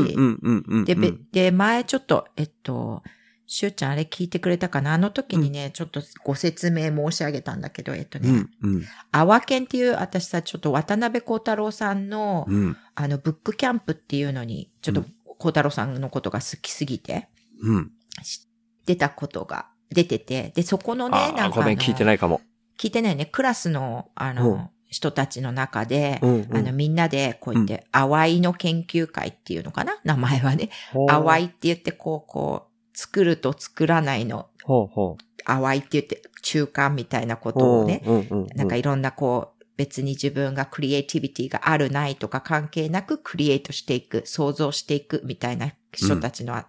[1.33, 3.03] で、前ちょっと、えっと、
[3.52, 4.93] しゅうちゃんあれ聞いてくれたかな？
[4.93, 8.85] あの時にね、ちょっとご説明申し上げたんだけど、えっとね、うんうん。
[9.10, 12.77] アワケンっていう、私さ、ちょっと渡辺幸太郎さんの、うん。
[12.94, 15.06] あの、ブックキャンプっていうのに、ちょっとう
[15.36, 17.28] 幸太郎さんのことが好きすぎて、
[17.60, 17.90] うん。
[18.22, 18.47] 知
[18.82, 22.06] ってたことが出てて、で、そこのね、なんかごめん、聞いてい。
[22.06, 22.40] ないかも。
[22.78, 24.36] 聞いてないね、クラスの、あうん。
[24.36, 26.56] の、人たちの中で、うんうん。
[26.56, 29.98] あの、みんなで、こうやって、淡いの研究会っていうのかな？
[30.05, 30.70] 名前はね。
[31.09, 32.70] 淡いって言って、こう、こう、
[33.01, 35.43] 作ると作らないの、ほうほう。
[35.44, 38.47] 淡いって言って、中間みたいなことをね、うんうんうん。
[38.55, 46.62] なんかいろんなこう、別に自分がクリエイティビティがあるないとか関係なくクリエイトしていく、想像していくみたいな人たちの、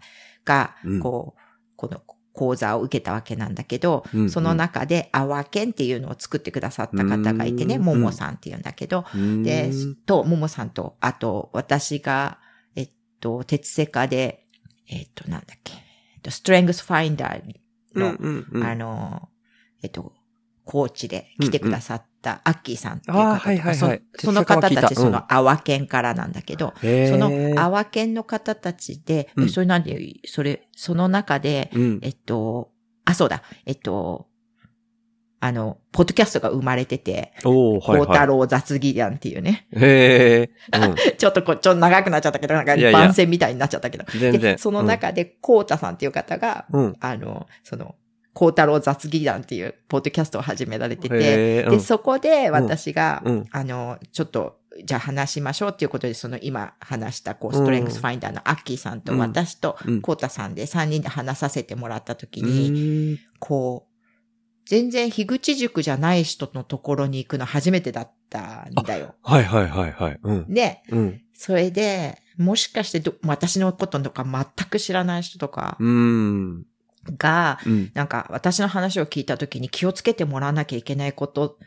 [0.45, 1.41] がうん、こう、
[1.75, 2.01] この
[2.31, 4.29] 講座を受けたわけなんだけど、うんうん。
[4.29, 7.81] その中で、アワケンっていうのを作ってくださった方がいてね、うん。
[7.83, 9.43] ももさんっていうんだけど、うん。
[9.43, 9.69] で、
[10.05, 12.39] と、ももさんと、あと、私が、
[12.75, 14.45] えっと、鉄セカで、
[14.87, 15.73] えっと、なんだっけ、
[16.21, 17.41] と、ストレングスファインダー
[17.95, 18.63] うんの、うんうん。
[18.63, 19.29] あの、
[19.83, 20.13] えっと、
[20.63, 26.85] コーチで来てくださったアッキーさんっていう方とか、はいはいはいそその方たち、そのアワケンからなんだけど、そ
[27.17, 29.49] のアワケンの方たちで、うん。
[29.49, 31.99] それなんで、それ、その中で、うん。
[32.01, 32.71] えっと、
[33.05, 34.27] あ、そうだ、えっと、
[35.43, 39.67] あの、ポッドキャストが生まれてて、おー、はい孝太は郎雑技団っていうね。
[39.73, 39.75] い。
[39.75, 40.77] へえ。
[40.77, 40.95] うん。
[41.17, 44.05] ちょっとこう、ちょっと長くなっちゃったけど、なんかいやいや番宣みたいになっちゃったけど。
[44.05, 44.57] で、全然。
[44.59, 46.95] その中で、孝太さんっていう方が、うん、うん。
[46.99, 47.95] あの、その、
[48.33, 63.90] 孝太郎雑技団っていうポッドキャストを始められてて、で、そこで私が、うんあの、ちょっと、じゃあ話しましょうっていうことで、その今話した、こう、ストレングスファインダーのアッキーさんとうん私とうん、コータさんで3人で話させてもらった時うに、こう、
[64.71, 69.15] 全然樋口塾じゃない人のところに行くの初めてだったんだよ。
[69.21, 70.19] はいはいはいはい。
[70.23, 70.53] うん。
[70.53, 71.21] で、うん。
[71.33, 76.65] それで、もしかしてど私のこととか全く知らない人とかうーん。
[77.17, 77.91] が、うん。
[77.93, 81.57] なんか私の話を聞いた時に気をつけてもらわなきゃいけないこと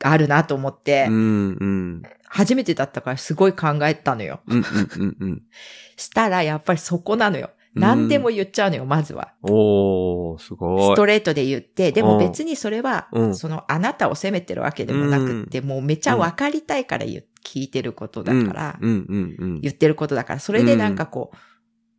[0.00, 1.56] があるなと思って、うん。
[1.60, 2.02] うん。
[2.24, 4.40] 初めてだったからすごい考えたのよ。
[4.48, 4.58] うん。
[4.58, 4.60] う
[5.04, 5.16] ん。
[5.20, 5.42] うん。
[5.96, 7.50] したらやっぱりそこなのよ。
[7.74, 9.34] うん何でも言っちゃうのよ、まずは。
[9.42, 10.94] おー、すごい。
[10.94, 19.06] ストレートで言って、でも別にそれは、うんそのあなたを責めてるわけでもなくって、もうめちゃ分かりたいから言う聞いてることだから、うん。
[19.08, 19.36] うん。
[19.38, 19.60] うん。
[19.60, 21.36] 言ってることだから、それでなんかこう、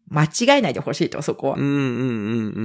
[0.09, 1.57] 間違えないでほしいと、そこは。
[1.57, 1.63] うん。
[1.63, 1.69] うん。
[1.69, 1.75] う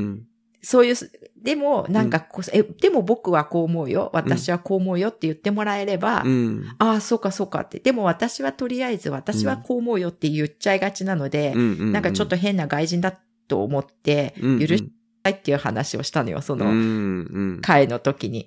[0.01, 0.23] ん。
[0.63, 1.11] そういうす、
[1.43, 4.11] でも、なんかこう、え、でも僕はこう思うよ。
[4.13, 6.65] 私はこう思うよって言ってもらえれば、うん。
[6.79, 7.79] ああ、そうかそうかって。
[7.79, 11.93] でも私はとりあえず私はこう思うよって言っちゃいがちなので、うん。
[11.93, 13.19] なんかちょっと変な外人だ
[13.49, 14.85] と思って、うん、許し
[15.23, 17.61] たいっていう話をしたのよ、その。
[17.63, 18.47] 会の時に。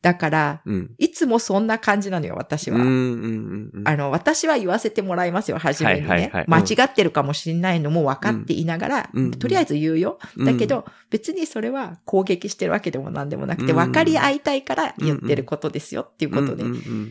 [0.00, 0.94] だから、うん。
[0.98, 2.78] いつもそんな感じなのよ、私は。
[2.78, 2.84] うん。
[2.84, 3.70] うん。
[3.74, 3.82] うん。
[3.84, 6.08] あの、私は言わせてもらいますよ、初めにね。
[6.08, 10.18] はいはいはいうん間違ってるかもしれないのも分かっていながら、うんとりあえず言うよ。
[10.38, 16.64] だけど、別にそれは攻撃してるわけでも何でもなくて、分かり合いたいから言ってることですよっていうことで。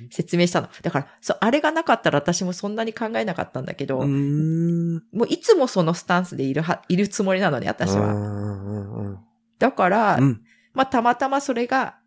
[0.09, 0.69] 説明したの。
[0.81, 4.95] だから、そう、あれがなかったら私もそんなに考えなかったんだけど、うん。
[5.11, 8.13] もういつもそのスタンスでいるは、いるつもりなのね、私は。
[8.13, 9.19] は。
[9.59, 10.41] だから、うん。
[10.73, 12.06] まあ、たまたまそれがう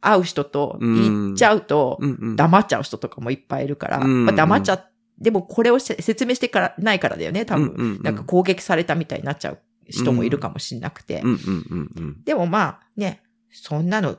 [0.00, 2.18] 会う人と言っちゃうと、うん。
[2.20, 2.36] うん。
[2.36, 3.98] 黙っちゃう人とかもいっぱいいるから、
[4.32, 4.84] 黙っちゃ
[5.20, 7.68] でもこれをせ説明してからないからだよね、多分。
[7.68, 9.58] うんうんうんなんか攻撃されたみたいになっちゃう
[9.88, 11.20] 人もいるかもしれなくて。
[11.24, 11.30] うん。
[11.30, 11.90] うん。
[11.96, 12.24] うん。
[12.24, 14.16] でもまあね、そんなの、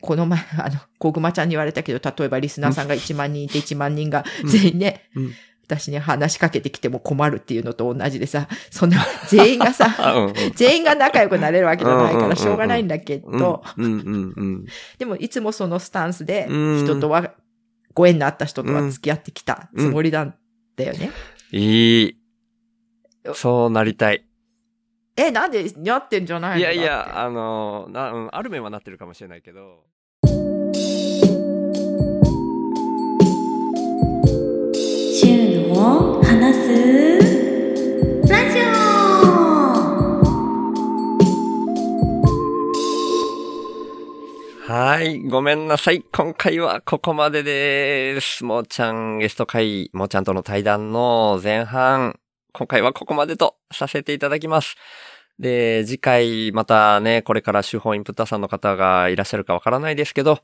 [0.00, 5.32] この前、あの、小熊ちゃんに言われたけど、例えばリスナーさんが1万人いて1万人が全員ね、うん
[5.68, 8.96] 私に話しかけてきても困るっていうのと同じでさ、そんな、
[9.28, 14.66] 全員がさ、あ うんうん全員が仲良くなれるわけじゃないかうんうんうんうんらしょうがないんだけど、うんうんうんうん。
[14.98, 17.34] でもいつもそのスタンスでうん人とは、
[17.92, 20.34] ご縁のあった人とは付き合ってきたつもりなん
[20.76, 21.10] だよね。
[21.52, 22.16] いい。
[23.34, 24.24] そうなりたい。
[25.16, 26.58] え、なんでやってんじゃないの？
[26.60, 29.84] いやいや、あのな、うん、ある面はなってるかもしれないけど。
[36.68, 37.28] の話
[37.66, 38.68] すラジオ
[44.70, 46.02] はい、ごめんなさい。
[46.12, 48.44] 今回はここまでです。
[48.44, 52.18] もーちゃんゲスト会、もーちゃんとの対談の前半、
[52.52, 54.76] 今回はここまでとさせていただきます。
[55.38, 60.40] で、次回またね、これから手法インプッターさんの方がいらっしゃるかわからないですけど、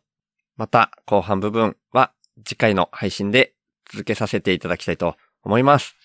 [0.57, 2.13] また後半部分は
[2.45, 3.53] 次回の配信で
[3.91, 6.04] 続けさせていただきたいと思います。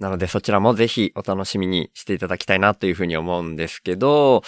[0.00, 4.42] なのでそちらもぜひお楽しみにしていただきたいなというふうに思うんですけど、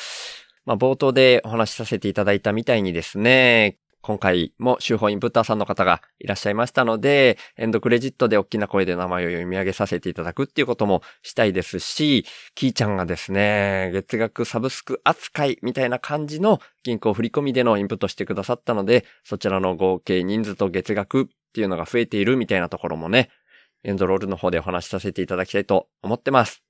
[0.64, 12.24] まあ、冒頭でお話しさせていただいたみたいにですね、今回も手法インプッターさんの方がいらっしゃいましたので、エンドクレジットで大きな声で名前を読み上げさせていただくっていうこともしたいですし、
[12.54, 23.28] キーちゃんがですね、月額サブスク扱いみたいな感じの銀行振込でのインプットしてくださったので、そちらの合計人数と月額っていうのが増えているみたいなところもね、
[23.84, 26.62] エンドロールの方でお話しさせていただきたいと思ってます。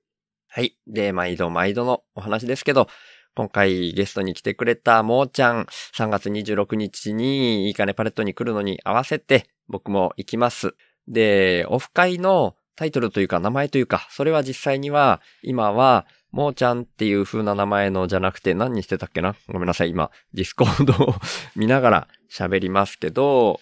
[0.48, 0.76] はい。
[0.86, 2.89] で、毎度毎度のお話ですけど、
[3.34, 5.66] 今回ゲストに来てくれたもーちゃん、
[5.97, 10.74] 3月26日にいいかねパレットに来るのに合わせて僕も行きます。
[11.09, 19.34] で、オフ会のタイトルというか名前というか、それは実際には今はもーちゃんっていう風な名前のじゃなくて何にしてたっけな？
[19.48, 19.90] ごめんなさい。
[19.90, 21.14] 今、ディスコードを
[21.56, 23.60] 見ながら喋りますけど、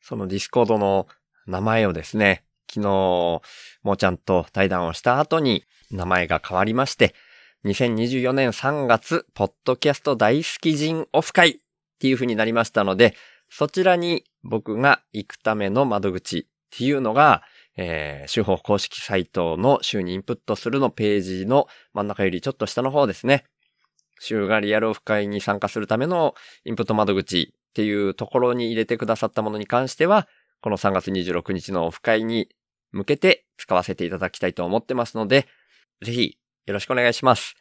[0.00, 1.06] そのディスコードの
[1.46, 7.14] 名前をですね、昨日、もーちゃんと対談をした後に名前が変わりまして、
[7.64, 11.56] 2024年3月、ポッドキャスト大好き人オフ会っ
[11.98, 13.14] ていう風になりましたので、
[13.50, 17.42] そちらに僕が行くための窓口っていうのが、
[17.76, 23.44] えー、手法公式サイトの週にインプットするのページの真ん中よりちょっと下の方ですね。
[24.20, 26.34] 週がリアルオフ会に参加するための
[26.64, 30.28] インプット窓口っていうところに入れてくださったものに関しては、
[30.60, 32.48] この3月26日のオフ会に
[32.92, 35.46] 向けて使わせていただきたいと思ってますので、
[36.02, 37.54] ぜひよろしくお願いします。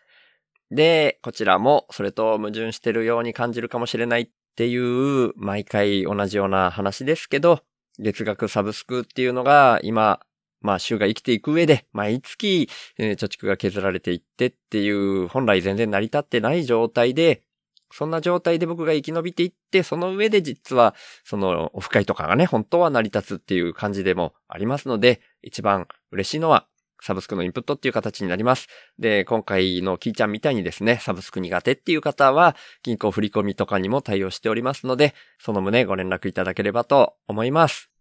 [0.72, 7.62] で、こちらもそれと矛盾してるように感じるかもしれないっていう、毎回同じような話ですけど、
[8.00, 10.20] 月額サブスクっていうのが今、
[10.60, 17.44] まあ週が生きていく上で、毎月、えー貯蓄が削られていってっていう、本来全然成り立ってない状態で、
[17.92, 26.68] そんな状態で僕が生き延びていって、その上で実は、そのオフ会とかがね、本当は成り立つっていう感じでもありますので、一番嬉しいのは、
[27.02, 28.68] サブスクのインプットっていう形になります。
[28.98, 37.92] で、今回のキーちゃんみたいにですね、サブスク苦手っていう方は、銀行振込とかにも対応しておりますので、その旨ご連絡いただければと思います。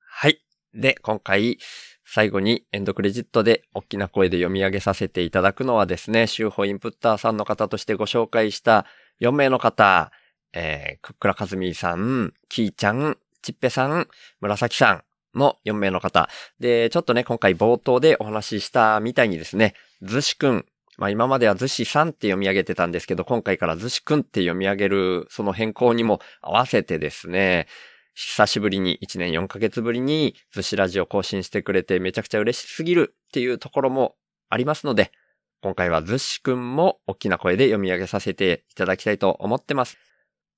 [0.00, 0.42] はい。
[0.72, 1.58] で、今回、
[2.06, 8.86] 最後にエンドクレジットで大きな声で読み上げさせていただくのはですね、週報インプッターさんの方としてご紹介した
[9.20, 10.12] 4名の方、
[10.52, 14.08] えー、くっくらかずみさん、きーちゃん、ちっぺさん、
[14.40, 16.28] 紫さんの4名の方。
[16.60, 20.64] で、ちょっとね、今回冒頭でお話ししたみたいにですね、ずしくん、
[20.98, 27.66] まあ今まではずしさんって読み上げてたんですけど、今回からずしくんって読み上げる、その変更にも合わせてですね、
[28.18, 34.16] 久しぶりに、1年4ヶ月ぶりに、ずしラジオ更新してくれてめちゃくちゃ嬉しすぎるっていうところも
[34.48, 35.12] ありますので、
[35.60, 39.98] 今回はずしくんも大きな声で読み上げさせていただきたいと思ってます。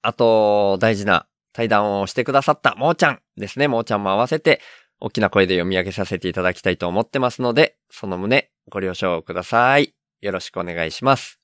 [0.02, 3.66] あと、大事な対談をしてくださったもーちゃんですね。
[3.66, 4.60] もーちゃんも合わせて、
[5.01, 9.97] 大きな声で読み上げさせていただきたいと思ってますので、その旨ご了承ください。
[10.20, 11.40] よろしくお願いします。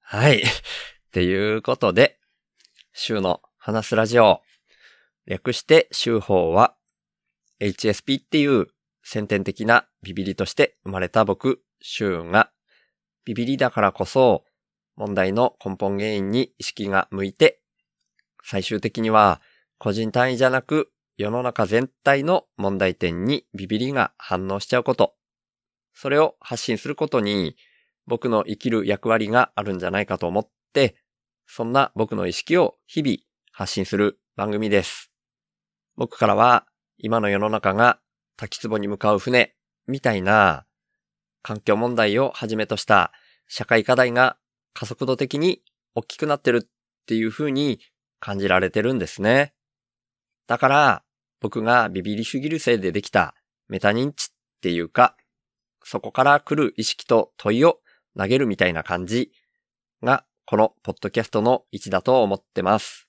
[0.00, 0.38] はい。
[0.44, 0.46] っ
[1.12, 2.18] ていうことで、
[2.94, 4.40] 週の話すラジオ。
[5.26, 6.74] 略して週報は
[7.60, 8.66] HSP っていう
[9.02, 12.50] 先天的なビビリとして生まれた僕、週が
[13.24, 14.44] ビビリだからこそ
[14.96, 17.60] 問題の根本原因に意識が向いて
[18.42, 19.40] 最終的には
[19.78, 25.14] 個人単位じゃなく世の中全体の問題点にビビリが反応しちゃうこと。
[25.94, 27.56] それを発信することに
[28.06, 30.96] 僕の生きる役割があるんじゃないかと思って、
[31.46, 33.16] そんな僕の意識を日々
[33.52, 35.13] 発信する番組です。
[35.96, 36.66] 僕からは
[36.98, 38.00] 今の世の中が
[38.36, 39.54] 滝壺に向かう船
[39.86, 40.66] みたいな
[41.42, 43.12] 環境問題をはじめとした
[43.48, 44.36] 社会課題が
[44.72, 45.62] 加速度的に
[45.94, 46.68] 大きくなってるっ
[47.06, 47.80] ていう風に
[48.18, 49.54] 感じられてるんですね。
[50.46, 51.02] だから
[51.40, 53.34] 僕がビビりすぎるせいでできた
[53.68, 54.28] メタ認知っ
[54.62, 55.14] ていうか、
[55.82, 57.80] そこから来る意識と問いを
[58.16, 59.30] 投げるみたいな感じ
[60.02, 63.08] が、このポッドキャストの位置だと思ってます。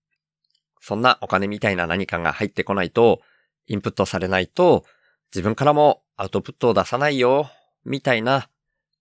[0.81, 3.21] そんなお金みたいな何かが入ってこないと、
[3.67, 4.83] インプットされないと、
[5.33, 7.49] 自分からもアウトプットを出さないよ、
[7.85, 8.49] みたいな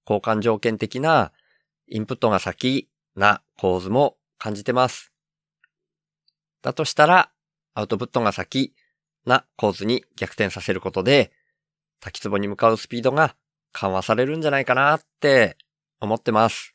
[0.09, 1.33] 交換条件的な
[1.89, 5.13] インプットが先な構図も感じてます。
[6.63, 7.31] だとしたら、
[7.75, 8.75] アウトプットが先
[9.25, 11.33] な構図に逆転させることで、
[12.01, 13.35] 滝壺に向かうスピードが
[13.73, 15.57] 緩和されるんじゃないかなって
[16.01, 16.75] 思ってます。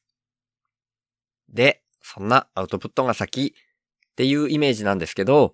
[1.49, 3.55] で、そんなアウトプットが先
[4.15, 5.51] っていうイメージなんですけど、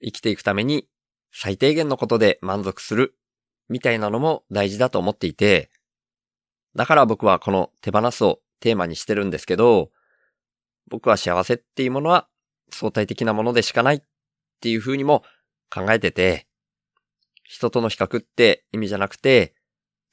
[0.00, 0.86] 生きていくために
[1.32, 3.16] 最低限のことで満足する
[3.68, 5.70] みたいなのも大事だと思っていて、
[6.76, 9.90] だから僕はこの手放すをテーマにしてるんですけど、
[10.88, 12.28] 僕は幸せっていうものは
[12.70, 14.02] 相対的なものでしかないっ
[14.60, 15.24] ていう風にも
[15.68, 16.46] 考えてて、
[17.42, 19.52] 人との比較って意味じゃなくて、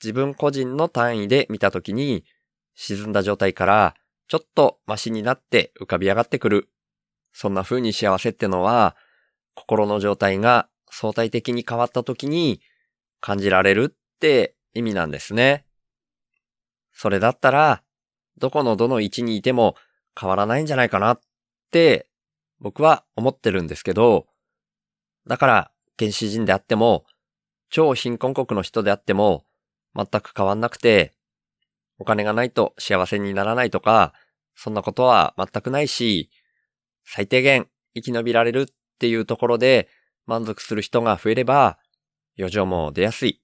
[0.04, 2.26] 自分個人の単位で見たときに、
[2.74, 3.96] 沈んだ状態から
[4.28, 6.70] ちょっとマシになって浮かび上がってくる。
[7.34, 8.96] そんな風に幸せってのは、
[9.54, 12.62] 心の状態が相対的に変わったときに
[13.20, 15.66] 感じられるって意味なんですね。
[16.94, 17.84] それだったら、
[18.38, 19.76] どこのどの位置にいても
[20.20, 21.20] 変わらないんじゃないかなっ
[21.72, 22.08] て
[22.60, 24.28] 僕は思ってるんですけど、
[25.28, 27.06] だから原始人であっても、
[27.70, 29.46] 超貧困国の人であっても
[29.96, 31.14] 全く変わんなくて、
[31.98, 34.14] お金がないと幸せにならないとか、
[34.56, 36.30] そんなことは全くないし、
[37.06, 38.66] 最低限生き延びられるっ
[39.00, 39.90] ていうところで
[40.26, 41.78] 満足する人が増えれば、
[42.38, 43.42] 余剰も出やすい。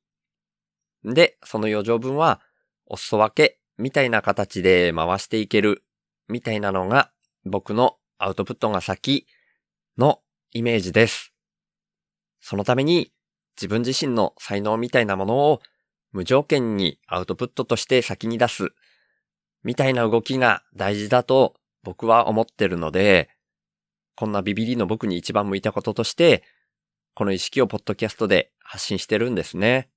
[1.04, 2.42] で、その余剰分は、
[2.86, 5.84] お裾分けみたいな形で回していける
[6.28, 7.12] みたいなのが
[7.46, 9.28] 僕のアウトプットが先
[9.98, 10.22] の
[10.52, 11.34] イメージです。
[12.40, 13.12] そのために
[13.58, 15.62] 自分自身の才能みたいなものを
[16.12, 18.70] 無条件にアウトプットとして先に出す
[19.64, 23.30] みたいな動きが大事だと僕は思ってるので、
[24.18, 26.44] こんなビビリの僕に一番向いたこととして、
[27.14, 29.90] この意識をポッドキャストで発信してるんですね。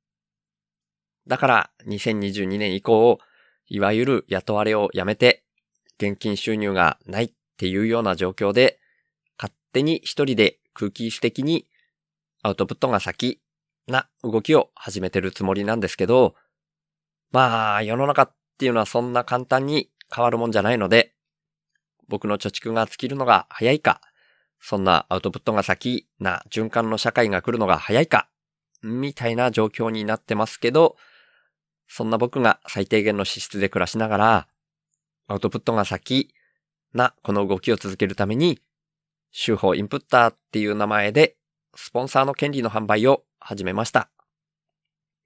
[1.26, 3.18] だから2022年以降、
[3.66, 5.42] いわゆる雇われをやめて、
[5.98, 8.78] 現金収入がないっていうような状況で、
[9.38, 11.66] 勝手に一人で空気質的に
[12.42, 13.40] アウトプットが先
[13.86, 16.34] な動きを始めてるつもりなんですけど、
[17.32, 21.14] まあ世の中っていうのはそんな簡単に変わるもんじゃないので、
[22.06, 24.02] 僕の貯蓄が尽きるのが早いか、
[24.60, 28.28] そんなアウトプットが先な循環の社会が来るのが早いか、
[28.82, 30.96] みたいな状況になってますけど、
[31.88, 34.48] そんな僕が最低限の資質で暮らしながら、
[35.26, 36.32] アウトプットが先
[36.94, 38.60] なこの動きを続けるために、
[39.32, 41.36] 手法インプッターっていう名前で、
[41.74, 44.10] スポンサーの権利の販売を始めました。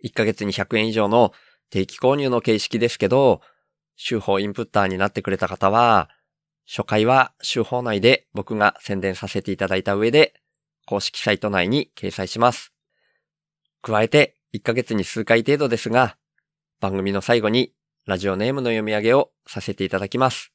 [0.05, 1.33] 1ヶ月に100円以上の
[1.71, 3.41] 定期購入の形式ですけど、
[3.97, 6.11] 手法インプッターになってくれた方は、
[6.67, 10.35] 初回は手法内で僕が宣伝させていただいた上で、
[10.87, 12.73] 公式サイト内に掲載します。
[13.83, 16.17] 加えて、1ヶ月に数回程度ですが、
[16.81, 17.75] 番組の最後に
[18.07, 20.53] ラジオネームの読み上げをさせていただきます。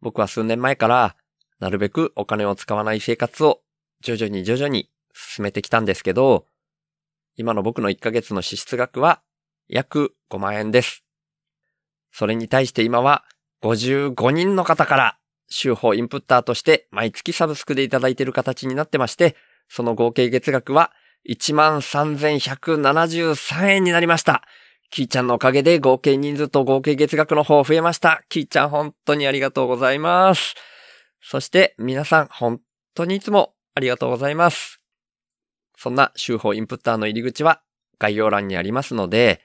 [0.00, 1.16] 僕は数年前から、
[1.58, 3.60] なるべくお金を使わない生活を
[4.00, 6.46] 徐々に徐々に進めてきたんですけど、
[7.36, 9.22] 今の僕の1ヶ月の支出額は
[9.68, 11.04] 約5万円です。
[12.10, 13.24] それに対して今は
[13.62, 15.18] 55人の方から
[15.48, 19.36] 週報インプッターとして毎月サブスクでいただいている形になってまして、
[19.68, 20.92] その合計月額は
[21.28, 24.42] 13,173円になりました。
[24.90, 28.22] キーちゃんのおかげで合計人数と合計月額の方増えました。
[28.28, 30.54] キーちゃん本当にありがとうございます。
[31.22, 32.60] そして皆さん本
[32.94, 34.80] 当にいつもありがとうございます。
[35.78, 37.62] そんな週報インプッターの入り口は
[37.98, 39.40] 概要欄にありますので、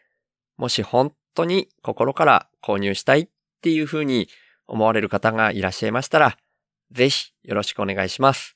[0.58, 3.28] もし本当に心から購入したいっ
[3.58, 4.30] っていう風に
[4.68, 6.38] 思われる方がいらっしゃいましたら、
[6.92, 8.56] ぜひよろしくお願いします。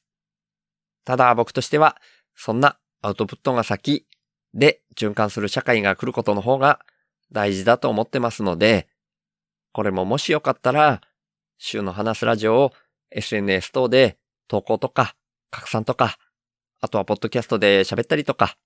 [1.05, 1.97] ただ僕としては、
[2.35, 4.07] そんなアウトプットが先
[4.53, 6.79] で循環する社会が来ることの方が
[7.31, 8.87] 大事だと思ってますので、
[9.73, 11.01] これももしよかったら、
[11.57, 12.73] 週の話すラジオを
[13.11, 14.17] SNS 等で
[14.47, 15.15] 投稿とか
[15.51, 16.17] 拡散とか
[16.81, 18.57] あとはポッドキャストで喋ったりとか、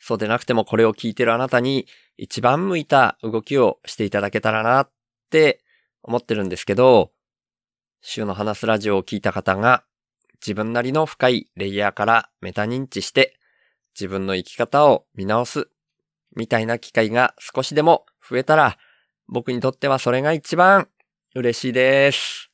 [0.00, 1.86] そうでなくてもこれを聞いてるあなたに
[2.16, 4.90] 一番向いた動きをしていただけたらなっ
[5.30, 5.61] て
[6.02, 7.12] 思ってるんですけど、
[8.00, 9.84] 週の話すラジオを聞いた方が
[10.40, 13.38] 自分なりの深いレイヤーからメタ認知して
[13.94, 15.68] 自分の生き方を見直す
[16.34, 18.76] みたいな機会が少しでも増えたら
[19.28, 20.88] 僕にとってはそれが一番
[21.34, 22.50] 嬉しいです。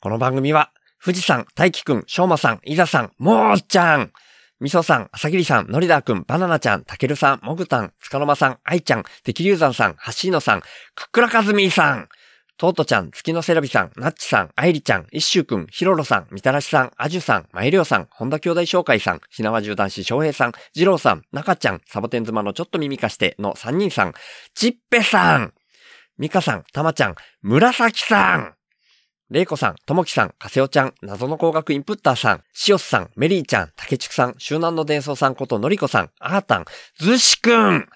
[0.00, 0.72] この番組は
[1.02, 4.12] 富士山、大輝くん、しょうまさん、いざさん、もーちゃん、
[4.60, 10.64] みそさん、あさぎりさん、のりだーくん、バナナちゃん、たけるさん、もぐたん、つかのまさん、あいちゃん、てきりゅうざんさん、はしーのさん、く
[11.06, 12.08] っくらかずみーさん、
[12.58, 24.14] とうとちゃん、月のセラビさん、なっちさん、あいりちゃん、いっしゅうくん、ひろろさん、みたらしさん、あじゅさん、まいりょうさん、本田兄弟紹介さん、ひなわじゅう男子翔平さん、じろうさん、なかちゃん、サボテン妻のちょっと耳かしての3人さん、
[24.54, 25.54] ちっぺさん、
[26.18, 28.54] みかさん、たまちゃん、むらさん、
[29.30, 36.64] れいこさん、ともきさん、かせおちゃん、謎の工学インプッターさん、しおすさん、メリーちゃん、たけちくさん、周南の伝送さんことのりこさん、あーたん、
[36.98, 37.86] ずしくん、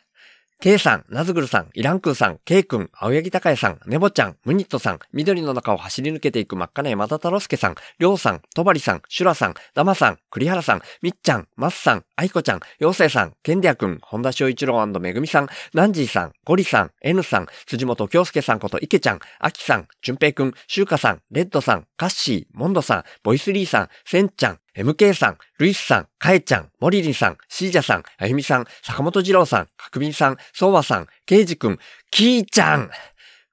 [0.62, 31.78] けいさん、なずぐるさん、イランくんさん、けいくん、青柳高也さん、ねぼちゃん、ムニットさん、緑の中を走り抜けていく真っ赤な山田太郎介さん、りょうさん、とばりさん、シュラさん、ダマさん、栗原さん、みっちゃん、まっさん、あいこちゃん、妖精さん、ケンディアくん、本田翔一郎めぐみさん、ナンジーさん、ゴリさん、N さん、辻本京介さんこと池ちゃん、あきさん、じゅんぺいくん、しゅうかさん、レッドさん、カッシー、モンドさん、ボイスリーさん、センちゃん、MK さん、ルイスさん、カエちゃん、モリリンさん、シージャさん、あゆみさん、坂本二郎さん、角瓶さん、ソワさん、ケイジくん、
[32.10, 32.90] キーちゃん、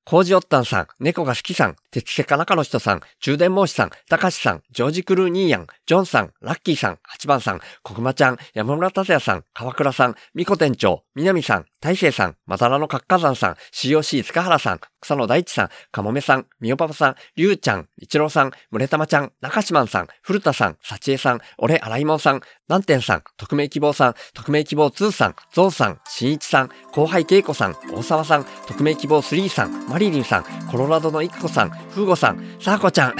[0.09, 33.15] コージオッタンさん、猫が好きさん、鉄セカ中の人さん、充電申しさん、たかしさん、ジョージクルーニーヤン、ジョンさん、ラッキーさん、八番さん、こくまちゃん、山村達也さん、川倉さん、みこ店長、みなみさん、大勢さん、またらの角火山さん、COC 塚原さん、草野大地さん、かもめさん、みおぱぱさん、りゅうちゃん、いちろうさん、むれたまちゃん、中島さん、古田さん、さちえさん、俺、あらいもんさん、なんてんさん、匿名希望さん、匿名希望2さん、ゾウさん、しんいちさん、後輩けいこさん、大沢さん、匿名希望3さん、リリンさん、コロラドのいくこさん、ふうごさん、さあこちゃん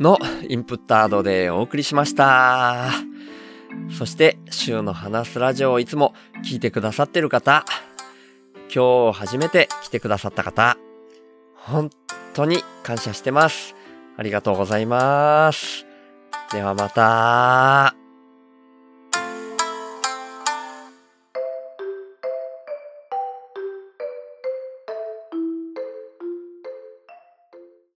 [0.00, 0.18] の
[0.48, 2.90] インプッタードでお送りしました。
[3.96, 6.14] そして、週の話すラジオをいつも
[6.44, 7.64] 聞いてくださってる方、
[8.74, 10.76] 今日初めて来てくださった方、
[11.54, 11.90] 本
[12.34, 13.74] 当に感謝してます。
[14.16, 15.86] ありがとうございます。
[16.52, 18.05] ではまた。